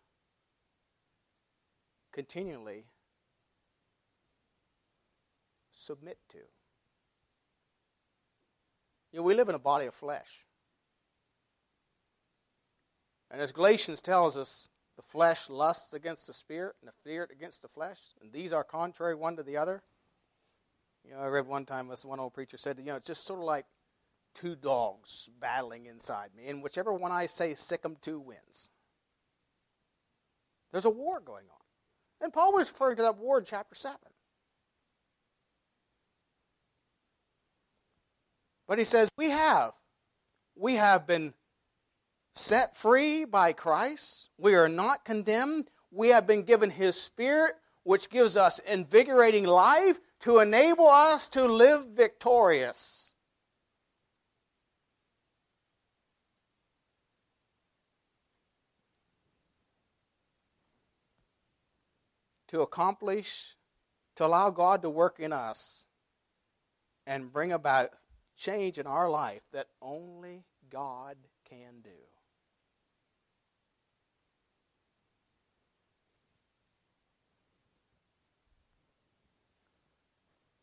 continually 2.13 2.85
submit 5.69 6.17
to. 6.29 6.37
You 9.11 9.19
know, 9.19 9.23
we 9.23 9.33
live 9.33 9.49
in 9.49 9.55
a 9.55 9.59
body 9.59 9.85
of 9.85 9.93
flesh. 9.93 10.45
And 13.29 13.41
as 13.41 13.51
Galatians 13.51 13.99
tells 13.99 14.37
us, 14.37 14.69
the 14.95 15.01
flesh 15.01 15.49
lusts 15.49 15.93
against 15.93 16.25
the 16.25 16.33
spirit, 16.33 16.77
and 16.79 16.87
the 16.87 16.93
spirit 16.93 17.31
against 17.33 17.61
the 17.61 17.67
flesh, 17.67 17.99
and 18.21 18.31
these 18.31 18.53
are 18.53 18.63
contrary 18.63 19.15
one 19.15 19.35
to 19.35 19.43
the 19.43 19.57
other. 19.57 19.83
You 21.03 21.15
know, 21.15 21.19
I 21.19 21.27
read 21.27 21.47
one 21.47 21.65
time 21.65 21.89
this 21.89 22.05
one 22.05 22.21
old 22.21 22.33
preacher 22.33 22.57
said, 22.57 22.79
you 22.79 22.85
know, 22.85 22.95
it's 22.95 23.07
just 23.07 23.25
sort 23.25 23.39
of 23.39 23.45
like 23.45 23.65
two 24.39 24.55
dogs 24.55 25.29
battling 25.39 25.85
inside 25.85 26.29
me, 26.35 26.47
and 26.47 26.61
whichever 26.61 26.93
one 26.93 27.11
I 27.11 27.25
say 27.25 27.55
sick 27.55 27.81
'em 27.83 27.95
to 28.03 28.19
wins. 28.19 28.69
There's 30.71 30.85
a 30.85 30.89
war 30.89 31.19
going 31.19 31.49
on. 31.49 31.57
And 32.21 32.33
Paul 32.33 32.53
was 32.53 32.69
referring 32.71 32.97
to 32.97 33.03
that 33.03 33.17
war 33.17 33.39
in 33.39 33.45
chapter 33.45 33.75
7. 33.75 33.97
But 38.67 38.79
he 38.79 38.85
says, 38.85 39.09
We 39.17 39.29
have. 39.29 39.73
We 40.55 40.75
have 40.75 41.07
been 41.07 41.33
set 42.33 42.75
free 42.75 43.25
by 43.25 43.53
Christ. 43.53 44.29
We 44.37 44.55
are 44.55 44.69
not 44.69 45.05
condemned. 45.05 45.69
We 45.91 46.09
have 46.09 46.27
been 46.27 46.43
given 46.43 46.71
His 46.71 46.99
Spirit, 46.99 47.53
which 47.83 48.09
gives 48.09 48.35
us 48.35 48.59
invigorating 48.59 49.45
life 49.45 49.99
to 50.21 50.39
enable 50.39 50.87
us 50.87 51.29
to 51.29 51.45
live 51.45 51.87
victorious. 51.87 53.06
To 62.49 62.61
accomplish, 62.61 63.55
to 64.15 64.25
allow 64.25 64.49
God 64.51 64.81
to 64.81 64.89
work 64.89 65.19
in 65.19 65.33
us 65.33 65.85
and 67.05 67.31
bring 67.31 67.51
about 67.51 67.89
change 68.37 68.77
in 68.77 68.87
our 68.87 69.09
life 69.09 69.41
that 69.51 69.67
only 69.81 70.45
God 70.69 71.17
can 71.49 71.81
do. 71.83 71.89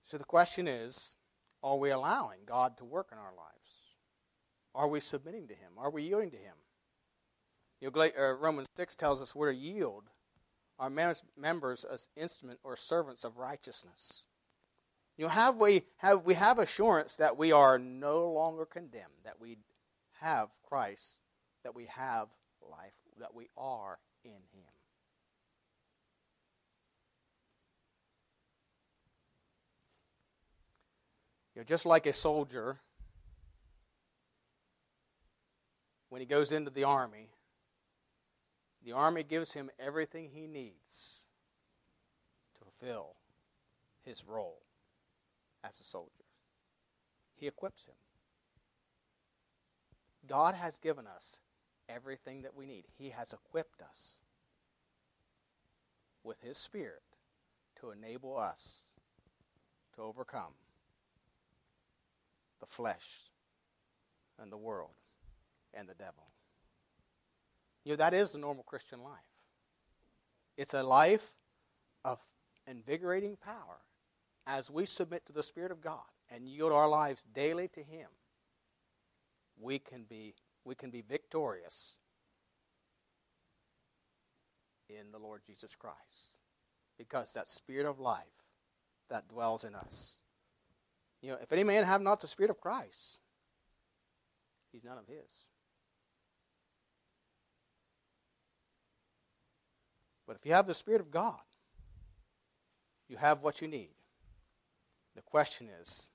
So 0.05 0.19
the 0.19 0.25
question 0.25 0.69
is 0.69 1.17
are 1.63 1.77
we 1.77 1.91
allowing 1.91 2.41
God 2.47 2.77
to 2.79 2.85
work 2.85 3.09
in 3.11 3.19
our 3.19 3.35
lives? 3.37 3.97
Are 4.75 4.87
we 4.87 5.01
submitting 5.01 5.49
to 5.49 5.55
Him? 5.55 5.73
Are 5.79 5.91
we 5.91 6.03
yielding 6.03 6.31
to 6.31 6.37
Him? 6.37 6.55
You 7.81 7.91
know, 7.91 8.03
uh, 8.03 8.33
Romans 8.35 8.69
6 8.77 8.95
tells 8.95 9.21
us 9.21 9.35
we're 9.35 9.53
to 9.53 9.59
yield 9.59 10.05
our 10.79 10.91
members 10.91 11.85
as 11.85 12.09
instrument 12.17 12.59
or 12.65 12.77
servants 12.77 13.25
of 13.25 13.37
righteousness. 13.37 14.27
You 15.17 15.27
know, 15.27 15.31
have 15.31 15.57
we 15.57 15.83
have 15.99 16.25
we 16.25 16.35
have 16.35 16.59
assurance 16.59 17.17
that 17.17 17.37
we 17.37 17.53
are 17.53 17.79
no 17.79 18.31
longer 18.31 18.65
condemned, 18.65 19.23
that 19.25 19.41
we 19.41 19.59
have 20.21 20.49
Christ, 20.69 21.21
that 21.63 21.75
we 21.75 21.87
have 21.87 22.29
life, 22.61 22.95
that 23.21 23.35
we 23.35 23.49
are 23.57 23.99
in 24.25 24.33
Him. 24.33 24.65
You 31.55 31.61
know, 31.61 31.65
just 31.65 31.87
like 31.87 32.07
a 32.07 32.13
soldier, 32.13 32.81
when 36.09 36.21
he 36.21 36.27
goes 36.27 36.51
into 36.51 36.71
the 36.71 36.83
army, 36.83 37.29
the 38.85 38.93
army 38.93 39.23
gives 39.23 39.55
him 39.55 39.71
everything 39.79 40.31
he 40.33 40.47
needs 40.47 41.27
to 42.55 42.65
fulfill 42.65 43.17
his 44.03 44.25
role 44.27 44.63
as 45.63 45.81
a 45.81 45.85
soldier. 45.85 46.25
He 47.35 47.47
equips 47.47 47.87
him. 47.87 47.95
God 50.27 50.55
has 50.55 50.79
given 50.79 51.07
us 51.07 51.41
everything 51.89 52.43
that 52.43 52.55
we 52.55 52.67
need. 52.67 52.85
He 52.97 53.11
has 53.11 53.33
equipped 53.33 53.81
us 53.81 54.19
with 56.23 56.43
His 56.43 56.57
Spirit 56.59 57.03
to 57.81 57.91
enable 57.91 58.37
us 58.39 58.87
to 59.95 60.03
overcome 60.03 60.55
the 62.61 62.67
flesh 62.67 63.31
and 64.41 64.51
the 64.51 64.57
world 64.57 64.95
and 65.73 65.89
the 65.89 65.95
devil. 65.95 66.34
You 67.85 67.93
know, 67.93 67.97
that 67.97 68.15
is 68.15 68.33
the 68.33 68.39
normal 68.39 68.65
Christian 68.65 69.03
life. 69.03 69.13
It's 70.57 70.75
a 70.75 70.83
life 70.83 71.35
of 72.05 72.19
invigorating 72.67 73.37
power 73.37 73.81
as 74.47 74.71
we 74.71 74.87
submit 74.87 75.27
to 75.27 75.33
the 75.33 75.43
Spirit 75.43 75.71
of 75.71 75.81
God 75.81 76.05
and 76.31 76.49
yield 76.49 76.73
our 76.73 76.89
lives 76.89 77.25
daily 77.35 77.69
to 77.69 77.81
Him, 77.81 78.09
we 79.59 79.79
can 79.79 80.05
be, 80.05 80.35
we 80.65 80.75
can 80.75 80.91
be 80.91 81.03
victorious 81.03 81.97
in 84.89 85.13
the 85.13 85.19
Lord 85.19 85.43
Jesus 85.47 85.75
Christ. 85.75 86.39
Because 86.99 87.33
that 87.33 87.49
Spirit 87.49 87.87
of 87.87 87.99
life 87.99 88.23
that 89.11 89.29
dwells 89.29 89.65
in 89.65 89.75
us. 89.75 90.21
You 91.21 91.33
know, 91.33 91.39
if 91.41 91.53
any 91.53 91.65
man 91.65 91.85
have 91.85 92.03
not 92.03 92.21
the 92.21 92.29
Spirit 92.29 92.51
of 92.51 92.61
Christ, 92.61 93.19
he's 94.73 94.85
none 94.85 94.99
of 94.99 95.07
his. 95.07 95.47
But 100.27 100.37
if 100.37 100.47
you 100.47 100.53
have 100.53 100.67
the 100.67 100.75
Spirit 100.75 101.01
of 101.01 101.11
God, 101.11 101.41
you 103.09 103.17
have 103.17 103.43
what 103.43 103.61
you 103.61 103.69
need. 103.69 103.95
The 105.15 105.23
question 105.23 105.69
is, 105.81 106.11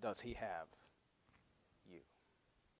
does 0.00 0.20
he 0.20 0.34
have 0.34 0.66